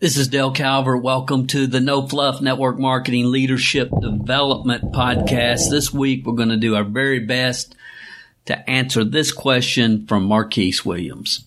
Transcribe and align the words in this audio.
This 0.00 0.16
is 0.16 0.28
Dale 0.28 0.50
Calvert. 0.50 1.02
Welcome 1.02 1.46
to 1.48 1.66
the 1.66 1.78
No 1.78 2.08
Fluff 2.08 2.40
Network 2.40 2.78
Marketing 2.78 3.30
Leadership 3.30 3.90
Development 4.00 4.92
Podcast. 4.92 5.68
This 5.68 5.92
week, 5.92 6.24
we're 6.24 6.32
going 6.32 6.48
to 6.48 6.56
do 6.56 6.74
our 6.74 6.84
very 6.84 7.18
best 7.18 7.76
to 8.46 8.70
answer 8.70 9.04
this 9.04 9.30
question 9.30 10.06
from 10.06 10.24
Marquise 10.24 10.86
Williams. 10.86 11.44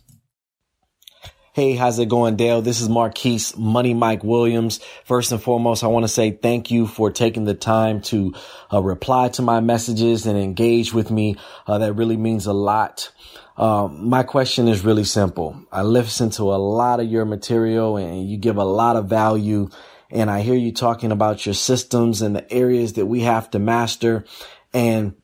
Hey, 1.54 1.76
how's 1.76 1.98
it 1.98 2.10
going, 2.10 2.36
Dale? 2.36 2.62
This 2.62 2.80
is 2.80 2.90
Marquise 2.90 3.58
Money 3.58 3.96
Mike 3.96 4.24
Williams. 4.24 4.80
First 5.04 5.32
and 5.32 5.42
foremost, 5.42 5.84
I 5.84 5.88
want 5.88 6.04
to 6.04 6.08
say 6.08 6.30
thank 6.30 6.70
you 6.70 6.86
for 6.86 7.10
taking 7.10 7.46
the 7.46 7.56
time 7.56 8.02
to 8.02 8.36
uh, 8.72 8.84
reply 8.84 9.30
to 9.30 9.42
my 9.42 9.62
messages 9.62 10.28
and 10.28 10.38
engage 10.38 10.94
with 10.94 11.10
me. 11.10 11.38
Uh, 11.66 11.80
that 11.80 11.94
really 11.94 12.18
means 12.18 12.46
a 12.46 12.54
lot. 12.54 13.12
Um, 13.58 14.10
my 14.10 14.24
question 14.24 14.68
is 14.68 14.84
really 14.84 15.04
simple. 15.04 15.64
I 15.72 15.84
listen 15.84 16.30
to 16.32 16.54
a 16.54 16.58
lot 16.58 17.00
of 17.00 17.08
your 17.08 17.26
material 17.26 17.98
and 17.98 18.30
you 18.30 18.38
give 18.38 18.58
a 18.58 18.64
lot 18.64 18.96
of 18.96 19.06
value. 19.06 19.70
And 20.10 20.30
I 20.30 20.42
hear 20.42 20.56
you 20.56 20.72
talking 20.72 21.12
about 21.12 21.46
your 21.46 21.54
systems 21.54 22.22
and 22.22 22.36
the 22.36 22.52
areas 22.52 22.94
that 22.94 23.06
we 23.06 23.22
have 23.22 23.52
to 23.52 23.60
master. 23.60 24.26
And 24.74 25.16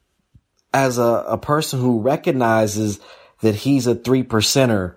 as 0.73 0.99
a, 0.99 1.23
a 1.27 1.37
person 1.37 1.79
who 1.79 2.01
recognizes 2.01 2.99
that 3.41 3.55
he's 3.55 3.87
a 3.87 3.95
three 3.95 4.23
percenter, 4.23 4.95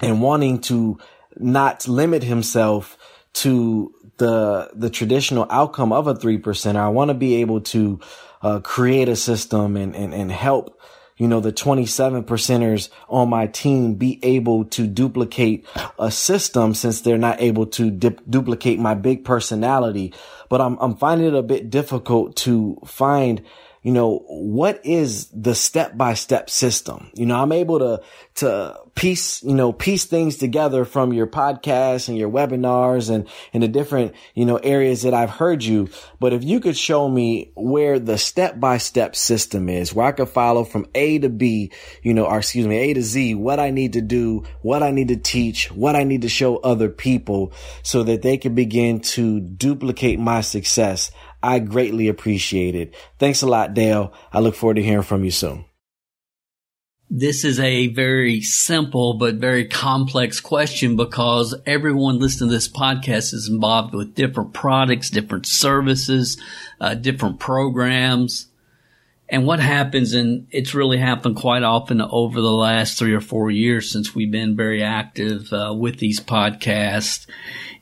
and 0.00 0.22
wanting 0.22 0.60
to 0.60 0.98
not 1.36 1.86
limit 1.88 2.22
himself 2.22 2.96
to 3.32 3.92
the 4.18 4.70
the 4.74 4.90
traditional 4.90 5.46
outcome 5.50 5.92
of 5.92 6.06
a 6.06 6.14
three 6.14 6.38
percenter. 6.38 6.76
I 6.76 6.88
want 6.88 7.08
to 7.08 7.14
be 7.14 7.36
able 7.36 7.60
to 7.62 8.00
uh, 8.42 8.60
create 8.60 9.08
a 9.08 9.16
system 9.16 9.76
and, 9.76 9.94
and 9.94 10.14
and 10.14 10.30
help 10.30 10.80
you 11.18 11.28
know 11.28 11.40
the 11.40 11.52
27 11.52 12.24
percenters 12.24 12.88
on 13.08 13.28
my 13.28 13.46
team 13.46 13.94
be 13.94 14.18
able 14.22 14.64
to 14.66 14.86
duplicate 14.86 15.66
a 15.98 16.10
system 16.10 16.72
since 16.74 17.00
they're 17.00 17.18
not 17.18 17.40
able 17.40 17.66
to 17.66 17.90
dip, 17.90 18.22
duplicate 18.28 18.78
my 18.78 18.94
big 18.94 19.24
personality. 19.24 20.14
But 20.48 20.60
I'm 20.60 20.78
I'm 20.80 20.96
finding 20.96 21.28
it 21.28 21.34
a 21.34 21.42
bit 21.42 21.68
difficult 21.68 22.36
to 22.36 22.78
find 22.86 23.42
you 23.88 23.94
know, 23.94 24.18
what 24.28 24.84
is 24.84 25.28
the 25.28 25.54
step 25.54 25.96
by 25.96 26.12
step 26.12 26.50
system? 26.50 27.10
You 27.14 27.24
know, 27.24 27.36
I'm 27.36 27.52
able 27.52 27.78
to, 27.78 28.02
to 28.34 28.78
piece, 28.94 29.42
you 29.42 29.54
know, 29.54 29.72
piece 29.72 30.04
things 30.04 30.36
together 30.36 30.84
from 30.84 31.14
your 31.14 31.26
podcasts 31.26 32.10
and 32.10 32.18
your 32.18 32.28
webinars 32.28 33.08
and, 33.08 33.26
and 33.54 33.62
the 33.62 33.68
different, 33.68 34.12
you 34.34 34.44
know, 34.44 34.58
areas 34.58 35.04
that 35.04 35.14
I've 35.14 35.30
heard 35.30 35.64
you. 35.64 35.88
But 36.20 36.34
if 36.34 36.44
you 36.44 36.60
could 36.60 36.76
show 36.76 37.08
me 37.08 37.50
where 37.54 37.98
the 37.98 38.18
step 38.18 38.60
by 38.60 38.76
step 38.76 39.16
system 39.16 39.70
is, 39.70 39.94
where 39.94 40.08
I 40.08 40.12
could 40.12 40.28
follow 40.28 40.64
from 40.64 40.84
A 40.94 41.18
to 41.20 41.30
B, 41.30 41.72
you 42.02 42.12
know, 42.12 42.26
or 42.26 42.40
excuse 42.40 42.66
me, 42.66 42.76
A 42.76 42.92
to 42.92 43.00
Z, 43.00 43.36
what 43.36 43.58
I 43.58 43.70
need 43.70 43.94
to 43.94 44.02
do, 44.02 44.44
what 44.60 44.82
I 44.82 44.90
need 44.90 45.08
to 45.08 45.16
teach, 45.16 45.70
what 45.70 45.96
I 45.96 46.04
need 46.04 46.20
to 46.22 46.28
show 46.28 46.58
other 46.58 46.90
people 46.90 47.54
so 47.82 48.02
that 48.02 48.20
they 48.20 48.36
can 48.36 48.54
begin 48.54 49.00
to 49.00 49.40
duplicate 49.40 50.18
my 50.20 50.42
success. 50.42 51.10
I 51.42 51.58
greatly 51.60 52.08
appreciate 52.08 52.74
it. 52.74 52.94
Thanks 53.18 53.42
a 53.42 53.46
lot, 53.46 53.74
Dale. 53.74 54.12
I 54.32 54.40
look 54.40 54.54
forward 54.54 54.74
to 54.74 54.82
hearing 54.82 55.02
from 55.02 55.24
you 55.24 55.30
soon. 55.30 55.64
This 57.10 57.42
is 57.42 57.58
a 57.58 57.86
very 57.86 58.42
simple 58.42 59.14
but 59.14 59.36
very 59.36 59.64
complex 59.64 60.40
question 60.40 60.94
because 60.94 61.54
everyone 61.64 62.18
listening 62.18 62.50
to 62.50 62.54
this 62.54 62.68
podcast 62.68 63.32
is 63.32 63.48
involved 63.48 63.94
with 63.94 64.14
different 64.14 64.52
products, 64.52 65.08
different 65.08 65.46
services, 65.46 66.36
uh, 66.82 66.92
different 66.94 67.40
programs. 67.40 68.48
And 69.30 69.46
what 69.46 69.60
happens, 69.60 70.14
and 70.14 70.46
it's 70.50 70.74
really 70.74 70.96
happened 70.96 71.36
quite 71.36 71.62
often 71.62 72.00
over 72.00 72.40
the 72.40 72.50
last 72.50 72.98
three 72.98 73.12
or 73.12 73.20
four 73.20 73.50
years 73.50 73.90
since 73.90 74.14
we've 74.14 74.30
been 74.30 74.56
very 74.56 74.82
active 74.82 75.52
uh, 75.52 75.74
with 75.76 75.98
these 75.98 76.18
podcasts, 76.18 77.26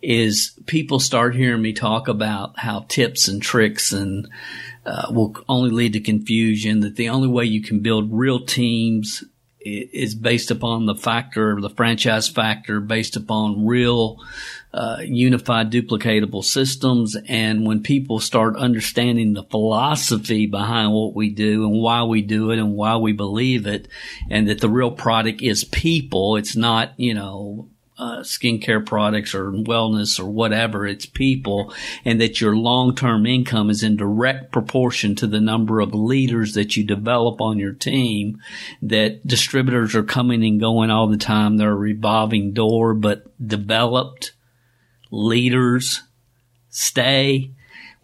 is 0.03 0.59
people 0.67 0.99
start 0.99 1.37
hearing 1.37 1.63
me 1.63 1.73
talk 1.73 2.09
about 2.09 2.59
how 2.59 2.85
tips 2.89 3.29
and 3.29 3.41
tricks 3.41 3.93
and 3.93 4.29
uh, 4.85 5.07
will 5.11 5.37
only 5.49 5.71
lead 5.71 5.93
to 5.93 6.01
confusion. 6.01 6.81
That 6.81 6.97
the 6.97 7.11
only 7.11 7.29
way 7.29 7.45
you 7.45 7.63
can 7.63 7.79
build 7.81 8.13
real 8.13 8.45
teams 8.45 9.23
is 9.61 10.15
based 10.15 10.51
upon 10.51 10.87
the 10.87 10.95
factor, 10.95 11.61
the 11.61 11.71
franchise 11.71 12.29
factor, 12.29 12.81
based 12.81 13.17
upon 13.17 13.67
real 13.67 14.21
uh, 14.77 14.99
unified 15.03 15.73
duplicatable 15.73 16.45
systems. 16.45 17.17
And 17.29 17.67
when 17.67 17.83
people 17.83 18.21
start 18.21 18.57
understanding 18.57 19.33
the 19.33 19.45
philosophy 19.45 20.47
behind 20.47 20.93
what 20.93 21.15
we 21.17 21.31
do 21.31 21.65
and 21.65 21.81
why 21.81 22.03
we 22.05 22.21
do 22.21 22.51
it 22.51 22.59
and 22.59 22.75
why 22.75 22.97
we 22.99 23.13
believe 23.13 23.67
it, 23.67 23.89
and 24.31 24.47
that 24.49 24.61
the 24.61 24.69
real 24.69 24.91
product 24.91 25.41
is 25.41 25.65
people, 25.65 26.37
it's 26.37 26.55
not, 26.55 26.93
you 26.99 27.15
know, 27.15 27.71
uh, 27.99 28.19
skincare 28.19 28.85
products 28.85 29.35
or 29.35 29.51
wellness 29.51 30.21
or 30.21 30.27
whatever, 30.27 30.87
it's 30.87 31.07
people, 31.07 31.73
and 32.05 32.21
that 32.21 32.39
your 32.43 32.55
long-term 32.55 33.25
income 33.25 33.71
is 33.71 33.83
in 33.83 33.97
direct 33.97 34.53
proportion 34.53 35.15
to 35.15 35.27
the 35.27 35.41
number 35.41 35.81
of 35.81 35.95
leaders 35.95 36.53
that 36.53 36.77
you 36.77 36.85
develop 36.85 37.41
on 37.41 37.59
your 37.59 37.73
team, 37.73 38.39
that 38.83 39.27
distributors 39.27 39.95
are 39.95 40.03
coming 40.03 40.45
and 40.45 40.61
going 40.61 40.91
all 40.91 41.07
the 41.07 41.17
time. 41.17 41.57
They're 41.57 41.71
a 41.71 41.75
revolving 41.75 42.53
door, 42.53 42.93
but 42.93 43.25
developed 43.43 44.33
leaders 45.11 46.03
stay 46.71 47.51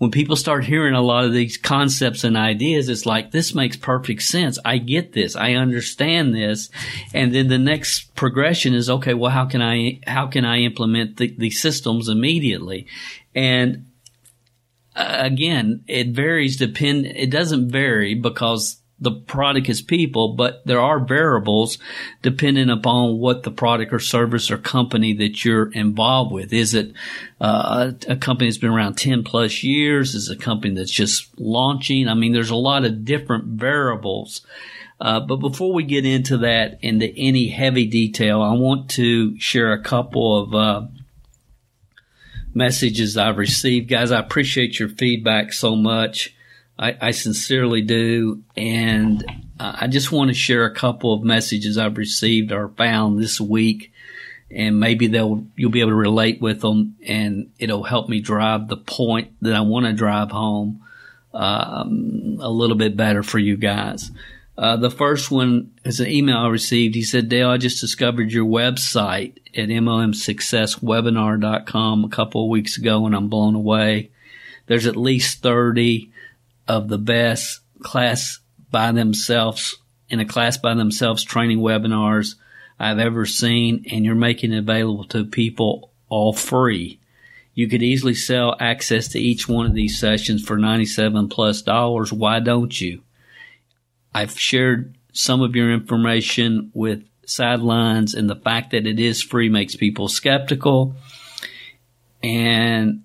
when 0.03 0.11
people 0.11 0.35
start 0.35 0.65
hearing 0.65 0.95
a 0.95 1.01
lot 1.01 1.27
of 1.27 1.33
these 1.33 1.57
concepts 1.57 2.25
and 2.25 2.37
ideas, 2.37 2.89
it's 2.89 3.07
like, 3.07 3.31
this 3.31 3.55
makes 3.55 3.77
perfect 3.77 4.23
sense. 4.23 4.59
I 4.65 4.79
get 4.79 5.13
this. 5.13 5.37
I 5.37 5.53
understand 5.53 6.35
this. 6.35 6.71
And 7.15 7.33
then 7.33 7.47
the 7.47 7.57
next 7.57 8.13
progression 8.17 8.75
is, 8.75 8.91
okay, 8.91 9.15
well, 9.15 9.31
how 9.31 9.45
can 9.47 9.63
I, 9.63 10.01
how 10.05 10.27
can 10.27 10.45
I 10.45 10.59
implement 10.63 11.19
the, 11.19 11.33
the 11.39 11.51
systems 11.51 12.09
immediately? 12.09 12.89
And 13.33 13.87
uh, 14.97 15.19
again, 15.21 15.85
it 15.87 16.09
varies 16.09 16.57
depend, 16.57 17.07
it 17.07 17.31
doesn't 17.31 17.71
vary 17.71 18.17
because 18.17 18.82
the 19.03 19.11
product 19.11 19.69
is 19.69 19.83
people, 19.83 20.35
but 20.35 20.65
there 20.65 20.81
are 20.81 21.01
variables 21.01 21.77
depending 22.23 22.71
upon 22.71 23.19
what 23.19 23.43
the 23.43 23.51
product 23.51 23.93
or 23.93 23.99
service 23.99 24.51
or 24.51 24.59
company 24.59 25.13
that 25.15 25.45
you're 25.45 25.73
involved 25.73 26.31
with. 26.31 26.53
Is 26.53 26.73
it 26.73 26.93
uh, 27.41 27.93
a, 28.09 28.17
company 28.17 28.49
that's 28.49 28.59
been 28.59 28.71
around 28.71 28.95
10 28.95 29.25
plus 29.25 29.65
years? 29.65 30.15
Is 30.15 30.29
it 30.29 30.39
a 30.39 30.41
company 30.41 30.75
that's 30.75 30.93
just 30.93 31.29
launching? 31.39 32.07
I 32.07 32.15
mean, 32.15 32.33
there's 32.33 32.51
a 32.51 32.57
lot 32.57 32.85
of 32.85 33.05
different 33.05 33.45
variables. 33.45 34.47
Uh, 35.01 35.19
but 35.19 35.37
before 35.37 35.73
we 35.73 35.83
get 35.83 36.07
into 36.07 36.39
that, 36.39 36.79
into 36.81 37.13
any 37.17 37.49
heavy 37.49 37.87
detail, 37.87 38.41
I 38.41 38.53
want 38.53 38.89
to 38.91 39.37
share 39.41 39.73
a 39.73 39.83
couple 39.83 40.39
of 40.39 40.55
uh, 40.55 40.87
messages 42.55 43.17
I've 43.17 43.39
received. 43.39 43.89
Guys, 43.89 44.13
I 44.13 44.21
appreciate 44.21 44.79
your 44.79 44.89
feedback 44.89 45.53
so 45.53 45.75
much. 45.75 46.37
I, 46.83 46.97
I 47.01 47.13
sincerely 47.13 47.81
do. 47.83 48.43
And 48.57 49.25
uh, 49.61 49.77
I 49.83 49.87
just 49.87 50.11
want 50.11 50.31
to 50.31 50.35
share 50.35 50.65
a 50.65 50.75
couple 50.75 51.15
of 51.15 51.23
messages 51.23 51.79
I've 51.79 51.97
received 51.97 52.51
or 52.51 52.71
found 52.71 53.21
this 53.21 53.41
week. 53.41 53.93
And 54.51 54.81
maybe 54.81 55.07
they'll, 55.07 55.47
you'll 55.55 55.71
be 55.71 55.79
able 55.81 55.93
to 55.93 55.97
relate 55.97 56.43
with 56.43 56.61
them 56.61 56.97
and 57.07 57.53
it'll 57.59 57.85
help 57.85 58.09
me 58.09 58.21
drive 58.21 58.67
the 58.67 58.77
point 58.77 59.33
that 59.43 59.55
I 59.55 59.61
want 59.61 59.87
to 59.87 59.93
drive 59.93 60.33
home, 60.33 60.83
um, 61.33 62.39
a 62.41 62.51
little 62.51 62.77
bit 62.77 62.97
better 62.97 63.23
for 63.23 63.39
you 63.39 63.57
guys. 63.57 64.11
Uh, 64.59 64.77
the 64.77 64.91
first 64.91 65.31
one 65.31 65.71
is 65.85 66.01
an 66.01 66.09
email 66.09 66.39
I 66.39 66.49
received. 66.49 66.97
He 66.97 67.03
said, 67.03 67.31
Dale, 67.31 67.49
I 67.49 67.57
just 67.59 67.81
discovered 67.81 68.33
your 68.33 68.45
website 68.45 69.39
at 69.57 69.69
MLMSuccessWebinar.com 69.69 72.05
a 72.05 72.09
couple 72.09 72.43
of 72.45 72.51
weeks 72.51 72.77
ago 72.77 73.07
and 73.07 73.15
I'm 73.15 73.29
blown 73.29 73.55
away. 73.55 74.11
There's 74.67 74.87
at 74.87 74.97
least 74.97 75.43
30 75.43 76.12
of 76.69 76.89
the 76.89 76.99
best 76.99 77.61
class 77.81 78.39
by 78.71 78.93
themselves 78.93 79.77
in 80.09 80.21
a 80.21 80.25
class 80.27 80.59
by 80.59 80.75
themselves 80.75 81.25
training 81.25 81.59
webinars 81.59 82.35
I've 82.79 82.99
ever 82.99 83.25
seen, 83.27 83.87
and 83.91 84.05
you're 84.05 84.15
making 84.15 84.53
it 84.53 84.59
available 84.59 85.05
to 85.05 85.25
people 85.25 85.91
all 86.09 86.33
free. 86.33 86.99
You 87.55 87.69
could 87.69 87.83
easily 87.83 88.15
sell 88.15 88.57
access 88.61 89.09
to 89.09 89.19
each 89.19 89.49
one 89.49 89.67
of 89.67 89.75
these 89.75 89.99
sessions 89.99 90.45
for 90.45 90.59
97 90.59 91.29
plus 91.29 91.63
dollars. 91.63 92.13
Why 92.13 92.41
don't 92.41 92.79
you? 92.79 93.03
I've 94.15 94.39
shared 94.39 94.95
some 95.13 95.43
of 95.43 95.57
your 95.57 95.73
information 95.73 96.71
with 96.75 97.05
sidelines 97.25 98.15
and 98.15 98.29
the 98.29 98.37
fact 98.37 98.73
that 98.73 98.87
it 98.87 98.99
is 99.01 99.23
free 99.23 99.49
makes 99.49 99.77
people 99.77 100.09
skeptical. 100.09 100.95
and 102.23 103.03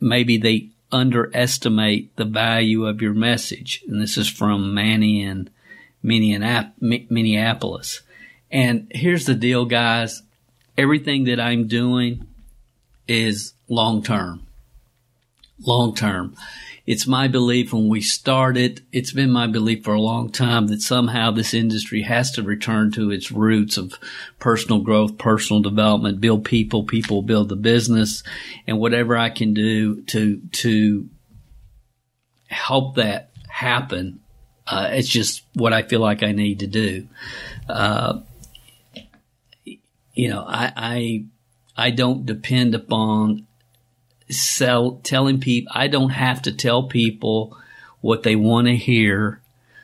maybe 0.00 0.38
they 0.38 0.69
underestimate 0.92 2.14
the 2.16 2.24
value 2.24 2.86
of 2.86 3.00
your 3.02 3.14
message. 3.14 3.82
And 3.88 4.00
this 4.00 4.16
is 4.16 4.28
from 4.28 4.74
Manny 4.74 5.22
in 5.22 5.50
Minneapolis. 6.02 8.00
And 8.50 8.90
here's 8.90 9.26
the 9.26 9.34
deal, 9.34 9.64
guys. 9.64 10.22
Everything 10.76 11.24
that 11.24 11.40
I'm 11.40 11.68
doing 11.68 12.26
is 13.06 13.54
long 13.68 14.02
term. 14.02 14.46
Long 15.64 15.94
term. 15.94 16.34
It's 16.86 17.06
my 17.06 17.28
belief 17.28 17.72
when 17.72 17.88
we 17.88 18.00
started, 18.00 18.82
it's 18.92 19.12
been 19.12 19.30
my 19.30 19.46
belief 19.46 19.84
for 19.84 19.94
a 19.94 20.00
long 20.00 20.30
time 20.30 20.68
that 20.68 20.80
somehow 20.80 21.30
this 21.30 21.54
industry 21.54 22.02
has 22.02 22.30
to 22.32 22.42
return 22.42 22.90
to 22.92 23.10
its 23.10 23.30
roots 23.30 23.76
of 23.76 23.94
personal 24.38 24.80
growth, 24.80 25.18
personal 25.18 25.62
development, 25.62 26.20
build 26.20 26.44
people, 26.44 26.84
people 26.84 27.22
build 27.22 27.48
the 27.48 27.56
business, 27.56 28.22
and 28.66 28.78
whatever 28.78 29.16
I 29.16 29.30
can 29.30 29.54
do 29.54 30.02
to, 30.02 30.40
to 30.52 31.08
help 32.48 32.96
that 32.96 33.30
happen. 33.48 34.20
Uh, 34.66 34.88
it's 34.92 35.08
just 35.08 35.42
what 35.54 35.72
I 35.72 35.82
feel 35.82 36.00
like 36.00 36.22
I 36.22 36.32
need 36.32 36.60
to 36.60 36.66
do. 36.66 37.08
Uh, 37.68 38.20
you 40.14 40.28
know, 40.28 40.44
I, 40.46 40.72
I, 40.76 41.24
I 41.76 41.90
don't 41.90 42.26
depend 42.26 42.74
upon 42.74 43.46
sell 44.30 45.00
telling 45.02 45.40
people 45.40 45.72
I 45.74 45.88
don't 45.88 46.10
have 46.10 46.42
to 46.42 46.52
tell 46.52 46.84
people 46.84 47.56
what 48.00 48.22
they 48.22 48.36
want 48.36 48.66
to 48.66 48.76
hear 48.76 49.40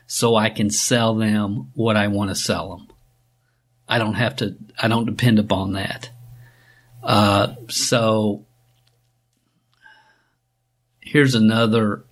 so 0.07 0.35
I 0.35 0.49
can 0.49 0.69
sell 0.69 1.15
them 1.15 1.71
what 1.75 1.97
I 1.97 2.07
want 2.07 2.29
to 2.29 2.35
sell 2.35 2.75
them. 2.75 2.87
I 3.87 3.99
don't 3.99 4.15
have 4.15 4.37
to 4.37 4.55
I 4.81 4.87
don't 4.87 5.05
depend 5.05 5.39
upon 5.39 5.73
that. 5.73 6.09
Uh, 7.03 7.55
so 7.69 8.45
here's 10.99 11.35
another 11.35 12.03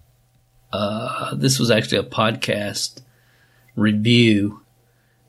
uh, 0.72 1.36
this 1.36 1.60
was 1.60 1.72
actually 1.72 2.00
a 2.00 2.04
podcast 2.04 3.02
review 3.76 4.62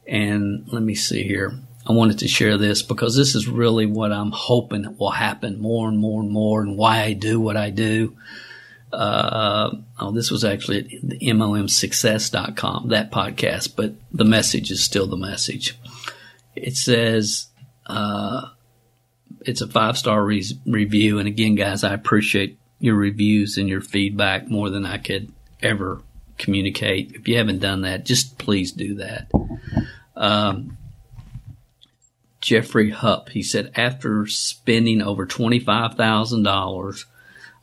and 0.07 0.67
let 0.73 0.83
me 0.83 0.95
see 0.95 1.25
here. 1.25 1.59
I 1.87 1.93
wanted 1.93 2.19
to 2.21 2.29
share 2.29 2.59
this 2.59 2.83
because 2.83 3.17
this 3.17 3.35
is 3.35 3.47
really 3.47 3.87
what 3.87 4.13
I'm 4.13 4.33
hoping 4.33 4.97
will 4.99 5.11
happen 5.11 5.61
more 5.61 5.89
and 5.89 5.99
more 5.99 6.21
and 6.21 6.31
more 6.31 6.61
and 6.61 6.77
why 6.77 7.03
I 7.03 7.13
do 7.13 7.41
what 7.41 7.57
I 7.57 7.71
do. 7.71 8.17
Uh, 8.93 9.71
oh, 9.99 10.11
this 10.11 10.31
was 10.31 10.45
actually 10.45 10.79
at 10.79 11.09
the 11.09 11.19
MLMsuccess.com, 11.19 12.89
that 12.89 13.13
podcast, 13.13 13.77
but 13.77 13.95
the 14.13 14.25
message 14.25 14.71
is 14.71 14.83
still 14.83 15.07
the 15.07 15.17
message. 15.17 15.79
It 16.57 16.77
says, 16.77 17.49
uh, 17.87 18.49
it's 19.41 19.61
a 19.61 19.69
five 19.69 19.97
star 19.97 20.25
re- 20.25 20.45
review. 20.67 21.19
And 21.19 21.29
again, 21.29 21.55
guys, 21.55 21.85
I 21.85 21.95
appreciate 21.95 22.59
your 22.81 22.97
reviews 22.97 23.59
and 23.59 23.69
your 23.69 23.81
feedback 23.81 24.49
more 24.49 24.71
than 24.71 24.85
I 24.85 24.99
could 24.99 25.33
ever 25.63 26.03
communicate. 26.39 27.13
If 27.15 27.29
you 27.29 27.37
haven't 27.37 27.61
done 27.61 27.83
that, 27.83 28.05
just 28.05 28.39
please 28.39 28.73
do 28.73 28.97
that. 28.97 29.31
Um, 30.17 30.79
Jeffrey 32.47 32.91
Hupp. 32.91 33.31
He 33.31 33.43
said, 33.43 33.73
after 33.75 34.25
spending 34.29 35.03
over 35.03 35.27
$25,000 35.27 37.05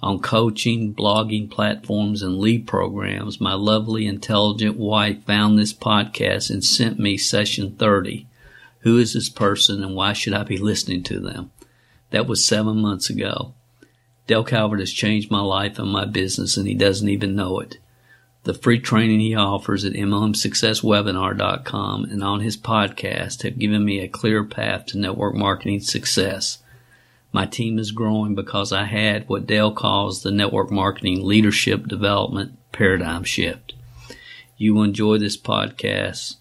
on 0.02 0.20
coaching, 0.20 0.94
blogging 0.94 1.50
platforms, 1.50 2.22
and 2.22 2.38
lead 2.38 2.68
programs, 2.68 3.40
my 3.40 3.54
lovely, 3.54 4.06
intelligent 4.06 4.76
wife 4.76 5.24
found 5.24 5.58
this 5.58 5.72
podcast 5.72 6.50
and 6.50 6.62
sent 6.66 7.00
me 7.00 7.18
session 7.18 7.78
30. 7.78 8.28
Who 8.80 8.98
is 8.98 9.14
this 9.14 9.30
person 9.30 9.82
and 9.82 9.96
why 9.96 10.12
should 10.12 10.34
I 10.34 10.44
be 10.44 10.58
listening 10.58 11.04
to 11.04 11.22
them? 11.22 11.52
That 12.10 12.28
was 12.28 12.46
seven 12.46 12.82
months 12.82 13.10
ago. 13.10 13.54
Dale 14.28 14.44
Calvert 14.44 14.82
has 14.82 14.92
changed 14.92 15.32
my 15.32 15.40
life 15.40 15.80
and 15.80 15.90
my 15.90 16.04
business, 16.04 16.58
and 16.58 16.68
he 16.68 16.74
doesn't 16.74 17.08
even 17.08 17.38
know 17.38 17.62
it. 17.62 17.78
The 18.44 18.54
free 18.54 18.80
training 18.80 19.22
he 19.22 19.36
offers 19.36 19.86
at 19.86 19.94
MLMSuccessWebinar.com 19.94 22.06
and 22.06 22.24
on 22.24 22.42
his 22.42 22.58
podcast 22.58 23.44
have 23.44 23.58
given 23.58 23.86
me 23.86 24.00
a 24.00 24.10
clear 24.10 24.44
path 24.44 24.88
to 24.88 24.98
network 24.98 25.34
marketing 25.34 25.80
success. 25.80 26.58
My 27.32 27.46
team 27.46 27.80
is 27.80 27.92
growing 27.92 28.36
because 28.36 28.74
I 28.74 28.84
had 28.84 29.30
what 29.30 29.48
Dale 29.48 29.72
calls 29.72 30.24
the 30.24 30.32
network 30.32 30.72
marketing 30.72 31.24
leadership 31.24 31.88
development 31.88 32.58
paradigm 32.74 33.24
shift. 33.24 33.76
You 34.58 34.76
will 34.76 34.84
enjoy 34.84 35.20
this 35.20 35.38
podcast 35.38 36.36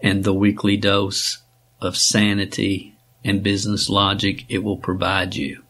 and 0.00 0.24
the 0.24 0.34
weekly 0.34 0.76
dose 0.76 1.38
of 1.80 1.96
sanity 1.96 2.96
and 3.24 3.42
business 3.42 3.88
logic 3.88 4.44
it 4.48 4.64
will 4.64 4.76
provide 4.76 5.36
you. 5.36 5.62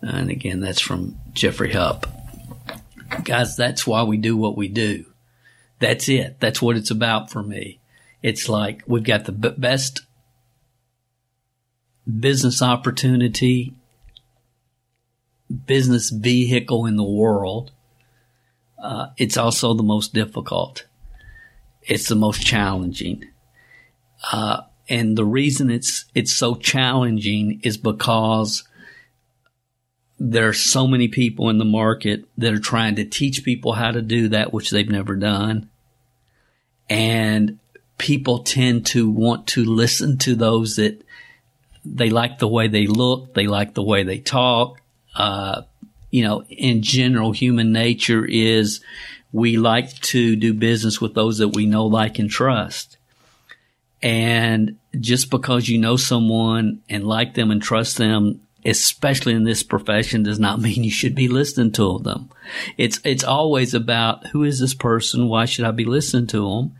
And 0.00 0.28
again, 0.28 0.60
that's 0.60 0.80
from 0.80 1.18
Jeffrey 1.32 1.72
Hupp. 1.72 2.15
Guys, 3.24 3.56
that's 3.56 3.86
why 3.86 4.02
we 4.02 4.16
do 4.16 4.36
what 4.36 4.56
we 4.56 4.68
do. 4.68 5.06
That's 5.78 6.08
it. 6.08 6.40
That's 6.40 6.62
what 6.62 6.76
it's 6.76 6.90
about 6.90 7.30
for 7.30 7.42
me. 7.42 7.80
It's 8.22 8.48
like 8.48 8.82
we've 8.86 9.04
got 9.04 9.24
the 9.24 9.32
b- 9.32 9.54
best 9.56 10.02
business 12.06 12.62
opportunity, 12.62 13.74
business 15.66 16.10
vehicle 16.10 16.86
in 16.86 16.96
the 16.96 17.04
world. 17.04 17.72
Uh, 18.82 19.08
it's 19.16 19.36
also 19.36 19.74
the 19.74 19.82
most 19.82 20.14
difficult. 20.14 20.86
It's 21.82 22.08
the 22.08 22.14
most 22.14 22.44
challenging. 22.44 23.24
Uh, 24.32 24.62
and 24.88 25.16
the 25.16 25.24
reason 25.24 25.70
it's, 25.70 26.04
it's 26.14 26.32
so 26.32 26.54
challenging 26.54 27.60
is 27.62 27.76
because 27.76 28.64
there 30.18 30.48
are 30.48 30.54
so 30.54 30.86
many 30.86 31.08
people 31.08 31.50
in 31.50 31.58
the 31.58 31.64
market 31.64 32.24
that 32.38 32.52
are 32.52 32.58
trying 32.58 32.96
to 32.96 33.04
teach 33.04 33.44
people 33.44 33.74
how 33.74 33.90
to 33.90 34.00
do 34.00 34.28
that 34.28 34.52
which 34.52 34.70
they've 34.70 34.88
never 34.88 35.14
done. 35.14 35.68
And 36.88 37.58
people 37.98 38.40
tend 38.40 38.86
to 38.86 39.10
want 39.10 39.46
to 39.48 39.64
listen 39.64 40.18
to 40.18 40.34
those 40.34 40.76
that 40.76 41.02
they 41.84 42.10
like 42.10 42.38
the 42.38 42.48
way 42.48 42.68
they 42.68 42.86
look, 42.86 43.34
they 43.34 43.46
like 43.46 43.74
the 43.74 43.82
way 43.82 44.04
they 44.04 44.18
talk. 44.18 44.80
Uh, 45.14 45.62
you 46.10 46.22
know, 46.22 46.44
in 46.44 46.82
general, 46.82 47.32
human 47.32 47.72
nature 47.72 48.24
is 48.24 48.80
we 49.32 49.56
like 49.58 49.92
to 50.00 50.34
do 50.36 50.54
business 50.54 51.00
with 51.00 51.14
those 51.14 51.38
that 51.38 51.48
we 51.48 51.66
know, 51.66 51.86
like, 51.86 52.18
and 52.18 52.30
trust. 52.30 52.96
And 54.02 54.78
just 54.98 55.30
because 55.30 55.68
you 55.68 55.78
know 55.78 55.96
someone 55.96 56.82
and 56.88 57.06
like 57.06 57.34
them 57.34 57.50
and 57.50 57.62
trust 57.62 57.98
them 57.98 58.40
especially 58.66 59.32
in 59.32 59.44
this 59.44 59.62
profession, 59.62 60.24
does 60.24 60.40
not 60.40 60.60
mean 60.60 60.84
you 60.84 60.90
should 60.90 61.14
be 61.14 61.28
listening 61.28 61.72
to 61.72 61.98
them. 62.00 62.28
It's 62.76 63.00
it's 63.04 63.24
always 63.24 63.72
about 63.74 64.26
who 64.28 64.44
is 64.44 64.60
this 64.60 64.74
person? 64.74 65.28
Why 65.28 65.44
should 65.44 65.64
I 65.64 65.70
be 65.70 65.84
listening 65.84 66.26
to 66.28 66.48
them? 66.48 66.74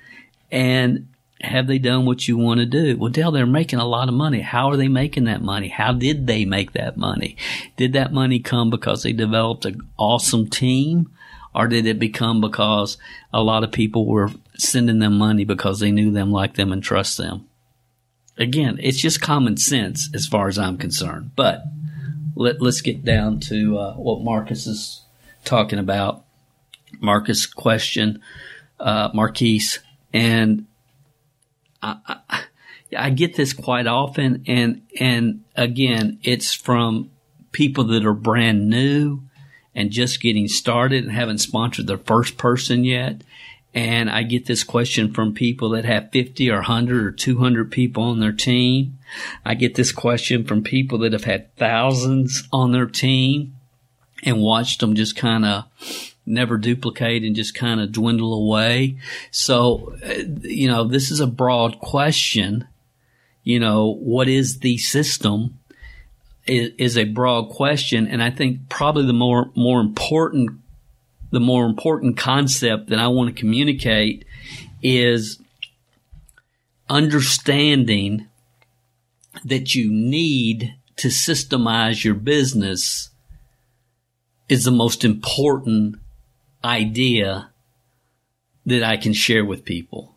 And 0.51 1.09
have 1.41 1.67
they 1.67 1.79
done 1.79 2.07
what 2.07 2.27
you 2.27 2.37
want 2.37 2.61
to 2.61 2.67
do? 2.67 2.97
Well, 2.97 3.11
Dale, 3.11 3.31
they're 3.31 3.47
making 3.47 3.79
a 3.79 3.87
lot 3.87 4.09
of 4.09 4.15
money. 4.15 4.41
How 4.41 4.71
are 4.71 4.77
they 4.77 4.89
making 4.89 5.25
that 5.25 5.43
money? 5.43 5.69
How 5.69 5.93
did 5.93 6.27
they 6.27 6.45
make 6.45 6.73
that 6.73 6.97
money? 6.97 7.37
Did 7.77 7.93
that 7.93 8.13
money 8.13 8.39
come 8.39 8.71
because 8.71 9.03
they 9.03 9.13
developed 9.13 9.65
an 9.65 9.81
awesome 9.99 10.49
team? 10.49 11.11
Or 11.55 11.69
did 11.69 11.87
it 11.87 11.99
become 11.99 12.41
because 12.41 12.99
a 13.33 13.43
lot 13.43 13.65
of 13.65 13.73
people 13.73 14.07
were 14.07 14.31
sending 14.57 14.99
them 14.99 15.17
money 15.17 15.45
because 15.45 15.81
they 15.81 15.91
knew 15.91 16.11
them, 16.11 16.31
liked 16.31 16.57
them, 16.57 16.73
and 16.73 16.83
trust 16.83 17.17
them? 17.17 17.47
Again, 18.39 18.79
it's 18.83 18.99
just 18.99 19.23
common 19.23 19.57
sense 19.57 20.11
as 20.13 20.27
far 20.27 20.49
as 20.49 20.59
I'm 20.59 20.77
concerned. 20.77 21.31
But 21.35 21.65
let, 22.37 22.63
us 22.63 22.81
get 22.81 23.05
down 23.05 23.41
to 23.41 23.79
uh, 23.79 23.95
what 23.95 24.23
Marcus 24.23 24.67
is 24.67 25.03
talking 25.45 25.79
about. 25.79 26.25
Marcus 27.01 27.47
question, 27.47 28.23
uh, 28.79 29.11
Marquise, 29.13 29.81
and 30.13 30.67
I, 31.83 31.97
I, 32.31 32.43
I 32.97 33.11
get 33.11 33.35
this 33.35 33.53
quite 33.53 33.87
often, 33.87 34.45
and 34.47 34.83
and 34.99 35.45
again, 35.57 36.19
it's 36.23 36.55
from 36.55 37.11
people 37.53 37.85
that 37.85 38.07
are 38.07 38.15
brand 38.15 38.69
new 38.69 39.23
and 39.75 39.91
just 39.91 40.21
getting 40.21 40.49
started 40.49 41.05
and 41.05 41.13
haven't 41.13 41.39
sponsored 41.39 41.87
their 41.87 41.99
first 41.99 42.39
person 42.39 42.85
yet. 42.85 43.23
And 43.75 44.09
I 44.09 44.23
get 44.23 44.47
this 44.47 44.65
question 44.65 45.13
from 45.13 45.35
people 45.35 45.71
that 45.71 45.85
have 45.85 46.11
50 46.11 46.51
or 46.51 46.57
100 46.57 47.05
or 47.05 47.13
200 47.13 47.71
people 47.71 48.05
on 48.05 48.21
their 48.21 48.33
team. 48.33 48.99
I 49.45 49.55
get 49.55 49.75
this 49.75 49.93
question 49.93 50.45
from 50.45 50.63
people 50.63 50.99
that 50.99 51.13
have 51.13 51.25
had 51.25 51.55
thousands 51.57 52.49
on 52.53 52.73
their 52.73 52.87
team 52.87 53.55
and 54.23 54.41
watched 54.41 54.81
them 54.81 54.95
just 54.95 55.15
kind 55.15 55.45
of 55.45 55.65
never 56.27 56.59
duplicate 56.59 57.23
and 57.23 57.37
just 57.37 57.55
kind 57.55 57.81
of 57.81 57.93
dwindle 57.93 58.35
away. 58.35 58.99
So, 59.31 59.95
uh, 60.05 60.23
you 60.41 60.69
know, 60.69 60.85
this 60.85 61.11
is 61.11 61.21
a 61.21 61.27
broad 61.27 61.79
question. 61.79 62.67
You 63.45 63.61
know, 63.61 63.95
what 63.95 64.29
is 64.29 64.59
the 64.59 64.79
system? 64.79 65.59
Is, 66.47 66.73
is 66.79 66.97
a 66.97 67.05
broad 67.05 67.51
question. 67.51 68.07
And 68.09 68.23
I 68.23 68.31
think 68.31 68.69
probably 68.69 69.07
the 69.07 69.13
more, 69.13 69.51
more 69.55 69.81
important 69.81 70.61
the 71.31 71.41
more 71.41 71.67
important 71.67 72.17
concept 72.17 72.89
that 72.89 72.99
I 72.99 73.09
want 73.09 73.35
to 73.35 73.41
communicate 73.41 74.25
is 74.83 75.41
understanding 76.89 78.29
that 79.45 79.75
you 79.75 79.91
need 79.91 80.75
to 80.97 81.09
systemize 81.09 82.05
your 82.05 82.15
business 82.15 83.11
is 84.49 84.65
the 84.65 84.71
most 84.71 85.05
important 85.05 85.97
idea 86.65 87.51
that 88.65 88.83
I 88.83 88.97
can 88.97 89.13
share 89.13 89.45
with 89.45 89.65
people. 89.65 90.17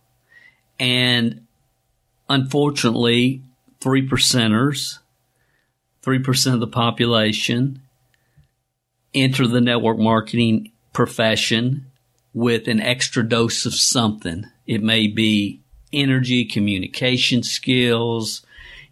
And 0.79 1.45
unfortunately, 2.29 3.43
three 3.81 4.07
percenters, 4.07 4.99
three 6.01 6.19
percent 6.19 6.53
of 6.55 6.59
the 6.59 6.67
population 6.67 7.81
enter 9.13 9.47
the 9.47 9.61
network 9.61 9.97
marketing 9.97 10.71
profession 10.99 11.85
with 12.33 12.67
an 12.67 12.81
extra 12.81 13.23
dose 13.23 13.65
of 13.65 13.73
something. 13.73 14.45
It 14.67 14.83
may 14.83 15.07
be 15.07 15.61
energy, 15.93 16.43
communication 16.43 17.41
skills, 17.41 18.45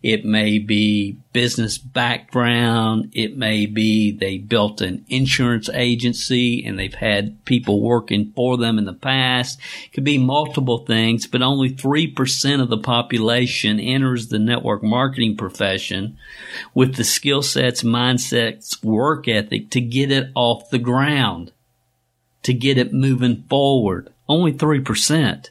it 0.04 0.24
may 0.24 0.60
be 0.60 1.18
business 1.34 1.78
background. 1.78 3.12
It 3.14 3.36
may 3.36 3.66
be 3.66 4.12
they 4.12 4.38
built 4.38 4.80
an 4.80 5.04
insurance 5.10 5.70
agency 5.74 6.64
and 6.64 6.78
they've 6.78 6.94
had 6.94 7.44
people 7.46 7.82
working 7.82 8.32
for 8.36 8.58
them 8.58 8.78
in 8.78 8.86
the 8.86 8.94
past. 8.94 9.60
It 9.86 9.94
could 9.94 10.04
be 10.04 10.20
multiple 10.20 10.86
things, 10.86 11.26
but 11.26 11.42
only 11.42 11.72
3% 11.72 12.62
of 12.62 12.70
the 12.70 12.78
population 12.78 13.80
enters 13.80 14.28
the 14.28 14.40
network 14.40 14.84
marketing 14.84 15.36
profession 15.36 16.18
with 16.74 16.96
the 16.96 17.04
skill 17.04 17.42
sets, 17.42 17.82
mindsets, 17.82 18.84
work 18.84 19.28
ethic 19.28 19.72
to 19.72 19.82
get 19.82 20.12
it 20.12 20.30
off 20.36 20.70
the 20.70 20.80
ground, 20.80 21.52
to 22.48 22.54
get 22.54 22.78
it 22.78 22.92
moving 22.92 23.44
forward. 23.48 24.12
Only 24.28 24.52
3% 24.52 25.50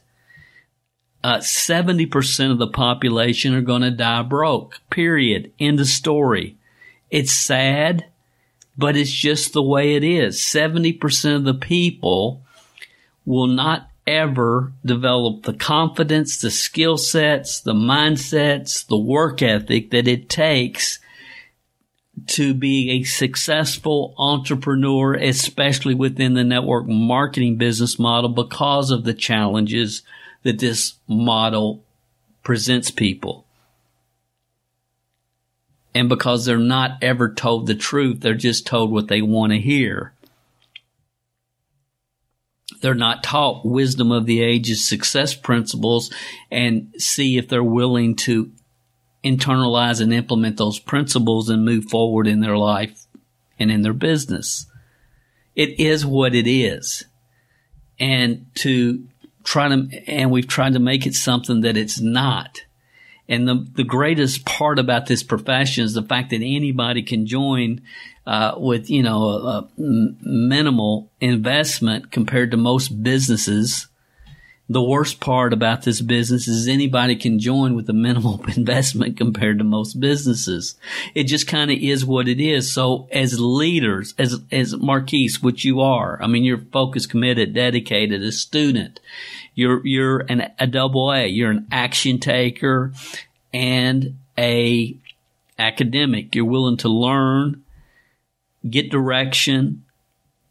uh, 1.27 1.39
70% 1.39 2.53
of 2.53 2.59
the 2.59 2.69
population 2.69 3.53
are 3.53 3.61
going 3.61 3.83
to 3.83 3.91
die 3.91 4.23
broke. 4.23 4.81
Period. 4.91 5.53
End 5.59 5.81
of 5.81 5.89
story. 5.89 6.57
It's 7.11 7.33
sad, 7.33 8.07
but 8.79 8.97
it's 8.97 9.11
just 9.11 9.53
the 9.53 9.63
way 9.63 9.97
it 9.97 10.05
is. 10.05 10.39
70% 10.39 11.35
of 11.35 11.43
the 11.43 11.55
people 11.55 12.45
will 13.25 13.49
not 13.49 13.91
ever 14.07 14.73
develop 14.85 15.43
the 15.43 15.55
confidence, 15.55 16.41
the 16.41 16.51
skill 16.53 16.97
sets, 16.97 17.59
the 17.59 17.75
mindsets, 17.75 18.87
the 18.87 18.97
work 18.97 19.43
ethic 19.43 19.91
that 19.91 20.07
it 20.07 20.29
takes 20.29 21.01
to 22.27 22.55
be 22.55 22.91
a 22.91 23.03
successful 23.03 24.15
entrepreneur, 24.19 25.15
especially 25.15 25.95
within 25.95 26.35
the 26.35 26.45
network 26.45 26.87
marketing 26.87 27.57
business 27.57 27.99
model 27.99 28.31
because 28.31 28.91
of 28.91 29.05
the 29.05 29.15
challenges 29.15 30.03
that 30.43 30.59
this 30.59 30.95
model 31.07 31.85
presents 32.43 32.91
people. 32.91 33.45
And 35.95 36.09
because 36.09 36.45
they're 36.45 36.59
not 36.59 36.99
ever 37.03 37.33
told 37.33 37.67
the 37.67 37.75
truth, 37.75 38.21
they're 38.21 38.35
just 38.35 38.67
told 38.67 38.91
what 38.91 39.09
they 39.09 39.23
want 39.23 39.53
to 39.53 39.59
hear. 39.59 40.13
They're 42.83 42.95
not 42.95 43.23
taught 43.23 43.65
wisdom 43.65 44.13
of 44.13 44.27
the 44.27 44.43
ages 44.43 44.87
success 44.87 45.35
principles 45.35 46.13
and 46.51 46.93
see 46.99 47.39
if 47.39 47.49
they're 47.49 47.65
willing 47.65 48.15
to 48.17 48.51
internalize 49.27 50.01
and 50.01 50.13
implement 50.13 50.57
those 50.57 50.79
principles 50.79 51.49
and 51.49 51.65
move 51.65 51.87
forward 51.87 52.27
in 52.27 52.41
their 52.41 52.57
life 52.57 53.07
and 53.59 53.71
in 53.71 53.83
their 53.83 53.93
business. 53.93 54.67
It 55.55 55.81
is 55.81 56.05
what 56.05 56.35
it 56.35 56.47
is. 56.47 57.05
And 57.99 58.47
to 58.57 59.07
try 59.45 59.69
to, 59.69 59.89
and 60.07 60.31
we've 60.31 60.49
tried 60.49 60.75
to 60.75 60.79
make 60.79 61.07
it 61.07 61.15
something 61.15 61.63
that 61.63 61.77
it's 61.77 62.01
not. 62.01 62.61
And 63.29 63.49
the, 63.49 63.67
the 63.75 63.85
greatest 63.85 64.45
part 64.45 64.79
about 64.79 65.07
this 65.07 65.23
profession 65.23 65.85
is 65.85 65.95
the 65.95 66.03
fact 66.03 66.31
that 66.31 66.43
anybody 66.43 67.03
can 67.03 67.27
join 67.27 67.83
uh, 68.27 68.55
with, 68.57 68.91
you 68.91 69.03
know, 69.03 69.23
a, 69.25 69.59
a 69.59 69.69
minimal 69.79 71.11
investment 71.21 72.13
compared 72.13 72.51
to 72.51 72.57
most 72.57 73.03
businesses. 73.03 73.89
The 74.69 74.83
worst 74.83 75.21
part 75.21 75.53
about 75.53 75.83
this 75.83 76.01
business 76.01 76.49
is 76.49 76.67
anybody 76.67 77.15
can 77.15 77.39
join 77.39 77.77
with 77.77 77.89
a 77.89 77.93
minimal 77.93 78.45
investment 78.57 79.17
compared 79.17 79.59
to 79.59 79.65
most 79.65 80.01
businesses. 80.01 80.75
It 81.15 81.25
just 81.25 81.47
kind 81.47 81.71
of 81.71 81.79
is 81.79 82.05
what 82.05 82.27
it 82.27 82.41
is. 82.41 82.73
So 82.73 83.09
as 83.13 83.39
leaders, 83.39 84.15
as, 84.19 84.41
as 84.51 84.77
Marquise, 84.77 85.41
which 85.41 85.65
you 85.65 85.81
are, 85.81 86.21
I 86.21 86.27
mean, 86.27 86.43
you're 86.43 86.59
focused, 86.59 87.11
committed, 87.11 87.55
dedicated, 87.55 88.23
a 88.23 88.33
student. 88.33 88.99
You're, 89.55 89.87
you're 89.87 90.21
an, 90.29 90.53
a 90.59 90.67
double 90.67 91.13
A. 91.13 91.27
You're 91.27 91.53
an 91.53 91.69
action 91.71 92.19
taker 92.19 92.93
and 93.55 94.19
a 94.37 94.97
academic. 95.59 96.35
You're 96.35 96.45
willing 96.45 96.77
to 96.79 96.89
learn, 96.89 97.63
get 98.69 98.91
direction, 98.91 99.85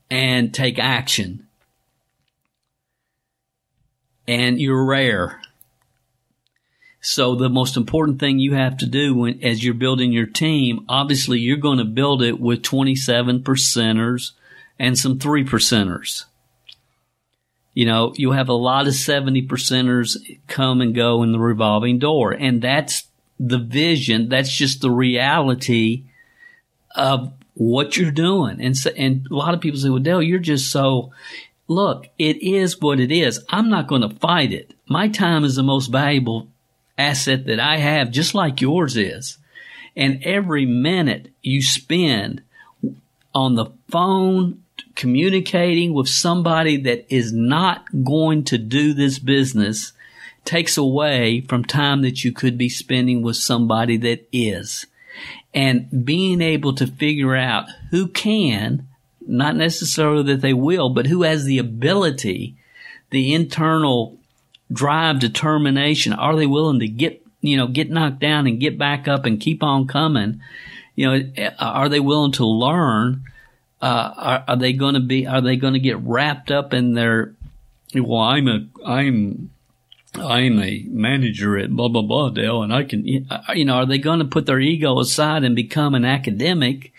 and 0.09 0.53
take 0.53 0.79
action. 0.79 1.44
And 4.27 4.59
you're 4.59 4.85
rare. 4.85 5.41
So 7.01 7.35
the 7.35 7.49
most 7.49 7.77
important 7.77 8.19
thing 8.19 8.39
you 8.39 8.55
have 8.55 8.77
to 8.77 8.87
do 8.87 9.15
when, 9.15 9.43
as 9.43 9.63
you're 9.63 9.75
building 9.75 10.11
your 10.11 10.25
team, 10.25 10.85
obviously 10.89 11.39
you're 11.39 11.57
going 11.57 11.77
to 11.77 11.85
build 11.85 12.23
it 12.23 12.39
with 12.39 12.63
27 12.63 13.43
percenters 13.43 14.31
and 14.79 14.97
some 14.97 15.19
three 15.19 15.43
percenters 15.43 16.25
you 17.75 17.85
know, 17.85 18.13
you 18.15 18.31
have 18.31 18.47
a 18.47 18.53
lot 18.53 18.87
of 18.87 18.95
70 18.95 19.47
percenters 19.47 20.17
come 20.47 20.79
and 20.79 20.95
go 20.95 21.21
in 21.23 21.33
the 21.33 21.39
revolving 21.39 21.99
door. 21.99 22.31
And 22.31 22.61
that's 22.61 23.03
the 23.37 23.59
vision. 23.59 24.29
That's 24.29 24.57
just 24.57 24.81
the 24.81 24.89
reality 24.89 26.05
of 26.95 27.33
what 27.53 27.97
you're 27.97 28.11
doing. 28.11 28.61
And 28.61 28.77
so, 28.77 28.91
and 28.91 29.27
a 29.29 29.35
lot 29.35 29.53
of 29.53 29.59
people 29.59 29.77
say, 29.77 29.89
well, 29.89 29.99
Dale, 29.99 30.21
you're 30.21 30.39
just 30.39 30.71
so, 30.71 31.11
look, 31.67 32.07
it 32.17 32.41
is 32.41 32.79
what 32.81 32.99
it 32.99 33.11
is. 33.11 33.43
I'm 33.49 33.69
not 33.69 33.87
going 33.87 34.01
to 34.01 34.09
fight 34.09 34.51
it. 34.51 34.73
My 34.87 35.07
time 35.07 35.43
is 35.43 35.55
the 35.55 35.63
most 35.63 35.87
valuable 35.87 36.47
asset 36.97 37.45
that 37.47 37.59
I 37.59 37.77
have, 37.77 38.11
just 38.11 38.33
like 38.35 38.61
yours 38.61 38.97
is. 38.97 39.37
And 39.95 40.23
every 40.23 40.65
minute 40.65 41.31
you 41.41 41.61
spend 41.61 42.41
on 43.33 43.55
the 43.55 43.67
phone 43.89 44.63
communicating 44.95 45.93
with 45.93 46.07
somebody 46.07 46.77
that 46.77 47.05
is 47.13 47.33
not 47.33 47.85
going 48.03 48.43
to 48.45 48.57
do 48.57 48.93
this 48.93 49.19
business 49.19 49.93
takes 50.45 50.77
away 50.77 51.41
from 51.41 51.65
time 51.65 52.01
that 52.03 52.23
you 52.23 52.31
could 52.31 52.57
be 52.57 52.69
spending 52.69 53.21
with 53.21 53.35
somebody 53.35 53.97
that 53.97 54.27
is. 54.31 54.85
And 55.53 56.05
being 56.05 56.41
able 56.41 56.73
to 56.75 56.87
figure 56.87 57.35
out 57.35 57.69
who 57.89 58.07
can, 58.07 58.87
not 59.27 59.55
necessarily 59.55 60.23
that 60.23 60.41
they 60.41 60.53
will, 60.53 60.89
but 60.89 61.07
who 61.07 61.23
has 61.23 61.45
the 61.45 61.57
ability, 61.57 62.55
the 63.09 63.33
internal 63.33 64.17
drive, 64.71 65.19
determination, 65.19 66.13
are 66.13 66.35
they 66.35 66.47
willing 66.47 66.79
to 66.79 66.87
get, 66.87 67.25
you 67.41 67.57
know, 67.57 67.67
get 67.67 67.89
knocked 67.89 68.19
down 68.19 68.47
and 68.47 68.59
get 68.59 68.77
back 68.77 69.07
up 69.07 69.25
and 69.25 69.39
keep 69.39 69.63
on 69.63 69.87
coming? 69.87 70.41
You 70.95 71.19
know, 71.19 71.51
are 71.59 71.89
they 71.89 71.99
willing 71.99 72.31
to 72.33 72.45
learn? 72.45 73.23
uh, 73.85 74.13
are, 74.17 74.43
are 74.47 74.55
they 74.55 74.73
going 74.73 74.95
to 74.95 74.99
be? 74.99 75.27
Are 75.27 75.41
they 75.41 75.55
going 75.57 75.73
to 75.73 75.79
get 75.79 75.99
wrapped 75.99 76.51
up 76.51 76.73
in 76.73 76.93
their? 76.93 77.35
Well, 77.93 78.19
I'm 78.19 78.47
a 78.47 78.65
I'm 78.85 79.51
I'm 80.15 80.59
a 80.59 80.83
manager 80.87 81.57
at 81.57 81.69
blah 81.69 81.89
blah 81.89 82.01
blah 82.01 82.29
Dale, 82.29 82.63
and 82.63 82.73
I 82.73 82.83
can 82.83 83.05
you 83.05 83.65
know 83.65 83.75
are 83.75 83.85
they 83.85 83.99
going 83.99 84.19
to 84.19 84.25
put 84.25 84.47
their 84.47 84.59
ego 84.59 84.99
aside 84.99 85.43
and 85.43 85.55
become 85.55 85.93
an 85.93 86.03
academic? 86.03 86.93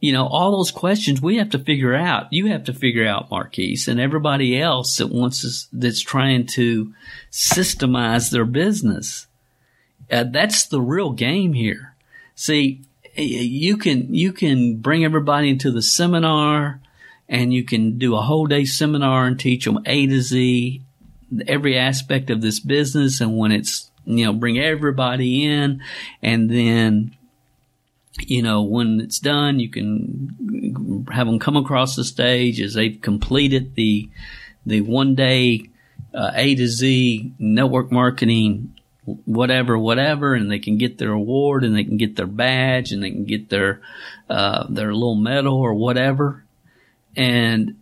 You 0.00 0.12
know, 0.12 0.26
all 0.26 0.52
those 0.52 0.70
questions 0.70 1.20
we 1.20 1.36
have 1.36 1.50
to 1.50 1.58
figure 1.58 1.94
out. 1.94 2.32
You 2.32 2.46
have 2.46 2.64
to 2.64 2.72
figure 2.72 3.06
out, 3.06 3.30
Marquise, 3.30 3.86
and 3.86 4.00
everybody 4.00 4.58
else 4.58 4.96
that 4.96 5.08
wants 5.08 5.44
us, 5.44 5.68
that's 5.72 6.00
trying 6.00 6.46
to 6.48 6.94
systemize 7.30 8.30
their 8.30 8.46
business. 8.46 9.26
Uh, 10.10 10.24
that's 10.24 10.66
the 10.66 10.80
real 10.80 11.10
game 11.10 11.52
here. 11.52 11.94
See, 12.34 12.80
you 13.16 13.76
can 13.76 14.14
you 14.14 14.32
can 14.32 14.76
bring 14.76 15.04
everybody 15.04 15.50
into 15.50 15.70
the 15.70 15.82
seminar 15.82 16.80
and 17.28 17.52
you 17.52 17.64
can 17.64 17.98
do 17.98 18.16
a 18.16 18.22
whole 18.22 18.46
day 18.46 18.64
seminar 18.64 19.26
and 19.26 19.38
teach 19.38 19.64
them 19.64 19.80
A 19.86 20.06
to 20.06 20.20
Z 20.20 20.82
every 21.46 21.78
aspect 21.78 22.30
of 22.30 22.40
this 22.40 22.60
business 22.60 23.20
and 23.20 23.38
when 23.38 23.52
it's 23.52 23.90
you 24.04 24.24
know 24.24 24.32
bring 24.32 24.58
everybody 24.58 25.44
in 25.44 25.80
and 26.22 26.50
then 26.50 27.16
you 28.18 28.42
know 28.42 28.62
when 28.62 29.00
it's 29.00 29.18
done 29.18 29.60
you 29.60 29.68
can 29.68 31.06
have 31.12 31.26
them 31.26 31.38
come 31.38 31.56
across 31.56 31.96
the 31.96 32.04
stage 32.04 32.60
as 32.60 32.74
they've 32.74 33.00
completed 33.00 33.74
the 33.76 34.08
the 34.66 34.80
one 34.80 35.14
day 35.14 35.68
uh, 36.12 36.32
A 36.34 36.54
to 36.56 36.66
Z 36.66 37.32
network 37.38 37.92
marketing 37.92 38.74
whatever, 39.24 39.78
whatever, 39.78 40.34
and 40.34 40.50
they 40.50 40.58
can 40.58 40.78
get 40.78 40.98
their 40.98 41.12
award 41.12 41.64
and 41.64 41.74
they 41.74 41.84
can 41.84 41.96
get 41.96 42.16
their 42.16 42.26
badge 42.26 42.92
and 42.92 43.02
they 43.02 43.10
can 43.10 43.24
get 43.24 43.48
their, 43.48 43.80
uh, 44.28 44.66
their 44.68 44.92
little 44.92 45.14
medal 45.14 45.56
or 45.56 45.74
whatever. 45.74 46.44
And 47.16 47.80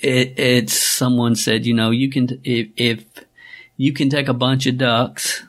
it, 0.00 0.38
it's 0.38 0.74
someone 0.74 1.36
said, 1.36 1.66
you 1.66 1.74
know, 1.74 1.90
you 1.90 2.10
can, 2.10 2.40
if, 2.44 2.68
if 2.76 3.04
you 3.76 3.92
can 3.92 4.08
take 4.08 4.28
a 4.28 4.34
bunch 4.34 4.66
of 4.66 4.78
ducks 4.78 5.44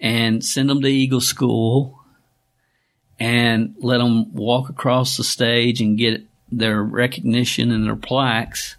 and 0.00 0.44
send 0.44 0.70
them 0.70 0.80
to 0.80 0.88
Eagle 0.88 1.20
School 1.20 1.99
and 3.20 3.74
let 3.78 3.98
them 3.98 4.34
walk 4.34 4.70
across 4.70 5.16
the 5.16 5.24
stage 5.24 5.82
and 5.82 5.98
get 5.98 6.22
their 6.50 6.82
recognition 6.82 7.70
and 7.70 7.86
their 7.86 7.94
plaques 7.94 8.76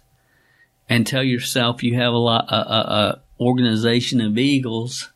and 0.88 1.06
tell 1.06 1.22
yourself 1.22 1.82
you 1.82 1.94
have 1.94 2.12
a 2.12 2.18
lot, 2.18 2.50
a, 2.50 2.54
a, 2.54 2.80
a 2.80 3.22
organization 3.40 4.20
of 4.20 4.36
eagles. 4.36 5.10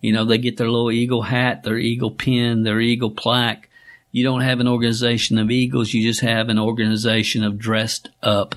You 0.00 0.12
know, 0.12 0.24
they 0.24 0.38
get 0.38 0.56
their 0.56 0.70
little 0.70 0.92
eagle 0.92 1.22
hat, 1.22 1.64
their 1.64 1.76
eagle 1.76 2.12
pin, 2.12 2.62
their 2.62 2.80
eagle 2.80 3.10
plaque. 3.10 3.68
You 4.12 4.24
don't 4.24 4.40
have 4.40 4.60
an 4.60 4.68
organization 4.68 5.36
of 5.38 5.50
eagles. 5.50 5.92
You 5.92 6.02
just 6.02 6.20
have 6.20 6.48
an 6.48 6.58
organization 6.58 7.42
of 7.42 7.58
dressed 7.58 8.08
up 8.22 8.54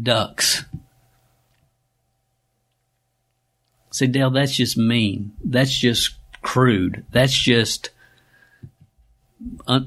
ducks. 0.00 0.64
Say, 3.90 4.06
Dale, 4.06 4.30
that's 4.30 4.54
just 4.54 4.76
mean. 4.76 5.32
That's 5.44 5.76
just 5.76 6.14
crude. 6.40 7.04
That's 7.10 7.36
just, 7.36 7.90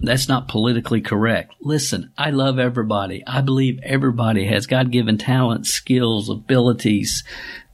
that's 0.01 0.29
not 0.29 0.47
politically 0.47 1.01
correct. 1.01 1.53
Listen, 1.59 2.11
I 2.17 2.29
love 2.29 2.57
everybody. 2.57 3.23
I 3.27 3.41
believe 3.41 3.79
everybody 3.83 4.45
has 4.47 4.65
God 4.65 4.91
given 4.91 5.17
talents, 5.17 5.69
skills, 5.69 6.29
abilities, 6.29 7.23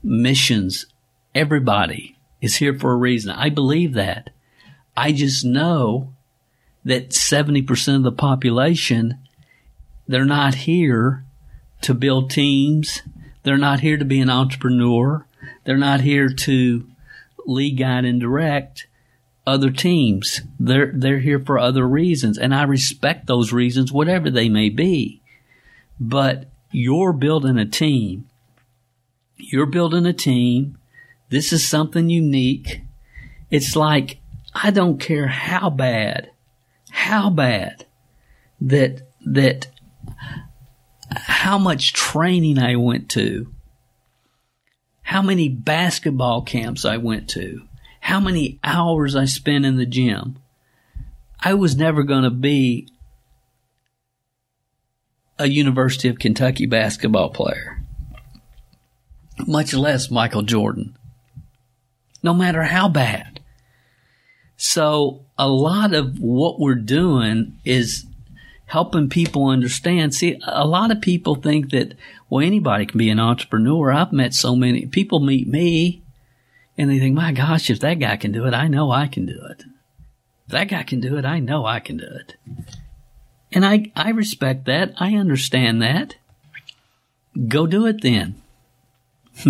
missions. 0.02 0.86
Everybody 1.34 2.18
is 2.40 2.56
here 2.56 2.76
for 2.76 2.92
a 2.92 2.96
reason. 2.96 3.30
I 3.30 3.48
believe 3.50 3.94
that. 3.94 4.30
I 4.96 5.12
just 5.12 5.44
know 5.44 6.14
that 6.84 7.10
70% 7.10 7.96
of 7.96 8.02
the 8.02 8.12
population, 8.12 9.18
they're 10.08 10.24
not 10.24 10.54
here 10.54 11.24
to 11.82 11.94
build 11.94 12.30
teams. 12.30 13.02
They're 13.44 13.56
not 13.56 13.80
here 13.80 13.96
to 13.96 14.04
be 14.04 14.20
an 14.20 14.30
entrepreneur. 14.30 15.26
They're 15.64 15.76
not 15.76 16.00
here 16.00 16.28
to 16.28 16.88
lead, 17.46 17.78
guide, 17.78 18.04
and 18.04 18.20
direct 18.20 18.87
other 19.48 19.70
teams. 19.70 20.42
They're, 20.58 20.92
they're 20.94 21.18
here 21.18 21.40
for 21.40 21.58
other 21.58 21.86
reasons. 21.86 22.38
And 22.38 22.54
I 22.54 22.62
respect 22.64 23.26
those 23.26 23.52
reasons, 23.52 23.92
whatever 23.92 24.30
they 24.30 24.48
may 24.48 24.68
be. 24.68 25.20
But 25.98 26.48
you're 26.70 27.12
building 27.12 27.58
a 27.58 27.66
team. 27.66 28.28
You're 29.36 29.66
building 29.66 30.06
a 30.06 30.12
team. 30.12 30.78
This 31.30 31.52
is 31.52 31.66
something 31.66 32.08
unique. 32.08 32.82
It's 33.50 33.74
like, 33.74 34.20
I 34.54 34.70
don't 34.70 34.98
care 34.98 35.26
how 35.26 35.70
bad, 35.70 36.30
how 36.90 37.30
bad 37.30 37.86
that, 38.60 39.02
that, 39.26 39.68
how 41.10 41.58
much 41.58 41.92
training 41.92 42.58
I 42.58 42.76
went 42.76 43.08
to 43.10 43.52
how 45.08 45.22
many 45.22 45.48
basketball 45.48 46.42
camps 46.42 46.84
I 46.84 46.98
went 46.98 47.30
to, 47.30 47.66
how 48.08 48.18
many 48.18 48.58
hours 48.64 49.14
I 49.14 49.26
spent 49.26 49.66
in 49.66 49.76
the 49.76 49.84
gym. 49.84 50.38
I 51.38 51.52
was 51.52 51.76
never 51.76 52.02
going 52.04 52.22
to 52.22 52.30
be 52.30 52.88
a 55.38 55.46
University 55.46 56.08
of 56.08 56.18
Kentucky 56.18 56.64
basketball 56.64 57.28
player, 57.28 57.84
much 59.46 59.74
less 59.74 60.10
Michael 60.10 60.40
Jordan, 60.40 60.96
no 62.22 62.32
matter 62.32 62.62
how 62.62 62.88
bad. 62.88 63.40
So 64.56 65.26
a 65.36 65.46
lot 65.46 65.92
of 65.92 66.18
what 66.18 66.58
we're 66.58 66.76
doing 66.76 67.58
is 67.66 68.06
helping 68.64 69.10
people 69.10 69.48
understand. 69.48 70.14
See, 70.14 70.40
a 70.46 70.66
lot 70.66 70.90
of 70.90 71.02
people 71.02 71.34
think 71.34 71.72
that, 71.72 71.92
well, 72.30 72.42
anybody 72.42 72.86
can 72.86 72.96
be 72.96 73.10
an 73.10 73.20
entrepreneur. 73.20 73.92
I've 73.92 74.14
met 74.14 74.32
so 74.32 74.56
many 74.56 74.86
people 74.86 75.20
meet 75.20 75.46
me 75.46 76.04
and 76.78 76.88
they 76.88 77.00
think, 77.00 77.16
my 77.16 77.32
gosh, 77.32 77.68
if 77.68 77.80
that 77.80 77.98
guy 77.98 78.16
can 78.16 78.30
do 78.30 78.46
it, 78.46 78.54
I 78.54 78.68
know 78.68 78.92
I 78.92 79.08
can 79.08 79.26
do 79.26 79.38
it. 79.50 79.64
If 80.46 80.52
that 80.52 80.68
guy 80.68 80.84
can 80.84 81.00
do 81.00 81.18
it, 81.18 81.24
I 81.24 81.40
know 81.40 81.66
I 81.66 81.80
can 81.80 81.96
do 81.96 82.06
it. 82.06 82.36
And 83.52 83.66
I, 83.66 83.90
I 83.96 84.10
respect 84.10 84.66
that. 84.66 84.94
I 84.96 85.16
understand 85.16 85.82
that. 85.82 86.16
Go 87.48 87.66
do 87.66 87.86
it 87.86 88.00
then. 88.00 88.40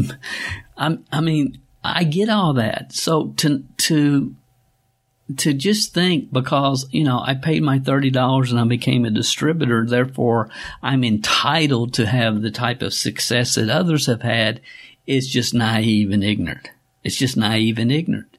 I, 0.77 0.99
I 1.13 1.21
mean, 1.21 1.61
I 1.85 2.05
get 2.05 2.31
all 2.31 2.55
that. 2.55 2.93
So 2.93 3.29
to, 3.39 3.65
to 3.77 4.35
to 5.37 5.53
just 5.53 5.93
think 5.93 6.33
because, 6.33 6.87
you 6.91 7.05
know, 7.05 7.21
I 7.21 7.35
paid 7.35 7.63
my 7.63 7.79
$30 7.79 8.51
and 8.51 8.59
I 8.59 8.65
became 8.65 9.05
a 9.05 9.11
distributor, 9.11 9.85
therefore 9.87 10.49
I'm 10.83 11.05
entitled 11.05 11.93
to 11.95 12.07
have 12.07 12.41
the 12.41 12.51
type 12.51 12.81
of 12.81 12.95
success 12.95 13.57
that 13.57 13.69
others 13.69 14.07
have 14.07 14.23
had 14.23 14.63
is 15.07 15.29
just 15.29 15.53
naive 15.53 16.13
and 16.13 16.25
ignorant. 16.25 16.71
It's 17.05 17.17
just 17.17 17.37
naive 17.37 17.79
and 17.79 17.93
ignorant. 17.93 18.37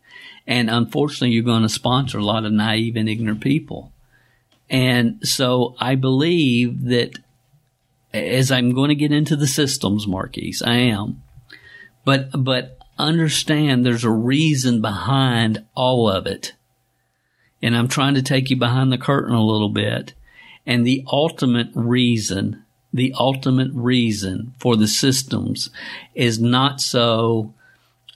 And 0.47 0.69
unfortunately, 0.69 1.29
you're 1.29 1.43
going 1.43 1.63
to 1.63 1.69
sponsor 1.69 2.17
a 2.17 2.25
lot 2.25 2.45
of 2.45 2.51
naive 2.51 2.95
and 2.95 3.07
ignorant 3.07 3.41
people. 3.41 3.91
And 4.69 5.19
so 5.27 5.75
I 5.79 5.95
believe 5.95 6.85
that 6.85 7.19
as 8.13 8.51
I'm 8.51 8.73
going 8.73 8.89
to 8.89 8.95
get 8.95 9.11
into 9.11 9.35
the 9.35 9.47
systems, 9.47 10.07
Marquise, 10.07 10.61
I 10.65 10.75
am. 10.75 11.21
But, 12.05 12.29
but 12.33 12.77
understand 12.97 13.85
there's 13.85 14.03
a 14.03 14.09
reason 14.09 14.81
behind 14.81 15.65
all 15.75 16.09
of 16.09 16.25
it 16.25 16.53
and 17.61 17.75
I'm 17.75 17.87
trying 17.87 18.13
to 18.15 18.21
take 18.21 18.49
you 18.49 18.55
behind 18.55 18.91
the 18.91 18.97
curtain 18.97 19.35
a 19.35 19.43
little 19.43 19.69
bit. 19.69 20.13
And 20.65 20.85
the 20.85 21.03
ultimate 21.11 21.69
reason, 21.73 22.63
the 22.93 23.13
ultimate 23.17 23.71
reason 23.73 24.53
for 24.59 24.75
the 24.75 24.87
systems 24.87 25.69
is 26.13 26.39
not 26.39 26.79
so 26.79 27.53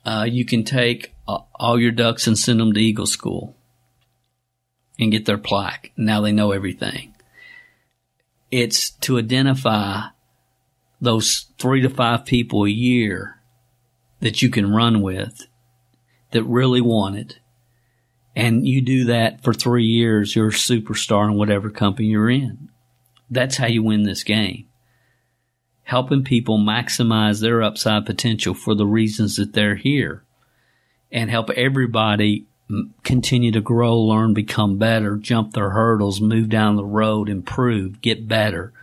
uh, 0.05 0.27
you 0.29 0.45
can 0.45 0.63
take 0.63 1.13
uh, 1.27 1.39
all 1.55 1.79
your 1.79 1.91
ducks 1.91 2.27
and 2.27 2.37
send 2.37 2.59
them 2.59 2.73
to 2.73 2.79
Eagle 2.79 3.05
School 3.05 3.55
and 4.99 5.11
get 5.11 5.25
their 5.25 5.37
plaque. 5.37 5.91
Now 5.97 6.21
they 6.21 6.31
know 6.31 6.51
everything. 6.51 7.15
It's 8.51 8.91
to 9.01 9.17
identify 9.17 10.01
those 11.01 11.47
three 11.57 11.81
to 11.81 11.89
five 11.89 12.25
people 12.25 12.65
a 12.65 12.69
year 12.69 13.39
that 14.19 14.41
you 14.41 14.49
can 14.49 14.71
run 14.71 15.01
with 15.01 15.47
that 16.31 16.43
really 16.43 16.81
want 16.81 17.17
it 17.17 17.39
and 18.35 18.67
you 18.67 18.81
do 18.81 19.05
that 19.05 19.43
for 19.43 19.53
three 19.53 19.85
years, 19.85 20.35
you're 20.35 20.47
a 20.47 20.51
superstar 20.51 21.25
in 21.29 21.35
whatever 21.35 21.69
company 21.69 22.07
you're 22.07 22.29
in. 22.29 22.69
That's 23.29 23.57
how 23.57 23.67
you 23.67 23.83
win 23.83 24.03
this 24.03 24.23
game. 24.23 24.67
Helping 25.83 26.23
people 26.23 26.57
maximize 26.57 27.41
their 27.41 27.61
upside 27.61 28.05
potential 28.05 28.53
for 28.53 28.73
the 28.73 28.85
reasons 28.85 29.35
that 29.35 29.53
they're 29.53 29.75
here 29.75 30.23
and 31.11 31.29
help 31.29 31.49
everybody 31.51 32.45
continue 33.03 33.51
to 33.51 33.61
grow, 33.61 33.99
learn, 33.99 34.33
become 34.33 34.77
better, 34.77 35.17
jump 35.17 35.53
their 35.53 35.71
hurdles, 35.71 36.21
move 36.21 36.49
down 36.49 36.75
the 36.75 36.85
road, 36.85 37.29
improve, 37.29 38.01
get 38.01 38.27
better. 38.27 38.73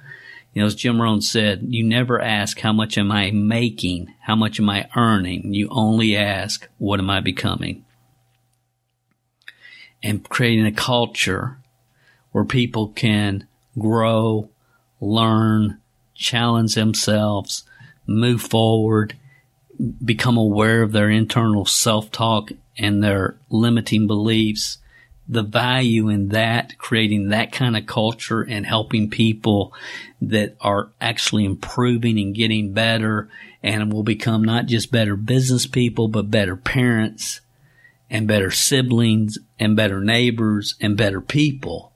You 0.53 0.63
know, 0.63 0.67
as 0.67 0.75
Jim 0.75 1.01
Rohn 1.01 1.23
said, 1.23 1.67
you 1.69 1.83
never 1.83 2.21
ask 2.21 2.61
how 2.61 2.73
much 2.73 2.99
am 2.99 3.11
I 3.11 3.31
making? 3.31 4.15
How 4.21 4.37
much 4.37 4.61
am 4.61 4.69
I 4.69 4.89
earning? 4.95 5.55
You 5.55 5.69
only 5.71 6.17
ask, 6.17 6.69
what 6.79 7.01
am 7.01 7.09
I 7.09 7.21
becoming? 7.21 7.85
and 10.03 10.29
creating 10.29 10.67
a 10.67 10.73
culture 10.73 11.59
where 12.33 12.45
people 12.45 12.89
can 12.89 13.47
grow, 13.79 14.51
learn, 15.01 15.80
challenge 16.21 16.75
themselves, 16.75 17.65
move 18.07 18.43
forward, 18.43 19.17
become 20.05 20.37
aware 20.37 20.83
of 20.83 20.93
their 20.93 21.11
internal 21.11 21.65
self-talk 21.65 22.53
and 22.79 23.03
their 23.03 23.37
limiting 23.49 24.07
beliefs. 24.07 24.79
The 25.27 25.43
value 25.43 26.09
in 26.09 26.29
that, 26.29 26.77
creating 26.79 27.29
that 27.29 27.53
kind 27.53 27.77
of 27.77 27.87
culture 27.87 28.43
and 28.43 28.67
helping 28.67 29.11
people 29.11 29.73
that 30.21 30.57
are 30.61 30.91
actually 31.01 31.45
improving 31.45 32.19
and 32.19 32.35
getting 32.35 32.73
better 32.73 33.29
and 33.63 33.93
will 33.93 34.03
become 34.03 34.43
not 34.43 34.67
just 34.67 34.91
better 34.93 35.17
business 35.17 35.67
people, 35.67 36.09
but 36.09 36.31
better 36.31 36.57
parents, 36.57 37.41
and 38.11 38.27
better 38.27 38.51
siblings 38.51 39.39
and 39.59 39.77
better 39.77 40.01
neighbors 40.01 40.75
and 40.81 40.97
better 40.97 41.21
people 41.21 41.93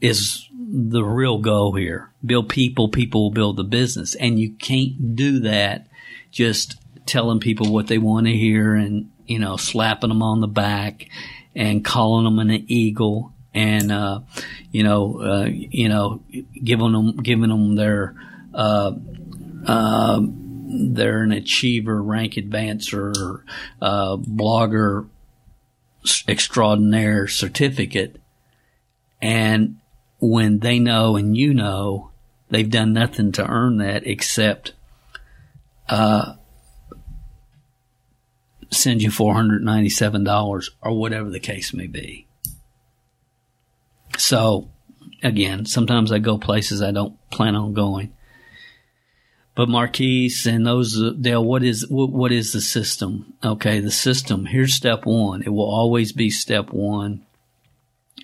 is 0.00 0.48
the 0.72 1.02
real 1.02 1.38
goal 1.38 1.74
here. 1.74 2.10
Build 2.24 2.48
people, 2.48 2.88
people 2.88 3.24
will 3.24 3.30
build 3.30 3.56
the 3.56 3.64
business. 3.64 4.14
And 4.14 4.38
you 4.38 4.52
can't 4.52 5.16
do 5.16 5.40
that 5.40 5.88
just 6.30 6.76
telling 7.06 7.40
people 7.40 7.72
what 7.72 7.88
they 7.88 7.98
want 7.98 8.26
to 8.26 8.32
hear 8.32 8.74
and, 8.74 9.10
you 9.26 9.38
know, 9.38 9.56
slapping 9.56 10.10
them 10.10 10.22
on 10.22 10.40
the 10.40 10.46
back 10.46 11.08
and 11.56 11.84
calling 11.84 12.24
them 12.24 12.38
an 12.38 12.64
eagle 12.68 13.32
and, 13.52 13.90
uh, 13.90 14.20
you 14.70 14.84
know, 14.84 15.20
uh, 15.20 15.48
you 15.48 15.88
know, 15.88 16.22
giving 16.62 16.92
them, 16.92 17.16
giving 17.16 17.48
them 17.48 17.74
their, 17.74 18.14
uh, 18.54 18.92
uh 19.66 20.20
they're 20.72 21.22
an 21.22 21.32
achiever, 21.32 22.00
rank 22.00 22.34
advancer, 22.34 23.42
uh, 23.82 24.16
blogger 24.16 25.08
extraordinaire 26.28 27.26
certificate. 27.26 28.20
And 29.20 29.79
when 30.20 30.58
they 30.58 30.78
know 30.78 31.16
and 31.16 31.36
you 31.36 31.54
know, 31.54 32.10
they've 32.50 32.70
done 32.70 32.92
nothing 32.92 33.32
to 33.32 33.46
earn 33.46 33.78
that 33.78 34.06
except, 34.06 34.72
uh, 35.88 36.34
send 38.70 39.02
you 39.02 39.10
$497 39.10 40.70
or 40.82 40.92
whatever 40.98 41.30
the 41.30 41.40
case 41.40 41.74
may 41.74 41.86
be. 41.86 42.26
So 44.18 44.70
again, 45.22 45.66
sometimes 45.66 46.12
I 46.12 46.18
go 46.18 46.38
places 46.38 46.82
I 46.82 46.92
don't 46.92 47.18
plan 47.30 47.56
on 47.56 47.74
going. 47.74 48.12
But 49.54 49.68
Marquise 49.68 50.46
and 50.46 50.66
those 50.66 50.98
Dale, 51.20 51.44
what 51.44 51.62
is 51.62 51.86
what, 51.88 52.10
what 52.10 52.32
is 52.32 52.52
the 52.52 52.60
system? 52.60 53.34
Okay, 53.44 53.80
the 53.80 53.90
system. 53.90 54.46
Here's 54.46 54.74
step 54.74 55.04
one. 55.04 55.42
It 55.42 55.50
will 55.50 55.70
always 55.70 56.12
be 56.12 56.30
step 56.30 56.70
one. 56.72 57.26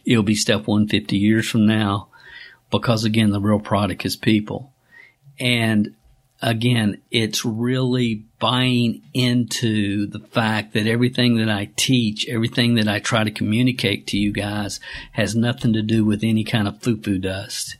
It'll 0.06 0.22
be 0.22 0.34
step 0.34 0.66
one 0.66 0.88
50 0.88 1.16
years 1.16 1.48
from 1.48 1.66
now, 1.66 2.08
because 2.70 3.04
again, 3.04 3.30
the 3.30 3.40
real 3.40 3.60
product 3.60 4.06
is 4.06 4.16
people, 4.16 4.72
and 5.38 5.94
again, 6.42 7.00
it's 7.10 7.44
really 7.44 8.24
buying 8.38 9.02
into 9.14 10.06
the 10.06 10.18
fact 10.18 10.74
that 10.74 10.86
everything 10.86 11.36
that 11.38 11.48
I 11.48 11.70
teach, 11.76 12.28
everything 12.28 12.74
that 12.74 12.88
I 12.88 12.98
try 12.98 13.24
to 13.24 13.30
communicate 13.30 14.06
to 14.08 14.18
you 14.18 14.32
guys 14.32 14.80
has 15.12 15.34
nothing 15.34 15.72
to 15.72 15.82
do 15.82 16.04
with 16.04 16.22
any 16.22 16.44
kind 16.44 16.68
of 16.68 16.80
foo-foo 16.82 17.18
dust. 17.18 17.76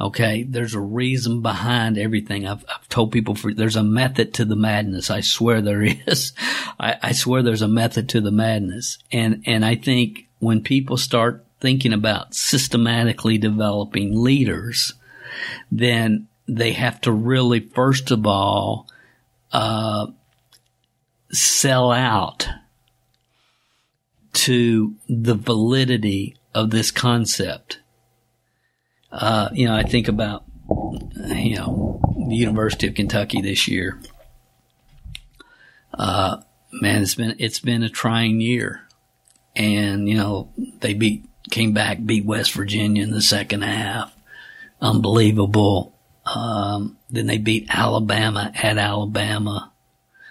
Okay. 0.00 0.44
There's 0.44 0.74
a 0.74 0.80
reason 0.80 1.42
behind 1.42 1.98
everything. 1.98 2.46
I've, 2.46 2.64
I've 2.68 2.88
told 2.88 3.10
people 3.10 3.34
for, 3.34 3.52
there's 3.52 3.76
a 3.76 3.82
method 3.82 4.32
to 4.34 4.44
the 4.44 4.56
madness. 4.56 5.10
I 5.10 5.20
swear 5.20 5.60
there 5.60 5.82
is. 6.06 6.32
I, 6.78 6.96
I 7.02 7.12
swear 7.12 7.42
there's 7.42 7.62
a 7.62 7.68
method 7.68 8.08
to 8.10 8.20
the 8.20 8.30
madness. 8.30 8.98
And, 9.10 9.42
and 9.44 9.64
I 9.64 9.74
think 9.74 10.27
when 10.38 10.62
people 10.62 10.96
start 10.96 11.44
thinking 11.60 11.92
about 11.92 12.34
systematically 12.34 13.38
developing 13.38 14.22
leaders, 14.22 14.94
then 15.70 16.28
they 16.46 16.72
have 16.72 17.00
to 17.02 17.12
really, 17.12 17.60
first 17.60 18.10
of 18.10 18.26
all, 18.26 18.88
uh, 19.52 20.06
sell 21.30 21.90
out 21.90 22.48
to 24.32 24.94
the 25.08 25.34
validity 25.34 26.36
of 26.54 26.70
this 26.70 26.90
concept. 26.90 27.80
Uh, 29.10 29.48
you 29.52 29.66
know, 29.66 29.74
I 29.74 29.82
think 29.82 30.08
about, 30.08 30.44
you 31.26 31.56
know, 31.56 32.00
the 32.28 32.36
University 32.36 32.86
of 32.86 32.94
Kentucky 32.94 33.40
this 33.40 33.68
year. 33.68 34.00
Uh, 35.92 36.38
man, 36.72 37.02
it's 37.02 37.14
been, 37.14 37.34
it's 37.38 37.60
been 37.60 37.82
a 37.82 37.88
trying 37.88 38.40
year. 38.40 38.87
And, 39.58 40.08
you 40.08 40.16
know, 40.16 40.50
they 40.80 40.94
beat, 40.94 41.28
came 41.50 41.72
back, 41.72 41.98
beat 42.04 42.24
West 42.24 42.52
Virginia 42.52 43.02
in 43.02 43.10
the 43.10 43.20
second 43.20 43.62
half. 43.62 44.14
Unbelievable. 44.80 45.94
Um, 46.24 46.96
then 47.10 47.26
they 47.26 47.38
beat 47.38 47.66
Alabama 47.68 48.52
at 48.54 48.78
Alabama 48.78 49.72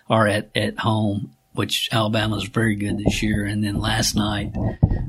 or 0.10 0.28
at, 0.28 0.50
at 0.56 0.80
home, 0.80 1.36
which 1.54 1.90
Alabama's 1.92 2.46
very 2.46 2.76
good 2.76 2.98
this 3.00 3.22
year. 3.22 3.46
And 3.46 3.64
then 3.64 3.80
last 3.80 4.16
night, 4.16 4.56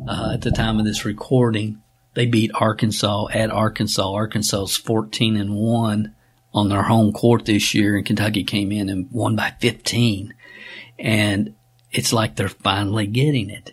uh, 0.09 0.33
at 0.35 0.41
the 0.43 0.51
time 0.51 0.79
of 0.79 0.85
this 0.85 1.05
recording, 1.05 1.81
they 2.15 2.27
beat 2.27 2.51
Arkansas 2.55 3.29
at 3.33 3.51
Arkansas. 3.51 4.13
Arkansas's 4.13 4.77
14 4.77 5.37
and 5.37 5.55
1 5.55 6.15
on 6.55 6.69
their 6.69 6.83
home 6.83 7.13
court 7.13 7.45
this 7.45 7.75
year 7.75 7.97
and 7.97 8.07
Kentucky 8.07 8.43
came 8.43 8.73
in 8.73 8.89
and 8.89 9.09
won 9.13 9.37
by 9.37 9.55
15. 9.61 10.35
And 10.99 11.55
it's 11.93 12.13
like 12.13 12.35
they're 12.35 12.49
finally 12.49 13.07
getting 13.07 13.51
it. 13.51 13.73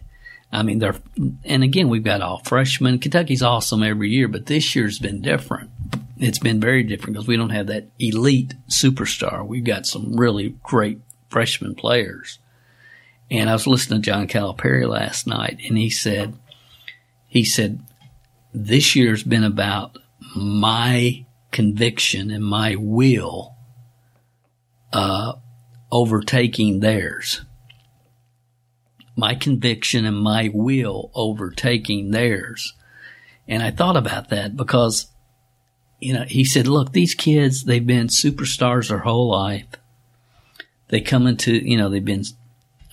I 0.51 0.63
mean, 0.63 0.79
they're, 0.79 0.95
and 1.43 1.63
again, 1.63 1.89
we've 1.89 2.03
got 2.03 2.21
all 2.21 2.41
freshmen. 2.45 2.99
Kentucky's 2.99 3.43
awesome 3.43 3.83
every 3.83 4.09
year, 4.09 4.27
but 4.27 4.45
this 4.45 4.75
year's 4.75 4.99
been 4.99 5.21
different 5.21 5.69
it's 6.17 6.39
been 6.39 6.59
very 6.59 6.83
different 6.83 7.13
because 7.13 7.27
we 7.27 7.37
don't 7.37 7.49
have 7.49 7.67
that 7.67 7.89
elite 7.99 8.53
superstar. 8.69 9.45
We've 9.45 9.63
got 9.63 9.85
some 9.85 10.15
really 10.15 10.55
great 10.63 10.99
freshman 11.29 11.75
players. 11.75 12.39
And 13.29 13.49
I 13.49 13.53
was 13.53 13.67
listening 13.67 14.01
to 14.01 14.05
John 14.05 14.27
Calipari 14.27 14.87
last 14.87 15.27
night 15.27 15.59
and 15.67 15.77
he 15.77 15.89
said, 15.89 16.37
he 17.27 17.43
said, 17.43 17.81
this 18.53 18.95
year's 18.95 19.23
been 19.23 19.43
about 19.43 19.97
my 20.35 21.25
conviction 21.51 22.31
and 22.31 22.45
my 22.45 22.75
will, 22.77 23.55
uh, 24.93 25.33
overtaking 25.91 26.79
theirs. 26.79 27.44
My 29.15 29.35
conviction 29.35 30.05
and 30.05 30.17
my 30.17 30.49
will 30.53 31.11
overtaking 31.15 32.11
theirs. 32.11 32.73
And 33.47 33.63
I 33.63 33.71
thought 33.71 33.95
about 33.95 34.29
that 34.29 34.57
because 34.57 35.07
you 35.99 36.13
know, 36.13 36.23
he 36.23 36.43
said, 36.43 36.67
look, 36.67 36.91
these 36.91 37.15
kids, 37.15 37.63
they've 37.63 37.85
been 37.85 38.07
superstars 38.07 38.89
their 38.89 38.99
whole 38.99 39.29
life. 39.31 39.65
They 40.89 41.01
come 41.01 41.25
into, 41.25 41.53
you 41.53 41.77
know, 41.77 41.89
they've 41.89 42.03
been 42.03 42.25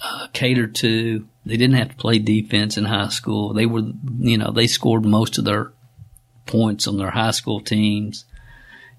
uh, 0.02 0.28
catered 0.32 0.74
to. 0.76 1.26
They 1.44 1.56
didn't 1.56 1.76
have 1.76 1.90
to 1.90 1.96
play 1.96 2.18
defense 2.18 2.78
in 2.78 2.84
high 2.84 3.08
school. 3.08 3.52
They 3.52 3.66
were, 3.66 3.82
you 4.18 4.38
know, 4.38 4.52
they 4.52 4.66
scored 4.66 5.04
most 5.04 5.38
of 5.38 5.44
their 5.44 5.72
points 6.46 6.86
on 6.86 6.96
their 6.96 7.10
high 7.10 7.32
school 7.32 7.60
teams. 7.60 8.24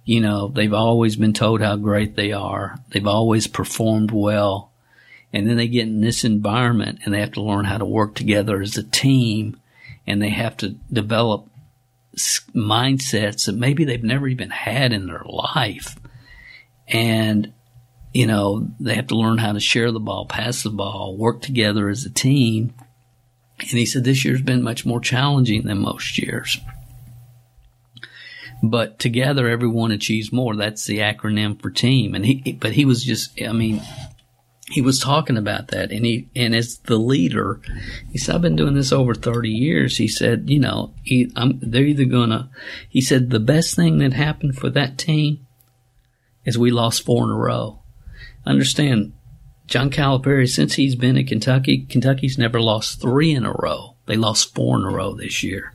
You 0.06 0.20
know, 0.20 0.50
they've 0.50 0.74
always 0.74 1.16
been 1.16 1.34
told 1.34 1.62
how 1.62 1.78
great 1.78 2.16
they 2.16 2.34
are. 2.34 2.78
They've 2.90 3.08
always 3.08 3.48
performed 3.48 4.12
well. 4.12 4.73
And 5.34 5.50
then 5.50 5.58
they 5.58 5.68
get 5.68 5.88
in 5.88 6.02
this 6.02 6.24
environment 6.24 7.00
and 7.04 7.14
they 7.14 7.20
have 7.20 7.32
to 7.34 7.42
learn 7.42 7.66
how 7.66 7.80
to 7.80 7.86
work 7.86 8.14
together 8.14 8.62
as 8.62 8.78
a 8.78 8.84
team 8.84 9.60
and 10.06 10.22
they 10.22 10.30
have 10.30 10.56
to 10.58 10.70
develop 10.92 11.50
mindsets 12.16 13.46
that 13.46 13.56
maybe 13.56 13.86
they've 13.86 14.04
never 14.04 14.28
even 14.28 14.52
had 14.52 14.94
in 14.94 15.08
their 15.08 15.24
life. 15.26 15.98
And, 16.88 17.54
you 18.14 18.28
know, 18.28 18.68
they 18.80 18.96
have 18.96 19.08
to 19.08 19.16
learn 19.16 19.40
how 19.40 19.54
to 19.54 19.60
share 19.60 19.92
the 19.92 20.00
ball, 20.00 20.26
pass 20.28 20.64
the 20.64 20.70
ball, 20.70 21.18
work 21.18 21.42
together 21.42 21.90
as 21.90 22.06
a 22.06 22.12
team. 22.12 22.74
And 23.60 23.70
he 23.70 23.86
said 23.86 24.04
this 24.04 24.24
year's 24.24 24.42
been 24.42 24.62
much 24.62 24.86
more 24.86 25.00
challenging 25.00 25.64
than 25.64 25.80
most 25.80 26.18
years. 26.18 26.60
But 28.62 29.00
together, 29.00 29.50
everyone 29.50 29.92
achieves 29.92 30.32
more. 30.32 30.56
That's 30.56 30.86
the 30.86 31.00
acronym 31.00 31.62
for 31.62 31.70
team. 31.70 32.16
And 32.16 32.26
he, 32.26 32.54
but 32.54 32.74
he 32.74 32.86
was 32.86 33.04
just, 33.04 33.42
I 33.42 33.52
mean, 33.52 33.82
he 34.74 34.82
was 34.82 34.98
talking 34.98 35.38
about 35.38 35.68
that 35.68 35.92
and 35.92 36.04
he 36.04 36.28
and 36.36 36.56
as 36.56 36.80
the 36.86 36.98
leader 36.98 37.62
he 38.12 38.18
said 38.18 38.34
i've 38.34 38.42
been 38.42 38.56
doing 38.56 38.74
this 38.74 38.92
over 38.92 39.14
30 39.14 39.50
years. 39.50 39.98
He 39.98 40.08
said 40.08 40.50
you 40.50 40.60
know 40.60 40.96
he, 41.04 41.32
I'm, 41.36 41.60
they're 41.62 41.84
either 41.84 42.06
gonna 42.06 42.50
he 42.90 43.00
said 43.00 43.30
the 43.30 43.40
best 43.40 43.76
thing 43.76 44.00
that 44.00 44.14
happened 44.14 44.58
for 44.58 44.72
that 44.72 44.98
team 44.98 45.46
is 46.44 46.58
we 46.58 46.72
lost 46.72 47.06
four 47.06 47.24
in 47.24 47.30
a 47.30 47.38
row. 47.38 47.84
Understand 48.48 49.14
john 49.68 49.92
calipari 49.92 50.50
since 50.50 50.74
he's 50.74 50.96
been 50.96 51.18
at 51.18 51.28
kentucky 51.28 51.86
kentucky's 51.86 52.40
never 52.40 52.60
lost 52.60 53.00
three 53.00 53.32
in 53.32 53.46
a 53.46 53.54
row. 53.54 53.96
They 54.08 54.18
lost 54.18 54.56
four 54.56 54.78
in 54.80 54.86
a 54.86 54.90
row 54.90 55.14
this 55.14 55.44
year. 55.44 55.72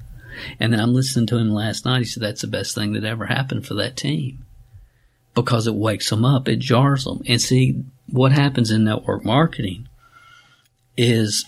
And 0.58 0.72
then 0.72 0.80
i'm 0.80 0.92
listening 0.92 1.26
to 1.28 1.38
him 1.38 1.50
last 1.50 1.84
night 1.84 2.00
he 2.00 2.04
said 2.04 2.24
that's 2.24 2.40
the 2.40 2.48
best 2.48 2.74
thing 2.74 2.94
that 2.94 3.04
ever 3.04 3.26
happened 3.26 3.64
for 3.64 3.74
that 3.74 3.96
team 3.96 4.44
because 5.42 5.66
it 5.66 5.74
wakes 5.74 6.10
them 6.10 6.24
up 6.24 6.48
it 6.48 6.58
jars 6.58 7.04
them 7.04 7.20
and 7.26 7.40
see 7.40 7.82
what 8.10 8.32
happens 8.32 8.70
in 8.70 8.84
network 8.84 9.24
marketing 9.24 9.88
is, 10.98 11.46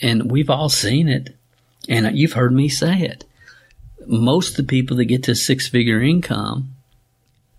and 0.00 0.30
we've 0.30 0.48
all 0.48 0.68
seen 0.68 1.08
it, 1.08 1.34
and 1.88 2.16
you've 2.16 2.34
heard 2.34 2.52
me 2.52 2.68
say 2.68 3.00
it. 3.00 3.24
Most 4.06 4.50
of 4.50 4.56
the 4.56 4.62
people 4.62 4.96
that 4.96 5.06
get 5.06 5.24
to 5.24 5.34
six 5.34 5.68
figure 5.68 6.00
income 6.00 6.74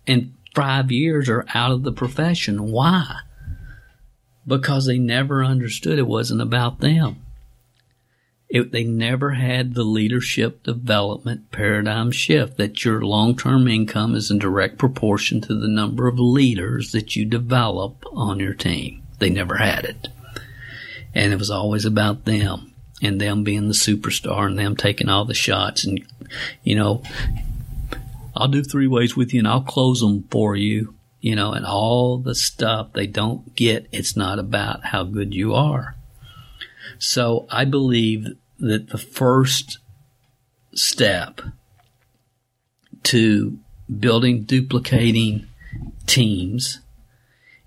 in 0.07 0.33
five 0.55 0.91
years 0.91 1.29
are 1.29 1.45
out 1.53 1.71
of 1.71 1.83
the 1.83 1.91
profession. 1.91 2.71
Why? 2.71 3.19
Because 4.47 4.85
they 4.85 4.97
never 4.97 5.43
understood 5.43 5.99
it 5.99 6.07
wasn't 6.07 6.41
about 6.41 6.79
them. 6.79 7.17
It, 8.49 8.71
they 8.71 8.85
never 8.85 9.31
had 9.31 9.73
the 9.73 9.83
leadership 9.83 10.63
development 10.63 11.51
paradigm 11.51 12.11
shift 12.11 12.57
that 12.57 12.85
your 12.85 13.01
long-term 13.01 13.67
income 13.67 14.15
is 14.15 14.31
in 14.31 14.39
direct 14.39 14.77
proportion 14.77 15.41
to 15.41 15.55
the 15.55 15.67
number 15.67 16.07
of 16.07 16.17
leaders 16.17 16.93
that 16.93 17.15
you 17.15 17.25
develop 17.25 18.05
on 18.13 18.39
your 18.39 18.53
team. 18.53 19.03
They 19.19 19.29
never 19.29 19.57
had 19.57 19.83
it. 19.83 20.07
And 21.13 21.33
it 21.33 21.39
was 21.39 21.49
always 21.49 21.83
about 21.83 22.23
them 22.23 22.73
and 23.01 23.19
them 23.19 23.43
being 23.43 23.67
the 23.67 23.73
superstar 23.73 24.45
and 24.45 24.57
them 24.57 24.77
taking 24.77 25.09
all 25.09 25.25
the 25.25 25.33
shots 25.33 25.85
and, 25.85 26.05
you 26.63 26.75
know, 26.75 27.03
I'll 28.33 28.47
do 28.47 28.63
three 28.63 28.87
ways 28.87 29.17
with 29.17 29.33
you 29.33 29.39
and 29.39 29.47
I'll 29.47 29.61
close 29.61 29.99
them 29.99 30.23
for 30.29 30.55
you, 30.55 30.93
you 31.19 31.35
know, 31.35 31.51
and 31.51 31.65
all 31.65 32.17
the 32.17 32.35
stuff 32.35 32.93
they 32.93 33.07
don't 33.07 33.55
get. 33.55 33.87
It's 33.91 34.15
not 34.15 34.39
about 34.39 34.85
how 34.85 35.03
good 35.03 35.33
you 35.33 35.53
are. 35.53 35.96
So 36.99 37.47
I 37.49 37.65
believe 37.65 38.27
that 38.59 38.89
the 38.89 38.97
first 38.97 39.79
step 40.73 41.41
to 43.03 43.57
building, 43.99 44.43
duplicating 44.43 45.47
teams 46.05 46.79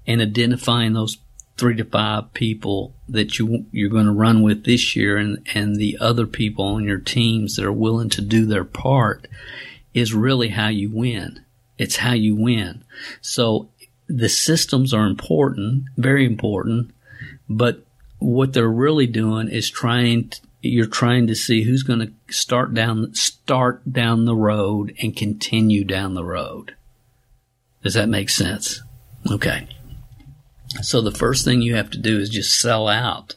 and 0.07 0.21
identifying 0.21 0.93
those 0.93 1.19
three 1.57 1.77
to 1.77 1.85
five 1.85 2.33
people 2.33 2.95
that 3.09 3.39
you 3.39 3.67
you're 3.71 3.91
going 3.91 4.07
to 4.07 4.13
run 4.13 4.43
with 4.43 4.65
this 4.65 4.97
year 4.97 5.19
and 5.19 5.47
and 5.55 5.77
the 5.77 5.99
other 6.01 6.27
people 6.27 6.65
on 6.65 6.85
your 6.85 6.99
teams 6.99 7.57
that 7.57 7.65
are 7.65 7.73
willing 7.73 8.09
to 8.09 8.23
do 8.23 8.47
their 8.47 8.65
part 8.65 9.29
is 9.93 10.15
really 10.15 10.49
how 10.49 10.69
you 10.69 10.91
win. 10.91 11.45
It's 11.77 11.97
how 11.97 12.13
you 12.13 12.35
win. 12.35 12.85
So 13.21 13.69
the 14.09 14.29
systems 14.29 14.93
are 14.93 15.07
important, 15.07 15.85
very 15.97 16.27
important, 16.27 16.93
But 17.49 17.85
what 18.21 18.53
they're 18.53 18.69
really 18.69 19.07
doing 19.07 19.49
is 19.49 19.69
trying, 19.69 20.29
to, 20.29 20.41
you're 20.63 20.87
trying 20.87 21.27
to 21.27 21.35
see 21.35 21.63
who's 21.63 21.83
going 21.83 22.01
to 22.01 22.13
start 22.33 22.73
down, 22.75 23.13
start 23.15 23.91
down 23.91 24.27
the 24.27 24.37
road 24.37 24.95
and 25.03 25.17
continue 25.17 25.85
down 25.85 26.15
the 26.15 26.25
road. 26.25 26.77
Does 27.83 27.95
that 27.95 28.09
make 28.09 28.29
sense? 28.29 28.83
Okay. 29.29 29.67
So 30.83 31.01
the 31.01 31.11
first 31.11 31.45
thing 31.45 31.63
you 31.63 31.75
have 31.75 31.91
to 31.91 31.99
do 31.99 32.19
is 32.19 32.29
just 32.29 32.61
sell 32.61 32.87
out 32.87 33.35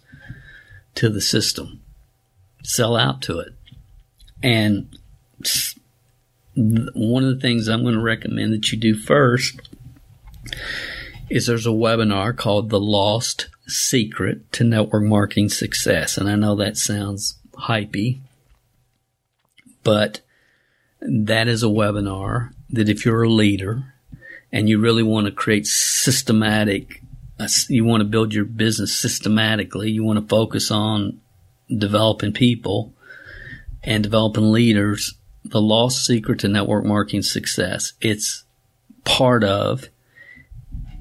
to 0.95 1.09
the 1.09 1.21
system. 1.21 1.81
Sell 2.63 2.95
out 2.95 3.21
to 3.23 3.39
it. 3.39 3.53
And 4.43 4.95
one 6.93 7.23
of 7.23 7.33
the 7.33 7.41
things 7.41 7.67
I'm 7.67 7.83
going 7.83 7.95
to 7.95 8.01
recommend 8.01 8.53
that 8.53 8.71
you 8.71 8.77
do 8.77 8.95
first 8.95 9.69
is 11.29 11.47
there's 11.47 11.65
a 11.65 11.71
webinar 11.71 12.35
called 12.35 12.69
The 12.69 12.79
Lost 12.79 13.47
Secret 13.67 14.51
to 14.53 14.63
Network 14.63 15.03
Marketing 15.03 15.49
Success. 15.49 16.17
And 16.17 16.29
I 16.29 16.35
know 16.35 16.55
that 16.55 16.77
sounds 16.77 17.35
hypey, 17.53 18.19
but 19.83 20.21
that 21.01 21.47
is 21.47 21.63
a 21.63 21.67
webinar 21.67 22.53
that 22.69 22.89
if 22.89 23.05
you're 23.05 23.23
a 23.23 23.29
leader 23.29 23.93
and 24.51 24.69
you 24.69 24.79
really 24.79 25.03
want 25.03 25.25
to 25.25 25.31
create 25.31 25.67
systematic, 25.67 27.01
uh, 27.39 27.47
you 27.69 27.85
want 27.85 28.01
to 28.01 28.05
build 28.05 28.33
your 28.33 28.45
business 28.45 28.95
systematically, 28.95 29.91
you 29.91 30.03
want 30.03 30.19
to 30.19 30.27
focus 30.27 30.71
on 30.71 31.19
developing 31.75 32.33
people 32.33 32.93
and 33.83 34.03
developing 34.03 34.51
leaders, 34.51 35.15
the 35.43 35.61
lost 35.61 36.05
secret 36.05 36.39
to 36.39 36.47
network 36.47 36.85
marketing 36.85 37.21
success. 37.21 37.93
It's 38.01 38.43
part 39.03 39.43
of 39.43 39.89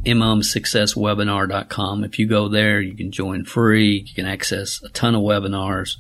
mlmsuccesswebinar.com. 0.05 2.05
If 2.05 2.19
you 2.19 2.27
go 2.27 2.49
there, 2.49 2.81
you 2.81 2.95
can 2.95 3.13
join 3.13 3.45
free. 3.45 4.05
You 4.07 4.15
can 4.15 4.27
access 4.27 4.83
a 4.83 4.89
ton 4.89 5.15
of 5.15 5.23
webinars 5.23 5.97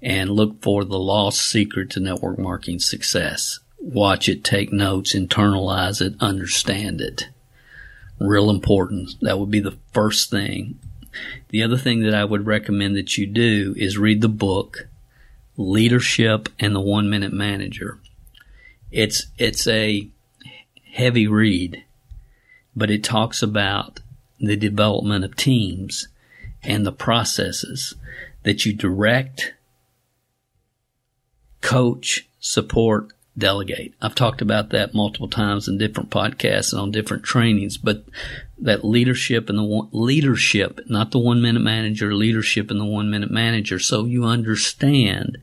and 0.00 0.30
look 0.30 0.62
for 0.62 0.84
the 0.84 0.98
lost 0.98 1.40
secret 1.40 1.90
to 1.90 2.00
network 2.00 2.38
marketing 2.38 2.80
success. 2.80 3.60
Watch 3.78 4.28
it, 4.28 4.44
take 4.44 4.72
notes, 4.72 5.14
internalize 5.14 6.00
it, 6.00 6.14
understand 6.20 7.00
it. 7.00 7.28
Real 8.18 8.50
important. 8.50 9.14
That 9.20 9.38
would 9.38 9.50
be 9.50 9.60
the 9.60 9.76
first 9.92 10.30
thing. 10.30 10.78
The 11.50 11.62
other 11.62 11.76
thing 11.76 12.02
that 12.02 12.14
I 12.14 12.24
would 12.24 12.46
recommend 12.46 12.96
that 12.96 13.18
you 13.18 13.26
do 13.26 13.74
is 13.76 13.98
read 13.98 14.22
the 14.22 14.28
book 14.28 14.88
Leadership 15.56 16.48
and 16.58 16.74
the 16.74 16.80
One 16.80 17.10
Minute 17.10 17.32
Manager. 17.32 17.98
It's, 18.90 19.26
it's 19.36 19.66
a 19.66 20.08
heavy 20.92 21.26
read 21.26 21.84
but 22.74 22.90
it 22.90 23.04
talks 23.04 23.42
about 23.42 24.00
the 24.38 24.56
development 24.56 25.24
of 25.24 25.36
teams 25.36 26.08
and 26.62 26.86
the 26.86 26.92
processes 26.92 27.94
that 28.42 28.64
you 28.64 28.72
direct, 28.72 29.54
coach, 31.60 32.28
support, 32.40 33.12
delegate. 33.36 33.94
I've 34.02 34.14
talked 34.14 34.42
about 34.42 34.70
that 34.70 34.94
multiple 34.94 35.28
times 35.28 35.66
in 35.66 35.78
different 35.78 36.10
podcasts 36.10 36.72
and 36.72 36.80
on 36.80 36.90
different 36.90 37.22
trainings, 37.22 37.78
but 37.78 38.04
that 38.58 38.84
leadership 38.84 39.48
and 39.48 39.58
the 39.58 39.64
one, 39.64 39.88
leadership, 39.92 40.80
not 40.88 41.12
the 41.12 41.18
one 41.18 41.40
minute 41.40 41.62
manager, 41.62 42.14
leadership 42.14 42.70
and 42.70 42.80
the 42.80 42.84
one 42.84 43.10
minute 43.10 43.30
manager. 43.30 43.78
So 43.78 44.04
you 44.04 44.24
understand 44.24 45.38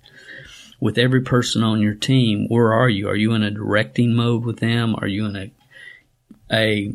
with 0.80 0.98
every 0.98 1.22
person 1.22 1.63
on 1.63 1.82
your 1.82 1.96
team, 1.96 2.48
where 2.48 2.72
are 2.74 2.89
you? 2.89 3.10
Are 3.10 3.15
you 3.15 3.34
in 3.34 3.44
a 3.44 3.52
directing 3.52 4.13
mode 4.13 4.46
with 4.46 4.60
them? 4.60 4.96
Are 5.00 5.08
you 5.08 5.26
in 5.26 5.36
a, 5.36 5.52
a 6.52 6.94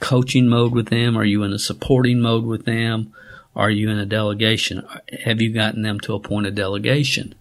coaching 0.00 0.48
mode 0.48 0.72
with 0.72 0.88
them? 0.88 1.16
Are 1.16 1.24
you 1.24 1.42
in 1.42 1.52
a 1.52 1.58
supporting 1.58 2.20
mode 2.20 2.44
with 2.44 2.64
them? 2.64 3.12
Are 3.54 3.70
you 3.70 3.90
in 3.90 3.98
a 3.98 4.06
delegation? 4.06 4.86
Have 5.24 5.40
you 5.40 5.52
gotten 5.52 5.82
them 5.82 6.00
to 6.00 6.14
a 6.14 6.20
point 6.20 6.46
of 6.46 6.54
delegation? 6.54 7.34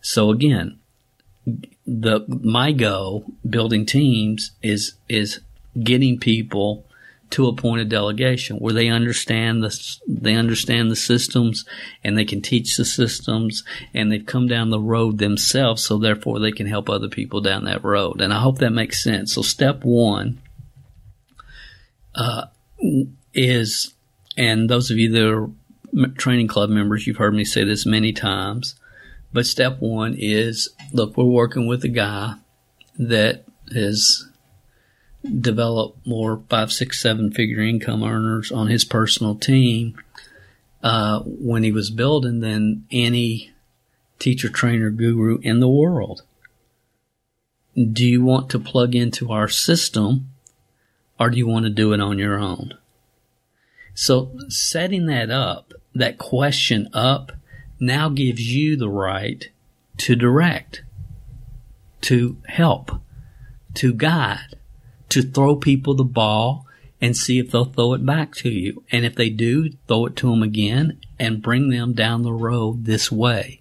So 0.00 0.30
again, 0.30 0.78
the 1.86 2.24
my 2.28 2.72
goal 2.72 3.24
building 3.48 3.84
teams 3.84 4.52
is 4.62 4.94
is 5.08 5.40
getting 5.82 6.18
people 6.18 6.86
to 7.30 7.46
a 7.46 7.54
point 7.54 7.80
of 7.80 7.88
delegation 7.88 8.56
where 8.56 8.74
they 8.74 8.88
understand 8.88 9.62
the 9.62 9.96
they 10.06 10.34
understand 10.34 10.90
the 10.90 10.96
systems 10.96 11.64
and 12.02 12.18
they 12.18 12.24
can 12.24 12.42
teach 12.42 12.76
the 12.76 12.84
systems 12.84 13.64
and 13.94 14.10
they've 14.10 14.26
come 14.26 14.48
down 14.48 14.70
the 14.70 14.80
road 14.80 15.18
themselves 15.18 15.84
so 15.84 15.96
therefore 15.96 16.38
they 16.40 16.52
can 16.52 16.66
help 16.66 16.88
other 16.90 17.08
people 17.08 17.40
down 17.40 17.64
that 17.64 17.84
road 17.84 18.20
and 18.20 18.32
I 18.32 18.40
hope 18.40 18.58
that 18.58 18.70
makes 18.70 19.02
sense 19.02 19.34
so 19.34 19.42
step 19.42 19.84
1 19.84 20.40
uh, 22.14 22.46
is, 23.34 23.94
and 24.36 24.68
those 24.68 24.90
of 24.90 24.98
you 24.98 25.10
that 25.10 25.32
are 25.32 25.50
training 26.16 26.48
club 26.48 26.70
members, 26.70 27.06
you've 27.06 27.16
heard 27.16 27.34
me 27.34 27.44
say 27.44 27.64
this 27.64 27.86
many 27.86 28.12
times, 28.12 28.76
but 29.32 29.46
step 29.46 29.80
one 29.80 30.14
is 30.18 30.70
look, 30.92 31.16
we're 31.16 31.24
working 31.24 31.66
with 31.66 31.84
a 31.84 31.88
guy 31.88 32.34
that 32.98 33.44
has 33.72 34.28
developed 35.40 36.06
more 36.06 36.42
five, 36.48 36.72
six, 36.72 37.00
seven 37.00 37.30
figure 37.30 37.60
income 37.60 38.02
earners 38.02 38.50
on 38.50 38.68
his 38.68 38.84
personal 38.84 39.34
team 39.34 40.00
uh, 40.82 41.20
when 41.20 41.62
he 41.62 41.72
was 41.72 41.90
building 41.90 42.40
than 42.40 42.86
any 42.90 43.50
teacher, 44.18 44.48
trainer, 44.48 44.90
guru 44.90 45.38
in 45.42 45.60
the 45.60 45.68
world. 45.68 46.22
Do 47.76 48.06
you 48.06 48.24
want 48.24 48.50
to 48.50 48.58
plug 48.58 48.94
into 48.94 49.30
our 49.30 49.48
system 49.48 50.29
or 51.20 51.28
do 51.28 51.36
you 51.36 51.46
want 51.46 51.66
to 51.66 51.70
do 51.70 51.92
it 51.92 52.00
on 52.00 52.18
your 52.18 52.38
own? 52.38 52.72
So 53.94 54.36
setting 54.48 55.06
that 55.06 55.30
up, 55.30 55.74
that 55.94 56.16
question 56.16 56.88
up, 56.94 57.32
now 57.78 58.08
gives 58.08 58.52
you 58.52 58.76
the 58.76 58.88
right 58.88 59.48
to 59.98 60.16
direct, 60.16 60.82
to 62.02 62.38
help, 62.46 62.90
to 63.74 63.92
guide, 63.92 64.56
to 65.10 65.22
throw 65.22 65.56
people 65.56 65.94
the 65.94 66.04
ball 66.04 66.66
and 67.00 67.16
see 67.16 67.38
if 67.38 67.50
they'll 67.50 67.64
throw 67.66 67.92
it 67.92 68.04
back 68.04 68.34
to 68.36 68.48
you. 68.48 68.82
And 68.90 69.04
if 69.04 69.14
they 69.14 69.28
do, 69.28 69.70
throw 69.86 70.06
it 70.06 70.16
to 70.16 70.30
them 70.30 70.42
again 70.42 71.00
and 71.18 71.42
bring 71.42 71.68
them 71.68 71.92
down 71.92 72.22
the 72.22 72.32
road 72.32 72.86
this 72.86 73.12
way 73.12 73.59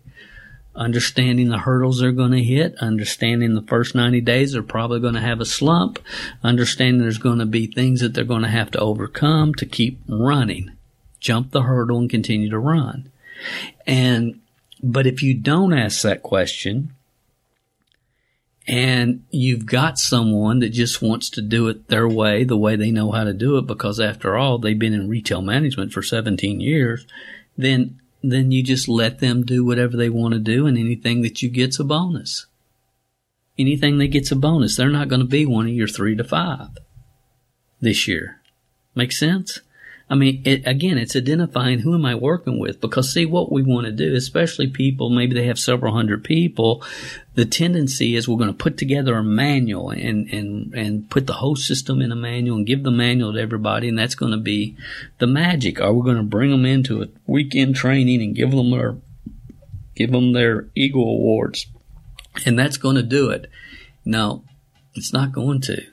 understanding 0.76 1.50
the 1.50 1.60
hurdles 1.60 2.00
they're 2.00 2.12
going 2.12 2.32
to 2.32 2.44
hit, 2.44 2.76
understanding 2.80 3.54
the 3.54 3.62
first 3.62 3.96
90 3.96 4.22
days 4.22 4.54
they're 4.54 4.64
probably 4.64 5.00
going 5.00 5.16
to 5.16 5.20
have 5.20 5.42
a 5.42 5.46
slump, 5.46 6.00
understanding 6.44 7.02
there's 7.02 7.18
going 7.18 7.40
to 7.40 7.46
be 7.46 7.68
things 7.68 8.02
that 8.02 8.14
they're 8.14 8.24
going 8.24 8.44
to 8.44 8.48
have 8.48 8.72
to 8.72 8.80
overcome 8.80 9.54
to 9.56 9.66
keep 9.66 10.00
running. 10.08 10.72
Jump 11.20 11.52
the 11.52 11.64
hurdle 11.64 12.00
and 12.00 12.10
continue 12.10 12.50
to 12.50 12.60
run. 12.60 13.12
And, 13.86 14.40
but 14.82 15.06
if 15.06 15.22
you 15.22 15.34
don't 15.34 15.74
ask 15.74 16.02
that 16.04 16.24
question, 16.24 16.94
and 18.70 19.26
you've 19.32 19.66
got 19.66 19.98
someone 19.98 20.60
that 20.60 20.70
just 20.70 21.02
wants 21.02 21.32
to 21.32 21.42
do 21.42 21.68
it 21.70 21.88
their 21.88 22.08
way, 22.08 22.44
the 22.44 22.56
way 22.56 22.76
they 22.76 22.92
know 22.92 23.12
how 23.12 23.24
to 23.24 23.34
do 23.34 23.58
it, 23.58 23.66
because 23.66 24.00
after 24.00 24.38
all, 24.38 24.60
they've 24.60 24.78
been 24.78 24.94
in 24.94 25.10
retail 25.10 25.42
management 25.42 25.92
for 25.92 26.04
17 26.04 26.62
years, 26.62 27.08
then 27.58 28.00
then 28.22 28.52
you 28.52 28.64
just 28.64 28.88
let 28.88 29.20
them 29.20 29.44
do 29.44 29.66
whatever 29.66 29.96
they 29.96 30.10
want 30.10 30.34
to 30.34 30.40
do 30.40 30.66
and 30.66 30.78
anything 30.78 31.22
that 31.22 31.42
you 31.42 31.50
get's 31.50 31.80
a 31.80 31.84
bonus. 31.84 32.46
Anything 33.58 33.98
that 33.98 34.08
gets 34.08 34.32
a 34.32 34.36
bonus. 34.36 34.76
They're 34.76 34.90
not 34.90 35.10
going 35.10 35.22
to 35.22 35.28
be 35.28 35.46
one 35.46 35.68
of 35.68 35.74
your 35.74 35.88
three 35.88 36.16
to 36.16 36.24
five 36.24 36.70
this 37.82 38.08
year. 38.08 38.42
Make 38.96 39.12
sense? 39.12 39.62
I 40.12 40.16
mean, 40.16 40.42
it, 40.44 40.66
again, 40.66 40.98
it's 40.98 41.16
identifying 41.16 41.80
who 41.80 41.94
am 41.94 42.04
I 42.04 42.16
working 42.16 42.58
with 42.60 42.82
because 42.82 43.14
see 43.14 43.28
what 43.28 43.52
we 43.52 43.62
want 43.62 43.86
to 43.86 43.92
do, 43.92 44.16
especially 44.16 44.68
people, 44.68 45.12
maybe 45.12 45.36
they 45.36 45.46
have 45.46 45.60
several 45.60 45.94
hundred 45.94 46.24
people. 46.24 46.84
The 47.36 47.46
tendency 47.46 48.16
is 48.16 48.28
we're 48.28 48.38
going 48.38 48.50
to 48.50 48.54
put 48.54 48.76
together 48.76 49.16
a 49.16 49.24
manual 49.24 49.92
and, 49.92 50.28
and, 50.30 50.74
and 50.74 51.10
put 51.12 51.28
the 51.28 51.34
whole 51.34 51.56
system 51.56 52.02
in 52.02 52.12
a 52.12 52.16
manual 52.16 52.58
and 52.58 52.66
give 52.66 52.82
the 52.82 52.92
manual 52.92 53.34
to 53.34 53.40
everybody. 53.40 53.88
And 53.88 54.00
that's 54.00 54.16
going 54.16 54.32
to 54.32 54.40
be 54.40 54.76
the 55.20 55.28
magic. 55.28 55.80
Are 55.80 55.94
we 55.94 56.04
going 56.04 56.18
to 56.18 56.24
bring 56.24 56.50
them 56.50 56.66
into 56.66 57.04
a 57.04 57.08
weekend 57.28 57.76
training 57.76 58.22
and 58.24 58.36
give 58.36 58.50
them 58.50 58.72
their, 58.72 58.98
give 59.96 60.12
them 60.12 60.34
their 60.34 60.70
Eagle 60.74 61.04
Awards? 61.04 61.68
And 62.48 62.58
that's 62.58 62.78
going 62.78 62.96
to 62.96 63.04
do 63.04 63.30
it. 63.30 63.50
No, 64.06 64.44
it's 64.96 65.14
not 65.14 65.34
going 65.34 65.62
to 65.62 65.84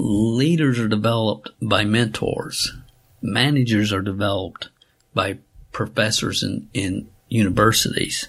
leaders 0.00 0.78
are 0.78 0.88
developed 0.88 1.50
by 1.60 1.84
mentors. 1.84 2.72
Managers 3.20 3.92
are 3.92 4.00
developed 4.00 4.70
by 5.14 5.38
professors 5.72 6.42
in, 6.42 6.68
in 6.72 7.08
universities. 7.28 8.28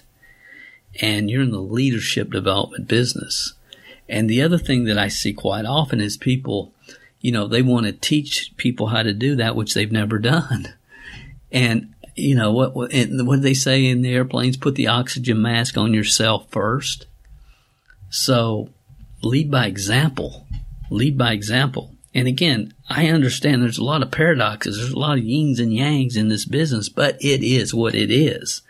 And 1.00 1.30
you're 1.30 1.42
in 1.42 1.50
the 1.50 1.60
leadership 1.60 2.30
development 2.30 2.88
business. 2.88 3.54
And 4.08 4.28
the 4.28 4.42
other 4.42 4.58
thing 4.58 4.84
that 4.84 4.98
I 4.98 5.08
see 5.08 5.32
quite 5.32 5.64
often 5.64 6.00
is 6.00 6.16
people, 6.16 6.74
you 7.20 7.32
know, 7.32 7.48
they 7.48 7.62
want 7.62 7.86
to 7.86 7.92
teach 7.92 8.52
people 8.56 8.88
how 8.88 9.02
to 9.02 9.14
do 9.14 9.36
that 9.36 9.56
which 9.56 9.72
they've 9.72 9.90
never 9.90 10.18
done. 10.18 10.74
And, 11.50 11.94
you 12.14 12.34
know, 12.34 12.52
what, 12.52 12.74
what, 12.74 12.92
what 12.92 13.36
do 13.36 13.42
they 13.42 13.54
say 13.54 13.86
in 13.86 14.02
the 14.02 14.12
airplanes? 14.12 14.58
Put 14.58 14.74
the 14.74 14.88
oxygen 14.88 15.40
mask 15.40 15.78
on 15.78 15.94
yourself 15.94 16.50
first. 16.50 17.06
So 18.10 18.68
lead 19.22 19.50
by 19.50 19.66
example 19.66 20.46
lead 20.92 21.18
by 21.18 21.32
example. 21.32 21.94
And 22.14 22.28
again, 22.28 22.74
I 22.88 23.08
understand 23.08 23.62
there's 23.62 23.78
a 23.78 23.84
lot 23.84 24.02
of 24.02 24.10
paradoxes. 24.10 24.76
There's 24.76 24.92
a 24.92 24.98
lot 24.98 25.18
of 25.18 25.24
yings 25.24 25.58
and 25.58 25.72
yangs 25.72 26.16
in 26.16 26.28
this 26.28 26.44
business, 26.44 26.88
but 26.88 27.16
it 27.20 27.42
is 27.42 27.74
what 27.74 27.94
it 27.94 28.10
is. 28.10 28.62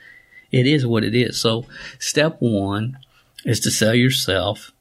It 0.53 0.67
is 0.67 0.87
what 0.87 1.03
it 1.03 1.15
is. 1.15 1.41
So 1.41 1.67
step 1.99 2.37
one 2.39 2.99
is 3.45 3.59
to 3.61 3.71
sell 3.71 3.95
yourself. 3.95 4.73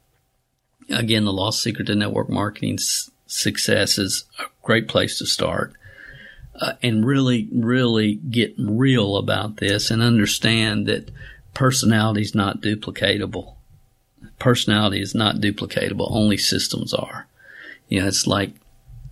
Again, 0.88 1.24
the 1.24 1.32
lost 1.32 1.62
secret 1.62 1.86
to 1.86 1.94
network 1.94 2.28
marketing 2.28 2.78
success 3.26 3.98
is 3.98 4.24
a 4.38 4.44
great 4.62 4.86
place 4.86 5.18
to 5.18 5.26
start. 5.26 5.72
Uh, 6.60 6.74
and 6.82 7.04
really, 7.04 7.48
really 7.50 8.14
get 8.14 8.54
real 8.58 9.16
about 9.16 9.56
this 9.56 9.90
and 9.90 10.02
understand 10.02 10.86
that 10.86 11.10
personality 11.54 12.20
is 12.20 12.34
not 12.34 12.60
duplicatable. 12.60 13.54
Personality 14.38 15.00
is 15.00 15.14
not 15.14 15.36
duplicatable. 15.36 16.08
Only 16.10 16.36
systems 16.36 16.92
are. 16.92 17.26
You 17.92 18.00
know, 18.00 18.08
it's 18.08 18.26
like 18.26 18.54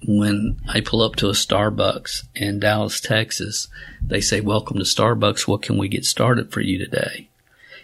when 0.09 0.59
I 0.67 0.81
pull 0.81 1.03
up 1.03 1.15
to 1.17 1.29
a 1.29 1.33
Starbucks 1.33 2.29
in 2.35 2.61
Dallas, 2.61 2.99
Texas, 2.99 3.69
they 4.01 4.23
say, 4.23 4.41
welcome 4.41 4.79
to 4.79 4.85
Starbucks. 4.85 5.47
What 5.47 5.61
can 5.61 5.77
we 5.77 5.87
get 5.87 6.07
started 6.07 6.51
for 6.51 6.63
you 6.63 6.79
today? 6.79 7.29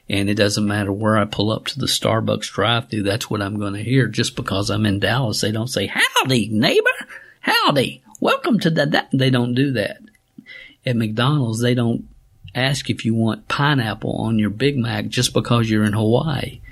And 0.08 0.30
it 0.30 0.36
doesn't 0.36 0.66
matter 0.66 0.90
where 0.90 1.18
I 1.18 1.26
pull 1.26 1.52
up 1.52 1.66
to 1.66 1.78
the 1.78 1.84
Starbucks 1.84 2.50
drive 2.50 2.88
through. 2.88 3.02
That's 3.02 3.28
what 3.28 3.42
I'm 3.42 3.58
going 3.58 3.74
to 3.74 3.82
hear. 3.82 4.06
Just 4.06 4.36
because 4.36 4.70
I'm 4.70 4.86
in 4.86 4.98
Dallas, 4.98 5.42
they 5.42 5.52
don't 5.52 5.68
say, 5.68 5.86
howdy, 5.86 6.48
neighbor. 6.48 6.88
Howdy. 7.40 8.02
Welcome 8.18 8.58
to 8.60 8.70
the. 8.70 9.06
They 9.12 9.28
don't 9.28 9.54
do 9.54 9.72
that. 9.72 9.98
At 10.86 10.96
McDonald's, 10.96 11.60
they 11.60 11.74
don't 11.74 12.08
ask 12.54 12.88
if 12.88 13.04
you 13.04 13.14
want 13.14 13.48
pineapple 13.48 14.16
on 14.16 14.38
your 14.38 14.48
Big 14.48 14.78
Mac 14.78 15.08
just 15.08 15.34
because 15.34 15.68
you're 15.68 15.84
in 15.84 15.92
Hawaii. 15.92 16.62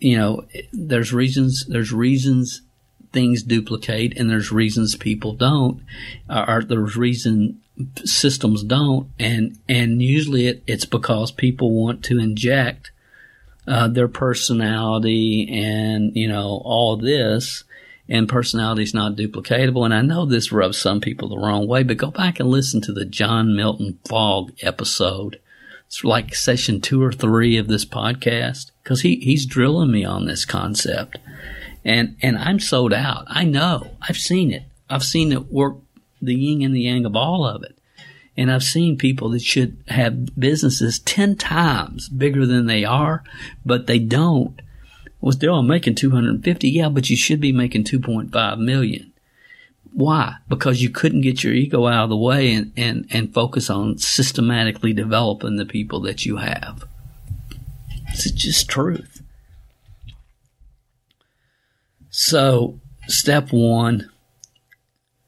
You 0.00 0.18
know, 0.18 0.44
there's 0.72 1.12
reasons, 1.12 1.64
there's 1.68 1.92
reasons 1.92 2.60
things 3.14 3.42
duplicate 3.42 4.18
and 4.18 4.28
there's 4.28 4.52
reasons 4.52 4.96
people 4.96 5.32
don't, 5.32 5.82
or 6.28 6.62
there's 6.62 6.96
reason 6.96 7.62
systems 8.04 8.62
don't. 8.62 9.08
And, 9.18 9.58
and 9.68 10.02
usually 10.02 10.46
it, 10.46 10.62
it's 10.66 10.84
because 10.84 11.32
people 11.32 11.70
want 11.70 12.04
to 12.04 12.18
inject, 12.18 12.90
uh, 13.66 13.88
their 13.88 14.08
personality 14.08 15.48
and, 15.50 16.14
you 16.14 16.28
know, 16.28 16.60
all 16.64 16.98
this 16.98 17.64
and 18.08 18.28
personality 18.28 18.82
is 18.82 18.92
not 18.92 19.16
duplicatable. 19.16 19.84
And 19.84 19.94
I 19.94 20.02
know 20.02 20.26
this 20.26 20.52
rubs 20.52 20.76
some 20.76 21.00
people 21.00 21.28
the 21.28 21.38
wrong 21.38 21.66
way, 21.66 21.82
but 21.82 21.96
go 21.96 22.10
back 22.10 22.38
and 22.38 22.50
listen 22.50 22.82
to 22.82 22.92
the 22.92 23.06
John 23.06 23.56
Milton 23.56 23.98
Fogg 24.06 24.52
episode. 24.60 25.40
It's 25.86 26.04
like 26.04 26.34
session 26.34 26.80
two 26.80 27.02
or 27.02 27.12
three 27.12 27.56
of 27.56 27.68
this 27.68 27.84
podcast 27.84 28.72
because 28.82 29.00
he, 29.02 29.16
he's 29.16 29.46
drilling 29.46 29.90
me 29.90 30.04
on 30.04 30.26
this 30.26 30.44
concept 30.44 31.18
and 31.84 32.16
and 32.22 32.38
I'm 32.38 32.60
sold 32.60 32.92
out. 32.92 33.24
I 33.28 33.44
know. 33.44 33.96
I've 34.02 34.16
seen 34.16 34.52
it. 34.52 34.64
I've 34.88 35.04
seen 35.04 35.32
it 35.32 35.52
work 35.52 35.76
the 36.20 36.34
yin 36.34 36.62
and 36.62 36.74
the 36.74 36.82
yang 36.82 37.04
of 37.04 37.16
all 37.16 37.46
of 37.46 37.62
it. 37.62 37.76
And 38.36 38.50
I've 38.50 38.64
seen 38.64 38.98
people 38.98 39.30
that 39.30 39.42
should 39.42 39.76
have 39.88 40.38
businesses 40.38 40.98
10 40.98 41.36
times 41.36 42.08
bigger 42.08 42.46
than 42.46 42.66
they 42.66 42.84
are, 42.84 43.22
but 43.64 43.86
they 43.86 43.98
don't. 43.98 44.60
Well, 45.20 45.32
still, 45.32 45.54
I'm 45.54 45.68
making 45.68 45.94
250. 45.94 46.68
Yeah, 46.68 46.88
but 46.88 47.08
you 47.08 47.16
should 47.16 47.40
be 47.40 47.52
making 47.52 47.84
2.5 47.84 48.58
million. 48.58 49.12
Why? 49.92 50.36
Because 50.48 50.82
you 50.82 50.90
couldn't 50.90 51.20
get 51.20 51.44
your 51.44 51.54
ego 51.54 51.86
out 51.86 52.04
of 52.04 52.10
the 52.10 52.16
way 52.16 52.52
and, 52.52 52.72
and, 52.76 53.06
and 53.10 53.32
focus 53.32 53.70
on 53.70 53.98
systematically 53.98 54.92
developing 54.92 55.56
the 55.56 55.64
people 55.64 56.00
that 56.00 56.26
you 56.26 56.38
have. 56.38 56.84
It's 58.08 58.28
just 58.32 58.68
truth. 58.68 59.13
So 62.16 62.78
step 63.08 63.48
one 63.50 64.08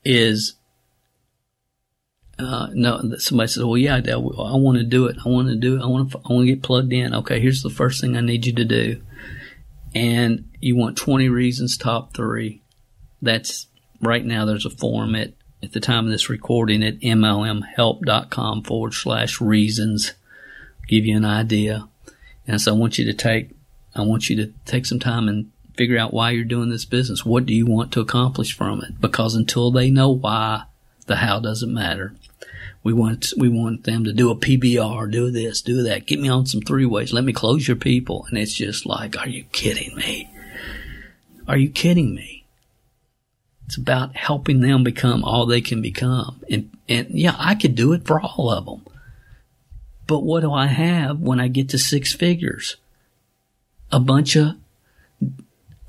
is 0.05 0.55
uh, 2.39 2.69
no. 2.73 3.17
Somebody 3.19 3.49
says, 3.49 3.65
"Well, 3.65 3.77
yeah, 3.77 3.99
Dale, 3.99 4.33
I 4.39 4.55
want 4.55 4.79
to 4.79 4.85
do 4.85 5.07
it. 5.07 5.17
I 5.25 5.29
want 5.29 5.49
to 5.49 5.57
do 5.57 5.75
it. 5.75 5.83
I 5.83 5.87
want 5.87 6.13
to. 6.13 6.19
I 6.19 6.33
want 6.33 6.47
to 6.47 6.55
get 6.55 6.63
plugged 6.63 6.93
in." 6.93 7.13
Okay, 7.13 7.41
here's 7.41 7.65
the 7.65 7.71
first 7.71 8.01
thing 8.01 8.17
I 8.17 8.21
need 8.21 8.47
you 8.47 8.53
to 8.53 8.65
do, 8.65 9.03
and 9.97 10.49
you 10.61 10.77
want 10.77 10.97
20 10.97 11.29
reasons, 11.29 11.77
top 11.77 12.15
three. 12.15 12.63
That's 13.21 13.67
right 14.01 14.25
now. 14.25 14.45
There's 14.45 14.65
a 14.65 14.71
form 14.71 15.17
at 15.17 15.33
at 15.65 15.73
the 15.73 15.81
time 15.81 16.05
of 16.05 16.13
this 16.13 16.31
recording 16.31 16.85
at 16.85 17.01
mlmhelp.com 17.01 18.63
forward 18.63 18.95
slash 18.95 19.41
reasons. 19.41 20.13
Give 20.87 21.05
you 21.05 21.17
an 21.17 21.25
idea, 21.25 21.89
and 22.47 22.61
so 22.61 22.73
I 22.73 22.79
want 22.79 22.97
you 22.97 23.07
to 23.07 23.15
take. 23.15 23.51
I 23.97 24.03
want 24.03 24.31
you 24.31 24.37
to 24.37 24.53
take 24.67 24.87
some 24.87 25.01
time 25.01 25.27
and 25.27 25.51
figure 25.77 25.99
out 25.99 26.15
why 26.15 26.31
you're 26.31 26.45
doing 26.45 26.71
this 26.71 26.85
business. 26.85 27.25
What 27.25 27.47
do 27.47 27.55
you 27.55 27.67
want 27.67 27.93
to 27.93 28.01
accomplish 28.01 28.57
from 28.57 28.83
it? 28.83 29.01
Because 29.01 29.35
until 29.35 29.71
they 29.71 29.91
know 29.91 30.11
why, 30.11 30.65
the 31.07 31.17
how 31.17 31.41
doesn't 31.41 31.73
matter. 31.73 32.15
We 32.83 32.93
want 32.93 33.33
we 33.37 33.49
want 33.49 33.85
them 33.85 34.05
to 34.05 34.13
do 34.13 34.31
a 34.31 34.37
PBR, 34.37 35.11
do 35.11 35.31
this, 35.31 35.61
do 35.61 35.83
that. 35.83 36.07
Get 36.07 36.21
me 36.21 36.29
on 36.29 36.47
some 36.47 36.61
three 36.61 36.87
ways. 36.87 37.13
Let 37.13 37.25
me 37.25 37.33
close 37.33 37.67
your 37.67 37.77
people. 37.77 38.27
And 38.29 38.39
it's 38.39 38.55
just 38.55 38.87
like, 38.87 39.19
are 39.19 39.29
you 39.29 39.45
kidding 39.53 39.97
me? 39.97 40.31
Are 41.49 41.57
you 41.57 41.69
kidding 41.69 42.15
me? 42.15 42.45
It's 43.67 43.77
about 43.77 44.15
helping 44.15 44.61
them 44.61 44.85
become 44.85 45.25
all 45.25 45.47
they 45.47 45.61
can 45.61 45.83
become. 45.83 46.41
And 46.49 46.71
and 46.89 47.09
yeah, 47.11 47.35
I 47.39 47.57
could 47.57 47.75
do 47.75 47.93
it 47.93 48.07
for 48.07 48.21
all 48.21 48.51
of 48.51 48.67
them. 48.67 48.83
But 50.07 50.21
what 50.21 50.41
do 50.41 50.53
I 50.53 50.67
have 50.67 51.19
when 51.19 51.41
I 51.41 51.49
get 51.49 51.69
to 51.71 51.79
six 51.79 52.13
figures? 52.13 52.77
A 53.91 53.99
bunch 53.99 54.37
of 54.37 54.55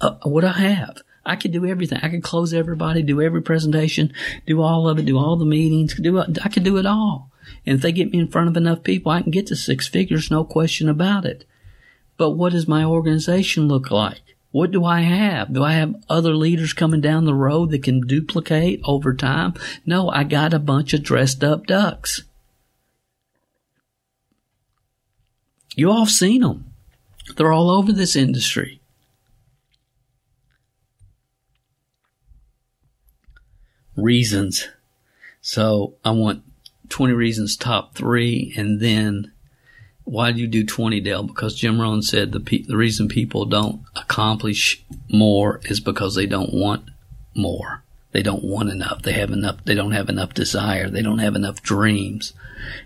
uh, 0.02 0.16
what 0.24 0.44
I 0.44 0.54
have. 0.54 1.02
I 1.26 1.36
could 1.36 1.52
do 1.52 1.66
everything. 1.66 2.00
I 2.02 2.10
could 2.10 2.24
close 2.24 2.54
everybody, 2.54 3.04
do 3.04 3.22
every 3.22 3.42
presentation, 3.42 4.14
do 4.46 4.62
all 4.62 4.88
of 4.88 4.98
it, 4.98 5.06
do 5.06 5.18
all 5.18 5.36
the 5.36 5.46
meetings, 5.46 5.94
do 5.96 6.20
I 6.20 6.50
could 6.50 6.64
do 6.64 6.78
it 6.78 6.86
all. 6.86 7.32
And 7.66 7.76
if 7.76 7.82
they 7.82 7.92
get 7.92 8.12
me 8.12 8.20
in 8.20 8.30
front 8.30 8.48
of 8.48 8.56
enough 8.56 8.84
people, 8.84 9.12
I 9.12 9.22
can 9.22 9.32
get 9.32 9.48
to 9.48 9.56
six 9.56 9.88
figures, 9.88 10.32
no 10.32 10.46
question 10.46 10.88
about 10.88 11.26
it. 11.26 11.46
But 12.16 12.32
what 12.32 12.54
does 12.54 12.68
my 12.68 12.84
organization 12.84 13.68
look 13.68 13.92
like? 13.92 14.22
What 14.52 14.72
do 14.72 14.86
I 14.86 15.02
have? 15.02 15.54
Do 15.54 15.64
I 15.64 15.74
have 15.74 15.96
other 16.10 16.34
leaders 16.34 16.74
coming 16.74 17.02
down 17.02 17.26
the 17.26 17.34
road 17.34 17.72
that 17.72 17.84
can 17.84 18.02
duplicate 18.02 18.82
over 18.86 19.14
time? 19.14 19.54
No, 19.86 20.10
I 20.10 20.24
got 20.24 20.54
a 20.54 20.60
bunch 20.60 20.94
of 20.94 21.04
dressed 21.04 21.44
up 21.44 21.68
ducks. 21.68 22.24
You 25.76 25.92
all 25.92 26.08
seen 26.08 26.42
them. 26.42 26.74
They're 27.36 27.52
all 27.52 27.70
over 27.70 27.92
this 27.92 28.16
industry. 28.16 28.82
Reasons. 33.98 34.70
So 35.42 35.96
I 36.06 36.12
want 36.12 36.44
20 36.90 37.14
reasons 37.14 37.58
top 37.58 37.96
three 37.96 38.54
and 38.56 38.80
then 38.80 39.32
why 40.06 40.32
do 40.32 40.40
you 40.40 40.48
do 40.48 40.66
20 40.66 41.02
Dale? 41.02 41.24
Because 41.24 41.54
Jim 41.54 41.82
Rohn 41.82 42.02
said 42.02 42.32
the 42.32 42.40
pe- 42.40 42.62
the 42.62 42.78
reason 42.78 43.10
people 43.10 43.44
don't 43.44 43.82
accomplish 43.94 44.82
more 45.12 45.60
is 45.66 45.82
because 45.82 46.16
they 46.16 46.26
don't 46.26 46.54
want 46.54 46.86
more. 47.36 47.84
They 48.14 48.24
don't 48.24 48.44
want 48.44 48.70
enough. 48.70 49.02
They 49.02 49.12
have 49.14 49.32
enough. 49.32 49.64
They 49.66 49.76
don't 49.76 49.92
have 49.92 50.08
enough 50.08 50.34
desire. 50.34 50.90
They 50.90 51.02
don't 51.02 51.20
have 51.20 51.36
enough 51.36 51.62
dreams. 51.62 52.34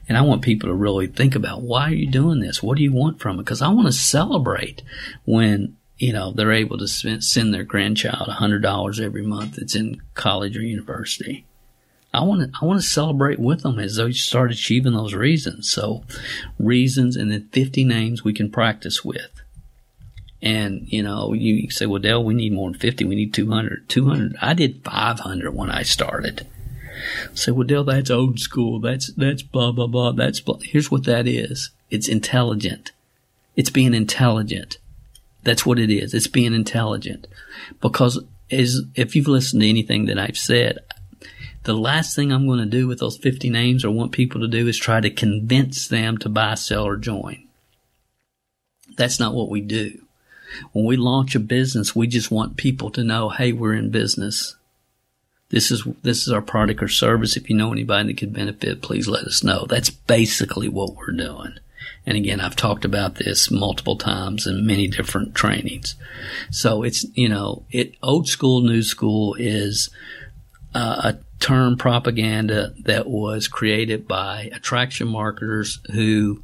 And 0.10 0.18
I 0.18 0.22
want 0.22 0.42
people 0.42 0.70
to 0.70 0.74
really 0.74 1.06
think 1.06 1.36
about 1.36 1.62
why 1.62 1.90
are 1.90 1.94
you 1.94 2.10
doing 2.10 2.40
this? 2.40 2.64
What 2.64 2.78
do 2.78 2.84
you 2.84 2.92
want 2.92 3.20
from 3.20 3.36
it? 3.36 3.44
Because 3.44 3.62
I 3.62 3.70
want 3.70 3.86
to 3.86 3.94
celebrate 3.94 4.82
when 5.26 5.78
you 6.02 6.12
know, 6.12 6.32
they're 6.32 6.52
able 6.52 6.80
to 6.80 6.88
send 6.88 7.54
their 7.54 7.64
grandchild 7.64 8.28
$100 8.28 9.00
every 9.00 9.22
month 9.22 9.58
that's 9.58 9.76
in 9.76 10.02
college 10.16 10.58
or 10.58 10.64
university. 10.64 11.46
I 12.12 12.24
want 12.24 12.42
to, 12.42 12.60
I 12.60 12.66
want 12.66 12.82
to 12.82 12.88
celebrate 12.88 13.38
with 13.38 13.62
them 13.62 13.78
as 13.78 13.98
they 13.98 14.12
start 14.12 14.52
achieving 14.52 14.94
those 14.94 15.14
reasons. 15.14 15.70
So 15.70 16.04
reasons 16.58 17.16
and 17.16 17.32
then 17.32 17.50
50 17.52 17.84
names 17.84 18.24
we 18.24 18.34
can 18.34 18.50
practice 18.50 19.06
with. 19.06 19.30
And, 20.42 20.92
you 20.92 21.04
know, 21.04 21.34
you 21.34 21.70
say, 21.70 21.86
well, 21.86 22.02
Dale, 22.02 22.24
we 22.24 22.34
need 22.34 22.52
more 22.52 22.72
than 22.72 22.80
50. 22.80 23.06
We 23.06 23.14
need 23.14 23.32
200. 23.32 23.88
200. 23.88 24.36
I 24.42 24.56
did 24.56 24.84
500 24.84 25.54
when 25.54 25.70
I 25.70 25.84
started. 25.84 26.48
say, 27.36 27.52
well, 27.52 27.68
Dale, 27.68 27.84
that's 27.84 28.10
old 28.10 28.40
school. 28.40 28.80
That's, 28.80 29.14
that's 29.14 29.44
blah, 29.44 29.72
blah, 29.72 29.86
blah. 29.86 30.14
That's 30.14 30.40
blah. 30.40 30.58
Here's 30.64 30.90
what 30.90 31.04
that 31.04 31.28
is. 31.28 31.70
It's 31.92 32.08
intelligent. 32.08 32.92
It's 33.56 33.70
being 33.70 33.94
intelligent. 33.94 34.80
That's 35.44 35.66
what 35.66 35.80
it 35.80 35.90
is. 35.90 36.14
It's 36.14 36.28
being 36.28 36.54
intelligent. 36.54 37.28
Because 37.82 38.20
is 38.50 38.84
if 38.96 39.16
you've 39.16 39.28
listened 39.28 39.62
to 39.62 39.70
anything 39.70 40.06
that 40.06 40.20
I've 40.20 40.38
said, 40.38 40.80
the 41.64 41.74
last 41.74 42.16
thing 42.16 42.32
I'm 42.32 42.48
going 42.48 42.60
to 42.60 42.66
do 42.66 42.88
with 42.88 43.00
those 43.00 43.18
50 43.18 43.50
names 43.50 43.86
or 43.86 43.92
want 43.92 44.12
people 44.12 44.42
to 44.42 44.48
do 44.48 44.68
is 44.68 44.78
try 44.78 45.00
to 45.00 45.10
convince 45.10 45.88
them 45.88 46.18
to 46.20 46.30
buy, 46.30 46.56
sell, 46.56 46.86
or 46.86 46.98
join. 46.98 47.48
That's 48.98 49.20
not 49.20 49.34
what 49.34 49.50
we 49.50 49.62
do. 49.62 50.02
When 50.74 50.86
we 50.86 50.98
launch 50.98 51.34
a 51.36 51.40
business, 51.40 51.96
we 51.96 52.08
just 52.08 52.30
want 52.30 52.58
people 52.58 52.90
to 52.92 53.04
know, 53.04 53.30
hey, 53.30 53.54
we're 53.54 53.74
in 53.74 53.90
business. 53.90 54.56
This 55.50 55.72
is, 55.72 55.86
this 56.02 56.28
is 56.28 56.34
our 56.34 56.42
product 56.42 56.82
or 56.82 56.88
service. 56.88 57.38
If 57.38 57.50
you 57.50 57.56
know 57.56 57.72
anybody 57.72 58.08
that 58.08 58.20
could 58.20 58.34
benefit, 58.34 58.82
please 58.82 59.08
let 59.08 59.26
us 59.26 59.44
know. 59.44 59.66
That's 59.66 59.90
basically 59.90 60.68
what 60.68 60.96
we're 60.96 61.12
doing. 61.12 61.56
And 62.06 62.18
again, 62.18 62.42
I've 62.42 62.56
talked 62.56 62.84
about 62.84 63.16
this 63.16 63.52
multiple 63.52 63.96
times 63.96 64.48
in 64.48 64.66
many 64.66 64.88
different 64.88 65.36
trainings. 65.36 65.96
So 66.50 66.84
it's, 66.84 67.06
you 67.14 67.30
know, 67.30 67.64
it, 67.70 67.96
old 68.02 68.28
school, 68.28 68.62
new 68.62 68.82
school 68.82 69.36
is 69.36 69.90
uh, 70.74 71.14
a 71.14 71.20
term 71.40 71.78
propaganda 71.78 72.74
that 72.86 73.08
was 73.08 73.48
created 73.48 74.08
by 74.08 74.50
attraction 74.54 75.08
marketers 75.08 75.80
who, 75.94 76.42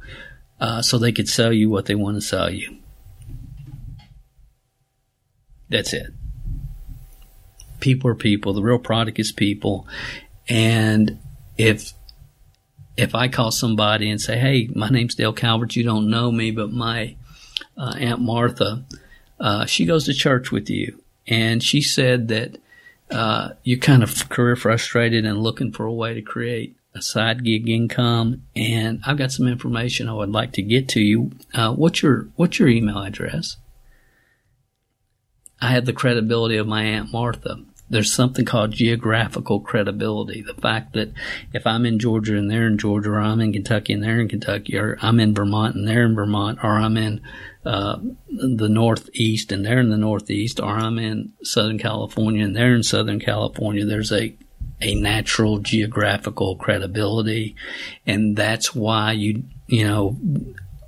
uh, 0.60 0.82
so 0.82 0.96
they 0.96 1.12
could 1.12 1.28
sell 1.28 1.52
you 1.52 1.70
what 1.70 1.86
they 1.86 1.94
want 1.94 2.16
to 2.16 2.20
sell 2.20 2.50
you. 2.50 2.76
That's 5.68 5.92
it. 5.92 6.12
People 7.80 8.10
are 8.10 8.14
people. 8.14 8.52
The 8.52 8.62
real 8.62 8.78
product 8.78 9.18
is 9.18 9.32
people. 9.32 9.86
And 10.48 11.18
if 11.56 11.92
if 12.98 13.14
I 13.14 13.28
call 13.28 13.52
somebody 13.52 14.10
and 14.10 14.20
say, 14.20 14.38
"Hey, 14.38 14.68
my 14.74 14.88
name's 14.90 15.14
Dale 15.14 15.32
Calvert. 15.32 15.76
You 15.76 15.84
don't 15.84 16.10
know 16.10 16.32
me, 16.32 16.50
but 16.50 16.72
my 16.72 17.14
uh, 17.76 17.94
Aunt 17.96 18.20
Martha, 18.20 18.84
uh, 19.38 19.64
she 19.66 19.86
goes 19.86 20.04
to 20.04 20.12
church 20.12 20.50
with 20.50 20.68
you, 20.68 21.00
and 21.26 21.62
she 21.62 21.80
said 21.80 22.28
that 22.28 22.58
uh, 23.10 23.50
you're 23.62 23.78
kind 23.78 24.02
of 24.02 24.28
career 24.28 24.56
frustrated 24.56 25.24
and 25.24 25.42
looking 25.42 25.72
for 25.72 25.86
a 25.86 25.92
way 25.92 26.12
to 26.12 26.20
create 26.20 26.76
a 26.92 27.00
side 27.00 27.44
gig 27.44 27.68
income. 27.68 28.42
And 28.56 29.00
I've 29.06 29.16
got 29.16 29.30
some 29.32 29.46
information 29.46 30.08
I 30.08 30.14
would 30.14 30.32
like 30.32 30.52
to 30.54 30.62
get 30.62 30.88
to 30.90 31.00
you. 31.00 31.30
Uh, 31.54 31.72
what's 31.72 32.02
your 32.02 32.28
what's 32.34 32.58
your 32.58 32.68
email 32.68 32.98
address?" 32.98 33.56
I 35.60 35.70
have 35.70 35.86
the 35.86 35.92
credibility 35.92 36.56
of 36.56 36.66
my 36.66 36.82
Aunt 36.82 37.12
Martha 37.12 37.64
there's 37.90 38.12
something 38.12 38.44
called 38.44 38.72
geographical 38.72 39.60
credibility. 39.60 40.42
The 40.42 40.60
fact 40.60 40.92
that 40.92 41.12
if 41.52 41.66
I'm 41.66 41.86
in 41.86 41.98
Georgia 41.98 42.36
and 42.36 42.50
they're 42.50 42.66
in 42.66 42.78
Georgia, 42.78 43.10
or 43.10 43.20
I'm 43.20 43.40
in 43.40 43.52
Kentucky 43.52 43.94
and 43.94 44.02
they're 44.02 44.20
in 44.20 44.28
Kentucky, 44.28 44.76
or 44.76 44.98
I'm 45.00 45.20
in 45.20 45.34
Vermont 45.34 45.74
and 45.74 45.88
they're 45.88 46.04
in 46.04 46.14
Vermont, 46.14 46.58
or 46.62 46.78
I'm 46.78 46.96
in 46.96 47.20
uh, 47.64 47.98
the 48.28 48.68
Northeast 48.68 49.52
and 49.52 49.64
they're 49.64 49.80
in 49.80 49.90
the 49.90 49.96
Northeast, 49.96 50.60
or 50.60 50.76
I'm 50.76 50.98
in 50.98 51.32
Southern 51.42 51.78
California 51.78 52.44
and 52.44 52.54
they're 52.54 52.74
in 52.74 52.82
Southern 52.82 53.20
California, 53.20 53.84
there's 53.84 54.12
a 54.12 54.36
a 54.80 54.94
natural 54.94 55.58
geographical 55.58 56.54
credibility, 56.56 57.56
and 58.06 58.36
that's 58.36 58.74
why 58.74 59.12
you 59.12 59.42
you 59.66 59.84
know 59.84 60.16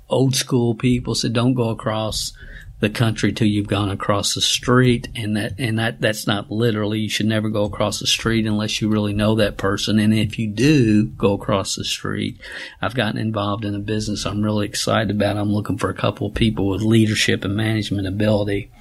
old 0.09 0.35
school 0.35 0.75
people 0.75 1.15
said 1.15 1.33
don't 1.33 1.53
go 1.53 1.69
across 1.69 2.33
the 2.81 2.89
country 2.89 3.31
till 3.31 3.47
you've 3.47 3.67
gone 3.67 3.91
across 3.91 4.33
the 4.33 4.41
street 4.41 5.07
and 5.15 5.37
that 5.37 5.53
and 5.59 5.77
that 5.77 6.01
that's 6.01 6.25
not 6.25 6.49
literally 6.51 6.99
you 6.99 7.09
should 7.09 7.27
never 7.27 7.47
go 7.47 7.63
across 7.63 7.99
the 7.99 8.07
street 8.07 8.47
unless 8.47 8.81
you 8.81 8.89
really 8.89 9.13
know 9.13 9.35
that 9.35 9.55
person 9.55 9.99
and 9.99 10.15
if 10.15 10.39
you 10.39 10.47
do 10.47 11.05
go 11.05 11.33
across 11.33 11.75
the 11.75 11.83
street 11.83 12.41
I've 12.81 12.95
gotten 12.95 13.19
involved 13.19 13.65
in 13.65 13.75
a 13.75 13.79
business 13.79 14.25
I'm 14.25 14.41
really 14.41 14.65
excited 14.65 15.11
about. 15.11 15.37
I'm 15.37 15.53
looking 15.53 15.77
for 15.77 15.91
a 15.91 15.95
couple 15.95 16.27
of 16.27 16.33
people 16.33 16.67
with 16.67 16.81
leadership 16.81 17.45
and 17.45 17.55
management 17.55 18.07
ability. 18.07 18.71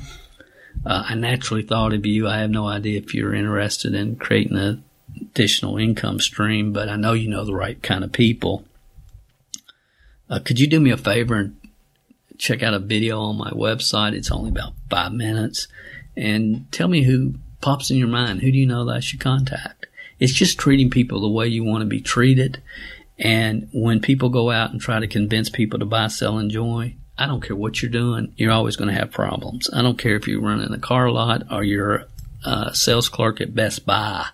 Uh, 0.85 1.05
I 1.09 1.15
naturally 1.15 1.63
thought 1.63 1.93
of 1.93 2.07
you. 2.07 2.27
I 2.27 2.39
have 2.39 2.51
no 2.51 2.67
idea 2.67 2.99
if 2.99 3.13
you're 3.13 3.35
interested 3.35 3.95
in 3.95 4.17
creating 4.17 4.57
an 4.57 4.83
additional 5.21 5.77
income 5.77 6.21
stream 6.21 6.73
but 6.73 6.89
I 6.89 6.97
know 6.97 7.13
you 7.13 7.29
know 7.29 7.45
the 7.45 7.55
right 7.55 7.81
kind 7.83 8.03
of 8.03 8.13
people. 8.13 8.65
Uh, 10.31 10.39
could 10.39 10.59
you 10.59 10.67
do 10.67 10.81
me 10.81 10.91
a 10.91 10.97
favor 10.97 11.35
and 11.35 11.60
check 12.41 12.63
out 12.63 12.75
a 12.75 12.79
video 12.79 13.21
on 13.21 13.37
my 13.37 13.51
website. 13.51 14.15
It's 14.15 14.31
only 14.31 14.51
about 14.51 14.73
five 14.89 15.13
minutes. 15.13 15.69
And 16.17 16.71
tell 16.73 16.89
me 16.89 17.03
who 17.03 17.35
pops 17.61 17.91
in 17.91 17.99
your 17.99 18.09
mind. 18.09 18.41
Who 18.41 18.51
do 18.51 18.59
you 18.59 18.67
know 18.67 18.87
that 18.87 18.97
I 18.97 19.01
should 19.01 19.21
contact? 19.21 19.87
It's 20.19 20.33
just 20.33 20.59
treating 20.59 20.91
people 20.91 21.21
the 21.21 21.29
way 21.29 21.47
you 21.47 21.63
want 21.63 21.83
to 21.83 21.87
be 21.87 22.01
treated. 22.01 22.63
And 23.19 23.69
when 23.73 24.01
people 24.01 24.31
go 24.31 24.51
out 24.51 24.73
and 24.73 24.81
try 24.81 24.99
to 24.99 25.07
convince 25.07 25.51
people 25.51 25.79
to 25.79 25.85
buy, 25.85 26.09
sell, 26.09 26.39
and 26.39 26.51
join, 26.51 26.97
I 27.19 27.27
don't 27.27 27.43
care 27.43 27.57
what 27.57 27.83
you're 27.83 27.91
doing, 27.91 28.33
you're 28.37 28.53
always 28.53 28.77
going 28.77 28.89
to 28.89 28.99
have 28.99 29.11
problems. 29.11 29.69
I 29.73 29.83
don't 29.83 29.99
care 29.99 30.17
if 30.17 30.27
you're 30.27 30.41
running 30.41 30.73
a 30.73 30.79
car 30.79 31.11
lot 31.11 31.43
or 31.51 31.63
you're 31.63 32.07
a 32.45 32.75
sales 32.75 33.11
clerk 33.11 33.43
at 33.43 33.55
Best 33.55 33.85
Buy. 33.85 34.27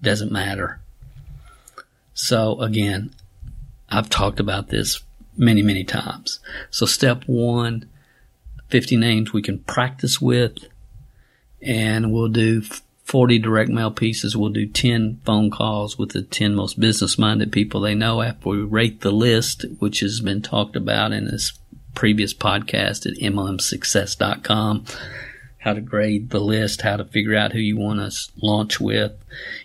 It 0.00 0.04
doesn't 0.04 0.30
matter. 0.30 0.80
So 2.14 2.60
again, 2.60 3.12
I've 3.88 4.08
talked 4.08 4.38
about 4.38 4.68
this 4.68 5.02
many, 5.36 5.62
many 5.62 5.84
times. 5.84 6.40
So 6.70 6.86
step 6.86 7.24
one, 7.26 7.88
50 8.68 8.96
names 8.96 9.32
we 9.32 9.42
can 9.42 9.58
practice 9.60 10.20
with 10.20 10.58
and 11.62 12.12
we'll 12.12 12.28
do 12.28 12.62
40 13.04 13.38
direct 13.40 13.70
mail 13.70 13.90
pieces. 13.90 14.36
We'll 14.36 14.50
do 14.50 14.66
10 14.66 15.20
phone 15.24 15.50
calls 15.50 15.98
with 15.98 16.10
the 16.10 16.22
10 16.22 16.54
most 16.54 16.78
business 16.78 17.18
minded 17.18 17.52
people 17.52 17.80
they 17.80 17.94
know 17.94 18.22
after 18.22 18.50
we 18.50 18.58
rate 18.58 19.00
the 19.00 19.10
list, 19.10 19.64
which 19.78 20.00
has 20.00 20.20
been 20.20 20.42
talked 20.42 20.76
about 20.76 21.12
in 21.12 21.24
this 21.24 21.52
previous 21.94 22.32
podcast 22.32 23.06
at 23.06 23.20
MLMsuccess.com 23.20 24.84
how 25.60 25.74
to 25.74 25.80
grade 25.80 26.30
the 26.30 26.40
list, 26.40 26.82
how 26.82 26.96
to 26.96 27.04
figure 27.04 27.36
out 27.36 27.52
who 27.52 27.58
you 27.58 27.76
want 27.76 28.00
to 28.00 28.30
launch 28.42 28.80
with, 28.80 29.12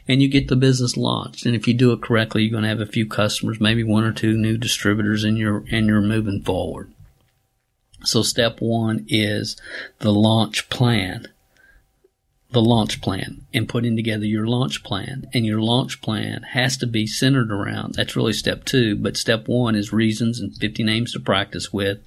and 0.08 0.22
you 0.22 0.28
get 0.28 0.48
the 0.48 0.56
business 0.56 0.98
launched. 0.98 1.46
And 1.46 1.56
if 1.56 1.68
you 1.68 1.74
do 1.74 1.91
it 1.93 2.02
correctly, 2.02 2.43
you're 2.43 2.52
going 2.52 2.64
to 2.64 2.70
have 2.70 2.82
a 2.82 2.86
few 2.86 3.08
customers, 3.08 3.60
maybe 3.60 3.84
one 3.84 4.04
or 4.04 4.12
two 4.12 4.38
new 4.38 4.58
distributors, 4.58 5.24
and 5.24 5.38
you're 5.38 5.64
and 5.72 5.88
you're 5.88 6.02
moving 6.02 6.41
forward. 6.41 6.91
So 8.04 8.22
step 8.22 8.58
one 8.60 9.06
is 9.08 9.56
the 10.00 10.14
launch 10.14 10.70
plan 10.70 11.28
the 12.52 12.62
launch 12.62 13.02
plan 13.02 13.46
and 13.54 13.68
putting 13.68 13.96
together 13.96 14.26
your 14.26 14.48
launch 14.48 14.84
plan. 14.84 15.26
And 15.34 15.46
your 15.46 15.62
launch 15.62 16.02
plan 16.02 16.43
has 16.43 16.78
to 16.78 16.88
be 16.88 17.08
centered 17.08 17.52
around 17.52 17.96
that's 17.96 18.16
really 18.16 18.34
step 18.34 18.66
two, 18.66 18.96
but 18.96 19.18
step 19.18 19.48
one 19.48 19.76
is 19.76 19.93
reasons 19.93 20.39
and 20.39 20.56
50 20.56 20.84
names 20.84 21.14
to 21.14 21.20
practice 21.20 21.72
with. 21.72 22.00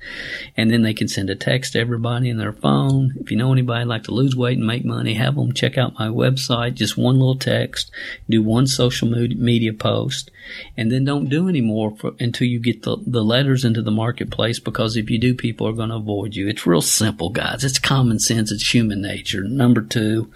And 0.57 0.71
then 0.71 0.83
they 0.83 0.95
can 0.95 1.09
send 1.09 1.31
a 1.31 1.35
text 1.35 1.73
to 1.73 1.81
everybody 1.81 2.29
in 2.29 2.39
their 2.39 2.53
phone. 2.53 3.15
If 3.21 3.31
you 3.31 3.37
know 3.37 3.53
anybody 3.53 3.85
like 3.85 4.05
to 4.05 4.15
lose 4.15 4.37
weight 4.37 4.59
and 4.59 4.67
make 4.67 4.85
money, 4.85 5.15
have 5.15 5.37
them 5.37 5.53
check 5.53 5.79
out 5.79 5.99
my 5.99 6.09
website. 6.09 6.75
Just 6.75 6.97
one 6.97 7.19
little 7.19 7.39
text, 7.39 7.91
do 8.29 8.43
one 8.43 8.67
social 8.67 9.09
media 9.09 9.73
post, 9.73 10.31
and 10.77 10.93
then 10.93 11.05
don't 11.05 11.29
do 11.29 11.49
any 11.49 11.61
more 11.61 11.97
for, 11.97 12.13
until 12.21 12.47
you 12.47 12.61
get 12.61 12.83
the, 12.83 12.97
the 13.07 13.23
letters 13.23 13.65
into 13.65 13.83
the 13.83 13.91
marketplace 13.91 14.59
because 14.59 14.97
if 14.97 15.11
you 15.11 15.19
do, 15.19 15.35
people 15.35 15.67
are 15.67 15.73
going 15.73 15.91
to 15.91 15.97
avoid 15.97 16.35
you. 16.35 16.49
It's 16.49 16.67
real 16.67 16.83
simple, 16.83 17.31
guys. 17.31 17.65
It's 17.65 17.79
common 17.79 18.19
sense. 18.19 18.53
It's 18.53 18.73
human 18.73 19.03
nature. 19.03 19.43
Number 19.45 19.83
two, 19.83 20.28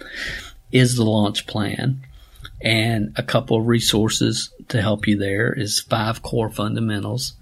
is 0.71 0.95
the 0.95 1.05
launch 1.05 1.47
plan. 1.47 2.01
And 2.61 3.13
a 3.15 3.23
couple 3.23 3.57
of 3.57 3.67
resources 3.67 4.51
to 4.69 4.81
help 4.81 5.07
you 5.07 5.17
there 5.17 5.53
is 5.53 5.79
five 5.79 6.21
core 6.21 6.49
fundamentals. 6.49 7.33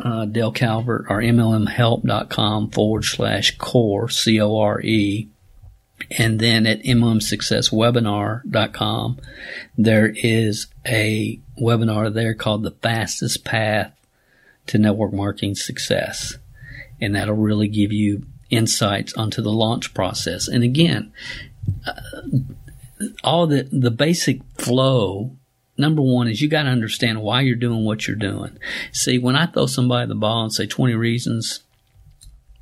Uh, 0.00 0.24
Dale 0.24 0.52
Calvert 0.52 1.06
or 1.08 1.20
MLMhelp.com 1.20 2.70
forward 2.70 3.04
slash 3.04 3.58
core, 3.58 4.08
C 4.08 4.40
O 4.40 4.56
R 4.56 4.80
E. 4.80 5.28
And 6.16 6.40
then 6.40 6.66
at 6.66 6.82
MLMSuccessWebinar.com, 6.82 9.18
there 9.76 10.14
is 10.16 10.68
a 10.86 11.38
webinar 11.60 12.14
there 12.14 12.32
called 12.34 12.62
The 12.62 12.70
Fastest 12.70 13.44
Path 13.44 13.92
to 14.68 14.78
Network 14.78 15.12
Marketing 15.12 15.54
Success. 15.54 16.38
And 17.00 17.14
that'll 17.14 17.34
really 17.34 17.68
give 17.68 17.92
you 17.92 18.22
insights 18.48 19.12
onto 19.14 19.42
the 19.42 19.52
launch 19.52 19.92
process. 19.94 20.48
And 20.48 20.64
again, 20.64 21.12
all 23.24 23.46
the 23.46 23.68
the 23.72 23.90
basic 23.90 24.42
flow 24.58 25.36
number 25.80 26.02
one 26.02 26.28
is 26.28 26.40
you 26.40 26.48
got 26.48 26.64
to 26.64 26.68
understand 26.68 27.22
why 27.22 27.40
you're 27.40 27.56
doing 27.56 27.84
what 27.84 28.06
you're 28.06 28.16
doing. 28.16 28.58
See, 28.92 29.18
when 29.18 29.34
I 29.34 29.46
throw 29.46 29.66
somebody 29.66 30.06
the 30.06 30.14
ball 30.14 30.44
and 30.44 30.52
say 30.52 30.66
20 30.66 30.94
reasons, 30.94 31.60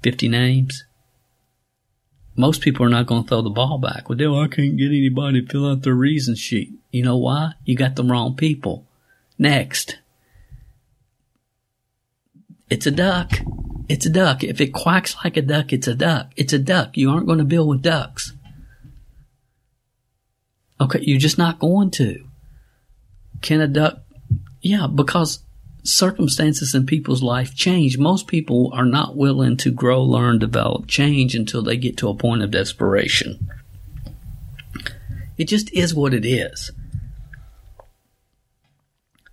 50 0.02 0.28
names, 0.28 0.84
most 2.36 2.60
people 2.62 2.86
are 2.86 2.90
not 2.90 3.06
going 3.06 3.24
to 3.24 3.28
throw 3.28 3.42
the 3.42 3.50
ball 3.50 3.78
back. 3.78 4.08
Well, 4.08 4.16
Dale, 4.16 4.38
I 4.38 4.46
can't 4.46 4.78
get 4.78 4.86
anybody 4.86 5.42
to 5.42 5.48
fill 5.48 5.68
out 5.68 5.82
their 5.82 5.94
reason 5.94 6.36
sheet. 6.36 6.72
You 6.92 7.02
know 7.02 7.16
why? 7.16 7.54
You 7.64 7.76
got 7.76 7.96
the 7.96 8.04
wrong 8.04 8.36
people. 8.36 8.86
Next. 9.36 9.98
It's 12.70 12.86
a 12.86 12.92
duck. 12.92 13.32
It's 13.88 14.06
a 14.06 14.10
duck. 14.10 14.44
If 14.44 14.60
it 14.60 14.72
quacks 14.72 15.16
like 15.24 15.36
a 15.36 15.42
duck, 15.42 15.72
it's 15.72 15.88
a 15.88 15.94
duck. 15.94 16.30
It's 16.36 16.52
a 16.52 16.58
duck. 16.58 16.96
You 16.96 17.10
aren't 17.10 17.26
going 17.26 17.38
to 17.38 17.44
build 17.44 17.68
with 17.68 17.82
ducks. 17.82 18.32
Okay, 20.80 21.00
you're 21.02 21.18
just 21.18 21.38
not 21.38 21.58
going 21.58 21.90
to. 21.92 22.24
Can 23.42 23.60
a 23.60 23.68
duck? 23.68 24.00
Yeah, 24.60 24.86
because 24.86 25.40
circumstances 25.82 26.74
in 26.74 26.86
people's 26.86 27.22
life 27.22 27.54
change. 27.54 27.98
Most 27.98 28.26
people 28.26 28.70
are 28.74 28.84
not 28.84 29.16
willing 29.16 29.56
to 29.58 29.70
grow, 29.70 30.02
learn, 30.02 30.38
develop, 30.38 30.86
change 30.86 31.34
until 31.34 31.62
they 31.62 31.76
get 31.76 31.96
to 31.98 32.08
a 32.08 32.14
point 32.14 32.42
of 32.42 32.50
desperation. 32.50 33.48
It 35.36 35.44
just 35.44 35.72
is 35.72 35.94
what 35.94 36.14
it 36.14 36.24
is. 36.24 36.72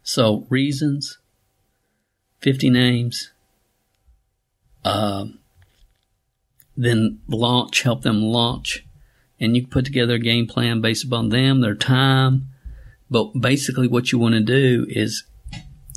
So, 0.03 0.45
reasons, 0.49 1.17
50 2.41 2.69
names, 2.69 3.31
uh, 4.83 5.25
then 6.77 7.19
launch, 7.27 7.81
help 7.81 8.03
them 8.03 8.21
launch 8.21 8.84
and 9.39 9.55
you 9.55 9.63
can 9.63 9.71
put 9.71 9.85
together 9.85 10.15
a 10.15 10.19
game 10.19 10.47
plan 10.47 10.81
based 10.81 11.05
upon 11.05 11.29
them, 11.29 11.61
their 11.61 11.75
time. 11.75 12.47
But 13.09 13.39
basically 13.39 13.87
what 13.87 14.11
you 14.11 14.19
want 14.19 14.33
to 14.33 14.41
do 14.41 14.85
is 14.89 15.23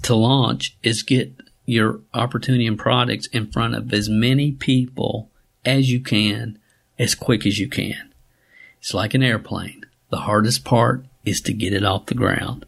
to 0.03 0.15
launch 0.15 0.77
is 0.83 1.03
get 1.03 1.33
your 1.65 2.01
opportunity 2.15 2.67
and 2.67 2.79
products 2.79 3.27
in 3.29 3.51
front 3.51 3.75
of 3.75 3.93
as 3.93 4.09
many 4.09 4.53
people 4.53 5.31
as 5.65 5.91
you 5.91 6.01
can 6.01 6.59
as 6.99 7.15
quick 7.15 7.47
as 7.47 7.59
you 7.59 7.69
can. 7.69 8.13
It's 8.81 8.95
like 8.95 9.15
an 9.15 9.23
airplane. 9.23 9.85
The 10.11 10.19
hardest 10.19 10.65
part 10.65 11.05
is 11.25 11.41
to 11.43 11.53
get 11.53 11.73
it 11.73 11.85
off 11.85 12.07
the 12.07 12.15
ground. 12.15 12.65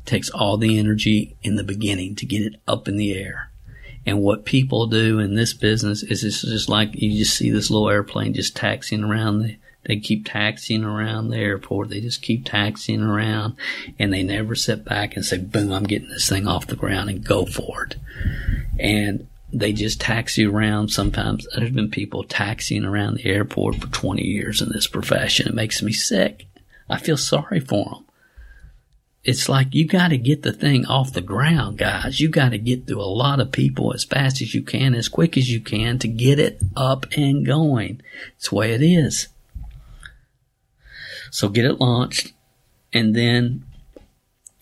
It 0.00 0.06
takes 0.06 0.30
all 0.30 0.56
the 0.56 0.78
energy 0.78 1.36
in 1.42 1.56
the 1.56 1.64
beginning 1.64 2.14
to 2.16 2.26
get 2.26 2.42
it 2.42 2.60
up 2.68 2.88
in 2.88 2.96
the 2.96 3.12
air. 3.14 3.51
And 4.04 4.20
what 4.20 4.44
people 4.44 4.86
do 4.86 5.18
in 5.18 5.34
this 5.34 5.54
business 5.54 6.02
is 6.02 6.24
it's 6.24 6.42
just 6.42 6.68
like 6.68 7.00
you 7.00 7.18
just 7.18 7.36
see 7.36 7.50
this 7.50 7.70
little 7.70 7.88
airplane 7.88 8.34
just 8.34 8.56
taxiing 8.56 9.04
around 9.04 9.40
the, 9.40 9.56
they 9.84 9.96
keep 9.96 10.26
taxiing 10.26 10.84
around 10.84 11.28
the 11.28 11.38
airport. 11.38 11.88
They 11.88 12.00
just 12.00 12.22
keep 12.22 12.44
taxiing 12.44 13.02
around 13.02 13.56
and 13.98 14.12
they 14.12 14.22
never 14.22 14.54
sit 14.54 14.84
back 14.84 15.16
and 15.16 15.24
say, 15.24 15.38
boom, 15.38 15.72
I'm 15.72 15.84
getting 15.84 16.08
this 16.08 16.28
thing 16.28 16.46
off 16.46 16.66
the 16.66 16.76
ground 16.76 17.10
and 17.10 17.24
go 17.24 17.46
for 17.46 17.84
it. 17.84 17.96
And 18.78 19.26
they 19.52 19.72
just 19.72 20.00
taxi 20.00 20.46
around. 20.46 20.88
Sometimes 20.88 21.46
there's 21.54 21.70
been 21.70 21.90
people 21.90 22.22
taxiing 22.24 22.84
around 22.84 23.16
the 23.16 23.26
airport 23.26 23.76
for 23.76 23.88
20 23.88 24.22
years 24.22 24.62
in 24.62 24.70
this 24.70 24.86
profession. 24.86 25.48
It 25.48 25.54
makes 25.54 25.82
me 25.82 25.92
sick. 25.92 26.46
I 26.88 26.98
feel 26.98 27.16
sorry 27.16 27.60
for 27.60 27.84
them. 27.84 28.04
It's 29.24 29.48
like 29.48 29.74
you 29.74 29.86
got 29.86 30.08
to 30.08 30.18
get 30.18 30.42
the 30.42 30.52
thing 30.52 30.84
off 30.86 31.12
the 31.12 31.20
ground, 31.20 31.78
guys. 31.78 32.20
You 32.20 32.28
got 32.28 32.50
to 32.50 32.58
get 32.58 32.86
through 32.86 33.00
a 33.00 33.04
lot 33.04 33.38
of 33.38 33.52
people 33.52 33.92
as 33.94 34.04
fast 34.04 34.42
as 34.42 34.52
you 34.52 34.62
can, 34.62 34.94
as 34.94 35.08
quick 35.08 35.36
as 35.36 35.48
you 35.50 35.60
can 35.60 35.98
to 36.00 36.08
get 36.08 36.40
it 36.40 36.60
up 36.76 37.06
and 37.16 37.46
going. 37.46 38.02
It's 38.36 38.48
the 38.48 38.56
way 38.56 38.72
it 38.72 38.82
is. 38.82 39.28
So 41.30 41.48
get 41.48 41.64
it 41.64 41.80
launched 41.80 42.32
and 42.92 43.14
then 43.14 43.64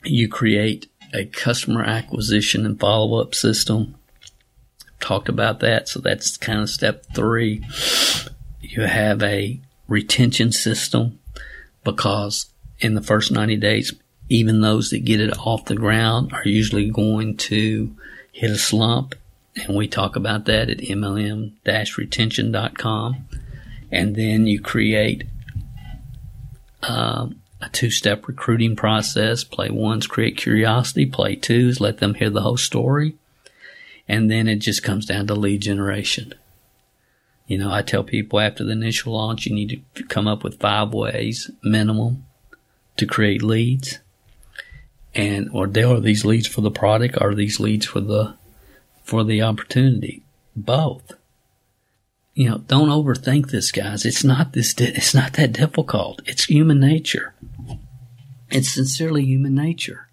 you 0.04 0.28
create 0.28 0.86
a 1.12 1.24
customer 1.24 1.82
acquisition 1.82 2.64
and 2.64 2.78
follow 2.78 3.20
up 3.20 3.34
system 3.34 3.96
talked 5.00 5.28
about 5.28 5.61
that. 5.61 5.88
So 5.88 6.00
that's 6.00 6.36
kind 6.36 6.61
of 6.61 6.70
step 6.70 7.04
three. 7.14 7.64
You 8.61 8.82
have 8.82 9.22
a 9.22 9.61
retention 9.88 10.52
system 10.52 11.18
because 11.82 12.50
in 12.78 12.94
the 12.94 13.02
first 13.02 13.32
90 13.32 13.56
days, 13.56 13.94
even 14.31 14.61
those 14.61 14.91
that 14.91 15.05
get 15.05 15.20
it 15.20 15.37
off 15.41 15.66
the 15.66 15.74
ground 15.74 16.33
are 16.33 16.47
usually 16.47 16.89
going 16.89 17.37
to 17.37 17.95
hit 18.33 18.51
a 18.51 18.57
slump. 18.57 19.16
And 19.57 19.76
we 19.76 19.89
talk 19.89 20.14
about 20.14 20.45
that 20.47 20.70
at 20.70 20.78
MLM-retention.com. 20.78 23.28
And 23.91 24.14
then 24.14 24.47
you 24.47 24.61
create 24.61 25.24
um, 26.85 27.43
a 27.61 27.68
two-step 27.70 28.28
recruiting 28.28 28.76
process. 28.76 29.43
Play 29.43 29.68
one's 29.68 30.07
create 30.07 30.37
curiosity. 30.37 31.07
Play 31.07 31.35
two's 31.35 31.81
let 31.81 31.99
them 31.99 32.14
hear 32.14 32.31
the 32.31 32.43
whole 32.43 32.57
story. 32.57 33.16
And 34.09 34.31
then 34.31 34.47
it 34.47 34.61
just 34.61 34.85
comes 34.85 35.07
down 35.07 35.26
to 35.26 35.35
lead 35.35 35.62
generation. 35.62 36.35
You 37.49 37.59
know, 37.59 37.72
I 37.72 37.83
tell 37.83 38.05
people 38.05 38.39
after 38.39 38.62
the 38.62 38.70
initial 38.70 39.14
launch, 39.14 39.45
you 39.45 39.53
need 39.53 39.85
to 39.97 40.05
come 40.05 40.28
up 40.28 40.45
with 40.45 40.61
five 40.61 40.95
ways 40.95 41.51
minimum 41.64 42.26
to 42.97 43.07
create 43.07 43.43
leads. 43.43 43.99
And, 45.14 45.48
or 45.52 45.66
they 45.66 45.82
are 45.82 46.00
these 46.00 46.24
leads 46.24 46.46
for 46.46 46.61
the 46.61 46.70
product? 46.70 47.20
Are 47.20 47.34
these 47.34 47.58
leads 47.58 47.86
for 47.86 48.00
the, 48.00 48.34
for 49.02 49.24
the 49.24 49.42
opportunity? 49.42 50.22
Both. 50.54 51.12
You 52.34 52.48
know, 52.48 52.58
don't 52.58 52.88
overthink 52.88 53.50
this, 53.50 53.72
guys. 53.72 54.06
It's 54.06 54.22
not 54.22 54.52
this, 54.52 54.74
it's 54.78 55.14
not 55.14 55.32
that 55.34 55.52
difficult. 55.52 56.22
It's 56.26 56.44
human 56.44 56.78
nature. 56.80 57.34
It's 58.50 58.68
sincerely 58.68 59.24
human 59.24 59.54
nature. 59.54 60.08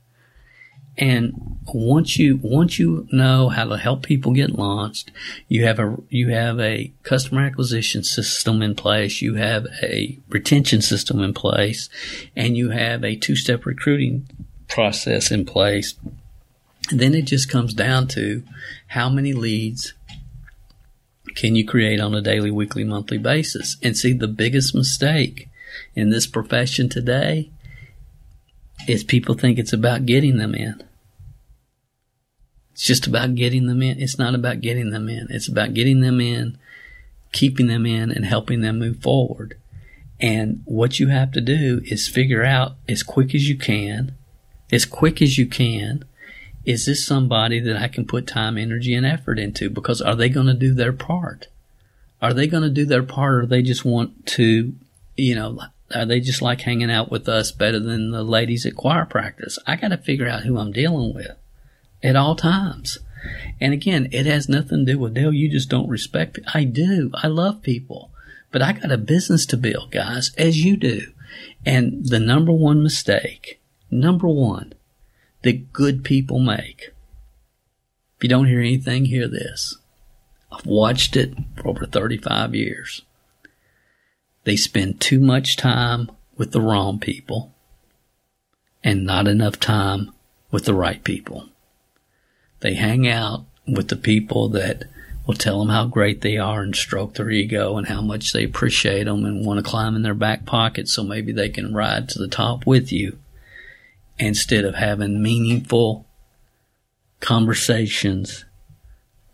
And 0.97 1.59
once 1.73 2.17
you 2.17 2.39
once 2.41 2.79
you 2.79 3.07
know 3.11 3.49
how 3.49 3.65
to 3.65 3.77
help 3.77 4.03
people 4.03 4.31
get 4.33 4.57
launched, 4.57 5.11
you 5.47 5.63
have 5.65 5.79
a 5.79 5.95
you 6.09 6.29
have 6.29 6.59
a 6.59 6.91
customer 7.03 7.41
acquisition 7.41 8.03
system 8.03 8.63
in 8.63 8.73
place, 8.73 9.21
you 9.21 9.35
have 9.35 9.67
a 9.83 10.17
retention 10.29 10.81
system 10.81 11.21
in 11.21 11.33
place, 11.33 11.87
and 12.35 12.57
you 12.57 12.71
have 12.71 13.03
a 13.03 13.15
two-step 13.15 13.65
recruiting 13.65 14.27
process 14.67 15.31
in 15.31 15.45
place. 15.45 15.95
And 16.89 16.99
then 16.99 17.13
it 17.13 17.23
just 17.25 17.49
comes 17.49 17.73
down 17.73 18.07
to 18.09 18.43
how 18.87 19.09
many 19.09 19.33
leads 19.33 19.93
can 21.35 21.55
you 21.55 21.65
create 21.65 21.99
on 21.99 22.15
a 22.15 22.21
daily, 22.21 22.51
weekly, 22.51 22.83
monthly 22.83 23.17
basis? 23.17 23.77
And 23.83 23.95
see 23.95 24.13
the 24.13 24.27
biggest 24.27 24.73
mistake 24.73 25.49
in 25.95 26.09
this 26.09 26.25
profession 26.25 26.89
today 26.89 27.51
is 28.87 29.03
people 29.03 29.35
think 29.35 29.59
it's 29.59 29.73
about 29.73 30.05
getting 30.05 30.37
them 30.37 30.55
in. 30.55 30.83
It's 32.71 32.85
just 32.85 33.07
about 33.07 33.35
getting 33.35 33.65
them 33.65 33.81
in. 33.81 33.99
It's 33.99 34.19
not 34.19 34.35
about 34.35 34.61
getting 34.61 34.91
them 34.91 35.09
in. 35.09 35.27
It's 35.29 35.47
about 35.47 35.73
getting 35.73 36.01
them 36.01 36.21
in, 36.21 36.57
keeping 37.31 37.67
them 37.67 37.85
in, 37.85 38.11
and 38.11 38.23
helping 38.23 38.61
them 38.61 38.79
move 38.79 39.01
forward. 39.01 39.57
And 40.19 40.61
what 40.65 40.99
you 40.99 41.07
have 41.07 41.31
to 41.33 41.41
do 41.41 41.81
is 41.85 42.07
figure 42.07 42.43
out 42.43 42.75
as 42.87 43.03
quick 43.03 43.35
as 43.35 43.49
you 43.49 43.57
can, 43.57 44.15
as 44.71 44.85
quick 44.85 45.21
as 45.21 45.37
you 45.37 45.45
can, 45.45 46.03
is 46.65 46.85
this 46.85 47.05
somebody 47.05 47.59
that 47.61 47.77
I 47.77 47.87
can 47.87 48.05
put 48.05 48.27
time, 48.27 48.57
energy, 48.57 48.93
and 48.93 49.05
effort 49.05 49.39
into? 49.39 49.69
Because 49.69 50.01
are 50.01 50.15
they 50.15 50.29
going 50.29 50.47
to 50.47 50.53
do 50.53 50.73
their 50.73 50.93
part? 50.93 51.47
Are 52.21 52.33
they 52.33 52.47
going 52.47 52.63
to 52.63 52.69
do 52.69 52.85
their 52.85 53.03
part 53.03 53.35
or 53.35 53.45
they 53.45 53.61
just 53.61 53.85
want 53.85 54.25
to, 54.27 54.73
you 55.15 55.35
know, 55.35 55.59
are 55.95 56.05
they 56.05 56.19
just 56.19 56.41
like 56.41 56.61
hanging 56.61 56.91
out 56.91 57.09
with 57.09 57.29
us 57.29 57.51
better 57.51 57.79
than 57.79 58.11
the 58.11 58.23
ladies 58.23 58.65
at 58.65 58.75
choir 58.75 59.05
practice? 59.05 59.57
I 59.65 59.77
got 59.77 59.89
to 59.89 59.97
figure 59.97 60.27
out 60.27 60.43
who 60.43 60.57
I'm 60.57 60.73
dealing 60.73 61.13
with 61.13 61.31
at 62.03 62.15
all 62.15 62.35
times. 62.35 62.97
And 63.61 63.73
again, 63.73 64.09
it 64.11 64.25
has 64.25 64.49
nothing 64.49 64.85
to 64.85 64.93
do 64.93 64.99
with 64.99 65.13
Dale. 65.13 65.33
You 65.33 65.49
just 65.49 65.69
don't 65.69 65.89
respect. 65.89 66.39
I 66.53 66.65
do. 66.65 67.11
I 67.15 67.27
love 67.27 67.61
people, 67.61 68.11
but 68.51 68.61
I 68.61 68.73
got 68.73 68.91
a 68.91 68.97
business 68.97 69.45
to 69.47 69.57
build, 69.57 69.91
guys, 69.91 70.31
as 70.37 70.63
you 70.63 70.75
do. 70.77 71.13
And 71.65 72.05
the 72.05 72.19
number 72.19 72.51
one 72.51 72.83
mistake, 72.83 73.59
number 73.91 74.27
one, 74.27 74.73
that 75.43 75.73
good 75.73 76.03
people 76.03 76.39
make. 76.39 76.93
If 78.17 78.23
you 78.23 78.29
don't 78.29 78.47
hear 78.47 78.59
anything, 78.59 79.05
hear 79.05 79.27
this. 79.27 79.77
I've 80.51 80.65
watched 80.65 81.15
it 81.15 81.33
for 81.55 81.67
over 81.67 81.85
35 81.85 82.55
years. 82.55 83.03
They 84.43 84.55
spend 84.55 85.01
too 85.01 85.19
much 85.19 85.57
time 85.57 86.09
with 86.37 86.51
the 86.51 86.61
wrong 86.61 86.99
people 86.99 87.53
and 88.83 89.05
not 89.05 89.27
enough 89.27 89.59
time 89.59 90.11
with 90.51 90.65
the 90.65 90.73
right 90.73 91.03
people. 91.03 91.49
They 92.61 92.73
hang 92.73 93.07
out 93.07 93.45
with 93.67 93.89
the 93.89 93.97
people 93.97 94.49
that 94.49 94.85
will 95.27 95.35
tell 95.35 95.59
them 95.59 95.69
how 95.69 95.85
great 95.85 96.21
they 96.21 96.37
are 96.37 96.61
and 96.61 96.75
stroke 96.75 97.15
their 97.15 97.29
ego 97.29 97.77
and 97.77 97.87
how 97.87 98.01
much 98.01 98.31
they 98.31 98.45
appreciate 98.45 99.03
them 99.03 99.25
and 99.25 99.45
want 99.45 99.57
to 99.63 99.69
climb 99.69 99.95
in 99.95 100.01
their 100.01 100.13
back 100.13 100.45
pocket 100.45 100.87
so 100.87 101.03
maybe 101.03 101.33
they 101.33 101.49
can 101.49 101.73
ride 101.73 102.07
to 102.07 102.19
the 102.19 102.29
top 102.29 102.65
with 102.65 102.91
you 102.91 103.19
instead 104.19 104.65
of 104.65 104.75
having 104.75 105.21
meaningful 105.21 106.05
conversations 107.19 108.45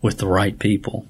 with 0.00 0.18
the 0.18 0.26
right 0.26 0.58
people. 0.58 1.06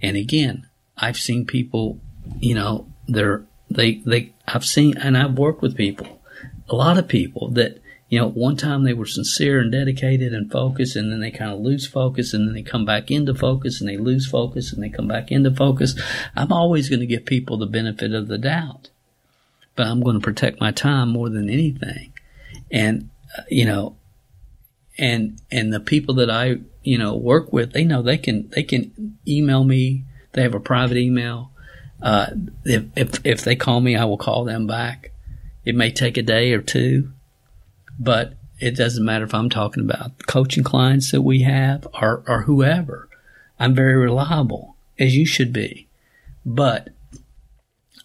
And 0.00 0.16
again, 0.16 0.66
I've 0.96 1.18
seen 1.18 1.46
people, 1.46 2.00
you 2.38 2.54
know, 2.54 2.86
they're, 3.06 3.44
they, 3.70 4.02
they, 4.06 4.34
I've 4.46 4.64
seen, 4.64 4.96
and 4.98 5.16
I've 5.16 5.38
worked 5.38 5.62
with 5.62 5.76
people, 5.76 6.20
a 6.68 6.74
lot 6.74 6.98
of 6.98 7.08
people 7.08 7.50
that 7.52 7.82
you 8.12 8.18
know, 8.18 8.28
one 8.28 8.58
time 8.58 8.84
they 8.84 8.92
were 8.92 9.06
sincere 9.06 9.58
and 9.58 9.72
dedicated 9.72 10.34
and 10.34 10.52
focused, 10.52 10.96
and 10.96 11.10
then 11.10 11.20
they 11.20 11.30
kind 11.30 11.50
of 11.50 11.60
lose 11.60 11.86
focus, 11.86 12.34
and 12.34 12.46
then 12.46 12.52
they 12.52 12.60
come 12.60 12.84
back 12.84 13.10
into 13.10 13.34
focus, 13.34 13.80
and 13.80 13.88
they 13.88 13.96
lose 13.96 14.26
focus, 14.26 14.70
and 14.70 14.82
they 14.82 14.90
come 14.90 15.08
back 15.08 15.32
into 15.32 15.50
focus. 15.50 15.98
I'm 16.36 16.52
always 16.52 16.90
going 16.90 17.00
to 17.00 17.06
give 17.06 17.24
people 17.24 17.56
the 17.56 17.64
benefit 17.64 18.12
of 18.12 18.28
the 18.28 18.36
doubt, 18.36 18.90
but 19.76 19.86
I'm 19.86 20.02
going 20.02 20.16
to 20.16 20.22
protect 20.22 20.60
my 20.60 20.72
time 20.72 21.08
more 21.08 21.30
than 21.30 21.48
anything. 21.48 22.11
And, 22.72 23.10
uh, 23.38 23.42
you 23.48 23.64
know, 23.64 23.96
and, 24.98 25.40
and 25.50 25.72
the 25.72 25.80
people 25.80 26.14
that 26.16 26.30
I, 26.30 26.56
you 26.82 26.98
know, 26.98 27.14
work 27.14 27.52
with, 27.52 27.72
they 27.72 27.84
know 27.84 28.02
they 28.02 28.18
can, 28.18 28.48
they 28.50 28.62
can 28.62 29.18
email 29.28 29.62
me. 29.62 30.04
They 30.32 30.42
have 30.42 30.54
a 30.54 30.60
private 30.60 30.96
email. 30.96 31.50
Uh, 32.00 32.30
if, 32.64 32.84
if, 32.96 33.26
if 33.26 33.42
they 33.42 33.54
call 33.54 33.80
me, 33.80 33.96
I 33.96 34.04
will 34.04 34.18
call 34.18 34.44
them 34.44 34.66
back. 34.66 35.12
It 35.64 35.76
may 35.76 35.92
take 35.92 36.16
a 36.16 36.22
day 36.22 36.52
or 36.52 36.60
two 36.60 37.12
but 37.98 38.34
it 38.58 38.76
doesn't 38.76 39.04
matter 39.04 39.24
if 39.24 39.34
I'm 39.34 39.50
talking 39.50 39.84
about 39.84 40.26
coaching 40.26 40.64
clients 40.64 41.10
that 41.12 41.22
we 41.22 41.42
have 41.42 41.86
or, 42.00 42.22
or 42.26 42.42
whoever. 42.42 43.08
I'm 43.58 43.74
very 43.74 43.96
reliable, 43.96 44.76
as 44.98 45.16
you 45.16 45.26
should 45.26 45.52
be. 45.52 45.88
But 46.44 46.88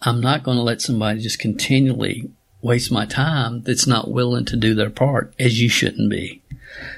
I'm 0.02 0.20
not 0.20 0.42
going 0.42 0.56
to 0.56 0.62
let 0.62 0.80
somebody 0.80 1.20
just 1.20 1.38
continually 1.38 2.30
waste 2.60 2.90
my 2.90 3.06
time 3.06 3.62
that's 3.62 3.86
not 3.86 4.10
willing 4.10 4.44
to 4.46 4.56
do 4.56 4.74
their 4.74 4.90
part, 4.90 5.34
as 5.38 5.60
you 5.60 5.68
shouldn't 5.68 6.10
be. 6.10 6.42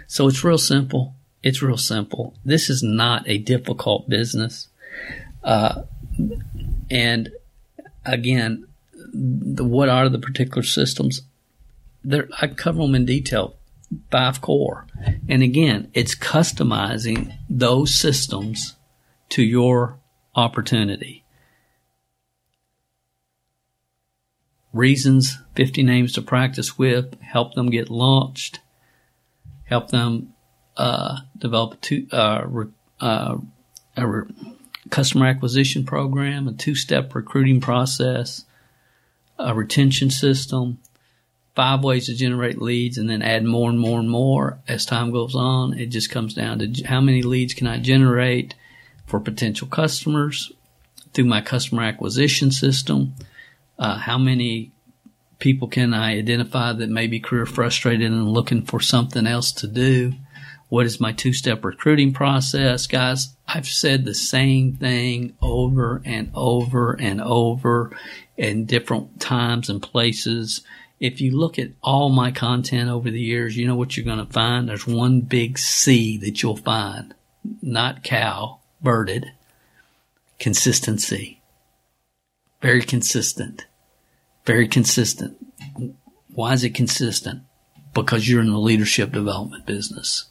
So 0.07 0.27
it's 0.27 0.45
real 0.45 0.59
simple. 0.59 1.15
It's 1.43 1.63
real 1.63 1.77
simple. 1.77 2.35
This 2.45 2.69
is 2.69 2.83
not 2.83 3.29
a 3.29 3.39
difficult 3.39 4.09
business. 4.09 4.69
Uh, 5.43 5.83
and 6.91 7.31
again, 8.05 8.67
the, 9.13 9.65
what 9.65 9.89
are 9.89 10.09
the 10.09 10.19
particular 10.19 10.63
systems? 10.63 11.23
there, 12.05 12.29
I 12.41 12.49
cover 12.49 12.83
them 12.83 12.95
in 12.95 13.05
detail 13.05 13.57
five 14.11 14.41
core. 14.41 14.87
And 15.29 15.43
again, 15.43 15.91
it's 15.95 16.15
customizing 16.15 17.37
those 17.49 17.95
systems 17.95 18.77
to 19.31 19.43
your 19.43 19.99
opportunity. 20.35 21.25
Reasons, 24.73 25.39
50 25.61 25.83
names 25.83 26.15
to 26.15 26.23
practice 26.23 26.79
with, 26.79 27.21
help 27.21 27.53
them 27.53 27.69
get 27.69 27.91
launched, 27.91 28.61
help 29.65 29.91
them 29.91 30.33
uh, 30.79 31.19
develop 31.37 31.75
a, 31.75 31.77
two, 31.77 32.07
uh, 32.13 32.47
uh, 32.99 33.37
a 33.95 34.23
customer 34.89 35.27
acquisition 35.27 35.85
program, 35.85 36.49
a 36.49 36.55
two 36.55 36.75
step 36.75 37.15
recruiting 37.15 37.61
process, 37.61 38.47
a 39.39 39.55
retention 39.55 40.09
system, 40.09 40.79
five 41.55 41.85
ways 41.85 42.07
to 42.07 42.15
generate 42.15 42.63
leads, 42.63 42.97
and 42.97 43.11
then 43.11 43.21
add 43.21 43.45
more 43.45 43.69
and 43.69 43.79
more 43.79 44.01
and 44.01 44.09
more 44.09 44.61
as 44.67 44.87
time 44.87 45.11
goes 45.11 45.35
on. 45.35 45.79
It 45.79 45.91
just 45.91 46.09
comes 46.09 46.33
down 46.33 46.61
to 46.61 46.85
how 46.85 47.03
many 47.03 47.21
leads 47.21 47.53
can 47.53 47.67
I 47.67 47.81
generate 47.81 48.55
for 49.05 49.21
potential 49.21 49.69
customers 49.69 50.51
through 51.13 51.27
my 51.27 51.43
customer 51.43 51.83
acquisition 51.83 52.51
system 52.51 53.15
uh, 53.79 53.99
how 53.99 54.17
many 54.17 54.73
people 55.41 55.66
can 55.66 55.93
I 55.93 56.16
identify 56.16 56.72
that 56.72 56.88
may 56.88 57.07
be 57.07 57.18
career 57.18 57.47
frustrated 57.47 58.12
and 58.12 58.28
looking 58.28 58.62
for 58.62 58.80
something 58.80 59.26
else 59.26 59.51
to 59.53 59.66
do? 59.66 60.12
What 60.68 60.86
is 60.86 61.01
my 61.01 61.11
two 61.11 61.32
step 61.32 61.64
recruiting 61.64 62.12
process? 62.12 62.86
Guys, 62.86 63.34
I've 63.49 63.66
said 63.66 64.05
the 64.05 64.14
same 64.14 64.76
thing 64.76 65.34
over 65.43 66.01
and 66.05 66.30
over 66.32 66.93
and 66.93 67.20
over 67.20 67.91
in 68.36 68.66
different 68.66 69.20
times 69.20 69.68
and 69.68 69.82
places. 69.82 70.61
If 71.01 71.20
you 71.20 71.36
look 71.36 71.59
at 71.59 71.70
all 71.82 72.11
my 72.11 72.30
content 72.30 72.88
over 72.88 73.11
the 73.11 73.20
years, 73.20 73.57
you 73.57 73.66
know 73.66 73.74
what 73.74 73.97
you're 73.97 74.07
going 74.07 74.24
to 74.24 74.32
find? 74.32 74.68
There's 74.68 74.86
one 74.86 75.22
big 75.22 75.59
C 75.59 76.18
that 76.18 76.43
you'll 76.43 76.57
find. 76.57 77.14
Not 77.62 78.05
cow, 78.05 78.61
birded. 78.80 79.32
Consistency. 80.38 81.41
Very 82.61 82.82
consistent 82.82 83.64
very 84.45 84.68
consistent. 84.68 85.36
Why 86.32 86.53
is 86.53 86.64
it 86.64 86.74
consistent? 86.74 87.43
Because 87.95 88.28
you're 88.28 88.41
in 88.41 88.51
the 88.51 88.59
leadership 88.59 89.12
development 89.12 89.66
business. 89.66 90.26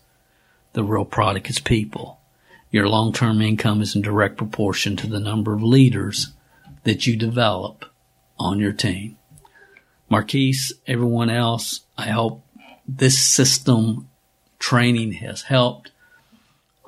The 0.73 0.83
real 0.83 1.05
product 1.05 1.49
is 1.49 1.59
people. 1.59 2.19
Your 2.71 2.87
long-term 2.87 3.41
income 3.41 3.81
is 3.81 3.95
in 3.95 4.01
direct 4.01 4.37
proportion 4.37 4.95
to 4.97 5.07
the 5.07 5.19
number 5.19 5.53
of 5.53 5.63
leaders 5.63 6.31
that 6.83 7.07
you 7.07 7.15
develop 7.15 7.85
on 8.37 8.59
your 8.59 8.73
team. 8.73 9.17
Marquise, 10.09 10.73
everyone 10.87 11.29
else, 11.29 11.81
I 11.97 12.09
hope 12.09 12.43
this 12.87 13.19
system 13.19 14.09
training 14.57 15.13
has 15.13 15.43
helped. 15.43 15.91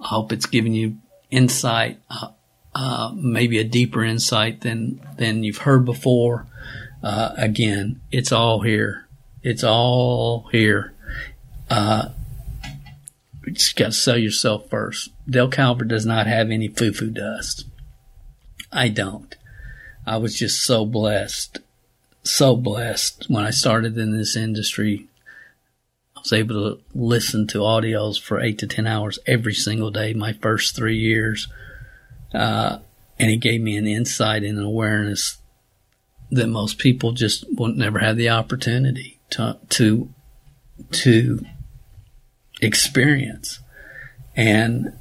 I 0.02 0.08
hope 0.08 0.32
it's 0.32 0.46
given 0.46 0.74
you 0.74 0.98
insight, 1.30 2.00
uh, 2.10 2.30
uh, 2.74 3.12
maybe 3.16 3.60
a 3.60 3.64
deeper 3.64 4.04
insight 4.04 4.62
than, 4.62 5.02
than 5.18 5.44
you've 5.44 5.60
heard 5.60 5.86
before. 5.86 6.48
Uh, 7.04 7.34
again, 7.38 8.02
it's 8.12 8.32
all 8.32 8.62
here. 8.62 9.08
It's 9.44 9.64
all 9.64 10.48
here. 10.52 10.94
Uh, 11.70 12.10
you 13.46 13.54
just 13.54 13.76
got 13.76 13.88
to 13.88 13.92
sell 13.92 14.18
yourself 14.18 14.70
first. 14.70 15.10
Dale 15.30 15.50
Calvert 15.50 15.88
does 15.88 16.06
not 16.06 16.28
have 16.28 16.52
any 16.52 16.68
foo 16.68 16.94
foo 16.94 17.10
dust. 17.10 17.66
I 18.72 18.90
don't. 18.90 19.36
I 20.06 20.18
was 20.18 20.38
just 20.38 20.64
so 20.64 20.86
blessed, 20.86 21.60
so 22.24 22.56
blessed 22.56 23.26
when 23.28 23.44
I 23.44 23.50
started 23.50 23.98
in 23.98 24.16
this 24.16 24.36
industry. 24.36 25.08
I 26.16 26.20
was 26.22 26.34
able 26.34 26.56
to 26.56 26.82
listen 26.94 27.48
to 27.48 27.60
audios 27.60 28.22
for 28.22 28.40
eight 28.40 28.60
to 28.60 28.68
10 28.68 28.86
hours 28.86 29.20
every 29.26 29.54
single 29.54 29.92
day, 29.92 30.14
my 30.14 30.34
first 30.34 30.76
three 30.76 30.98
years. 30.98 31.48
Uh, 32.34 32.80
and 33.20 33.30
it 33.30 33.38
gave 33.38 33.62
me 33.62 33.76
an 33.76 33.88
insight 33.88 34.44
and 34.44 34.58
an 34.58 34.64
awareness 34.64 35.38
that 36.32 36.48
most 36.48 36.78
people 36.78 37.12
just 37.12 37.46
won't 37.52 37.78
never 37.78 38.00
have 38.00 38.18
the 38.18 38.30
opportunity 38.30 39.20
to 39.32 39.58
to 39.70 40.10
to 40.92 41.46
experience, 42.62 43.60
and 44.36 44.94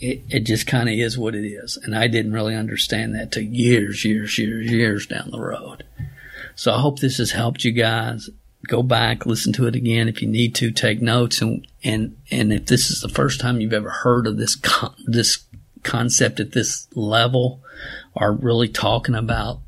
it, 0.00 0.22
it 0.28 0.40
just 0.40 0.66
kind 0.66 0.88
of 0.88 0.94
is 0.94 1.18
what 1.18 1.34
it 1.34 1.46
is. 1.46 1.78
And 1.82 1.96
I 1.96 2.06
didn't 2.06 2.32
really 2.32 2.54
understand 2.54 3.14
that 3.14 3.32
till 3.32 3.42
years, 3.42 4.04
years, 4.04 4.38
years, 4.38 4.70
years 4.70 5.06
down 5.06 5.30
the 5.30 5.40
road. 5.40 5.84
So 6.54 6.72
I 6.72 6.80
hope 6.80 6.98
this 6.98 7.18
has 7.18 7.32
helped 7.32 7.64
you 7.64 7.72
guys. 7.72 8.30
Go 8.66 8.82
back, 8.82 9.26
listen 9.26 9.52
to 9.54 9.66
it 9.66 9.76
again 9.76 10.08
if 10.08 10.22
you 10.22 10.28
need 10.28 10.54
to. 10.56 10.72
Take 10.72 11.00
notes, 11.00 11.40
and 11.40 11.66
and 11.84 12.16
and 12.30 12.52
if 12.52 12.66
this 12.66 12.90
is 12.90 13.00
the 13.00 13.08
first 13.08 13.40
time 13.40 13.60
you've 13.60 13.72
ever 13.72 13.90
heard 13.90 14.26
of 14.26 14.38
this 14.38 14.56
con- 14.56 14.94
this 15.06 15.44
concept 15.84 16.40
at 16.40 16.52
this 16.52 16.88
level, 16.94 17.62
are 18.16 18.32
really 18.32 18.68
talking 18.68 19.14
about 19.14 19.60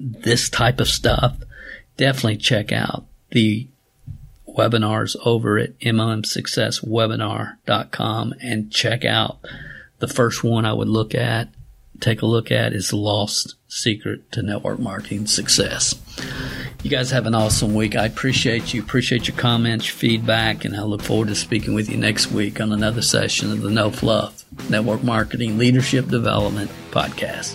this 0.00 0.48
type 0.48 0.80
of 0.80 0.88
stuff, 0.88 1.36
definitely 1.96 2.38
check 2.38 2.72
out 2.72 3.04
the 3.30 3.68
webinars 4.48 5.14
over 5.24 5.58
at 5.58 5.78
MLMSuccessWebinar.com 5.80 8.34
and 8.40 8.72
check 8.72 9.04
out 9.04 9.38
the 9.98 10.08
first 10.08 10.42
one 10.42 10.64
I 10.64 10.72
would 10.72 10.88
look 10.88 11.14
at, 11.14 11.50
take 12.00 12.22
a 12.22 12.26
look 12.26 12.50
at 12.50 12.72
is 12.72 12.92
Lost 12.92 13.54
Secret 13.68 14.32
to 14.32 14.42
Network 14.42 14.80
Marketing 14.80 15.26
Success. 15.26 15.94
You 16.82 16.90
guys 16.90 17.10
have 17.10 17.26
an 17.26 17.34
awesome 17.34 17.74
week. 17.74 17.94
I 17.94 18.06
appreciate 18.06 18.72
you, 18.72 18.80
appreciate 18.80 19.28
your 19.28 19.36
comments, 19.36 19.86
your 19.86 19.96
feedback, 19.96 20.64
and 20.64 20.74
I 20.74 20.82
look 20.82 21.02
forward 21.02 21.28
to 21.28 21.34
speaking 21.34 21.74
with 21.74 21.90
you 21.90 21.98
next 21.98 22.32
week 22.32 22.58
on 22.60 22.72
another 22.72 23.02
session 23.02 23.52
of 23.52 23.60
the 23.60 23.70
No 23.70 23.90
Fluff 23.90 24.44
Network 24.70 25.04
Marketing 25.04 25.58
Leadership 25.58 26.08
Development 26.08 26.70
Podcast. 26.90 27.54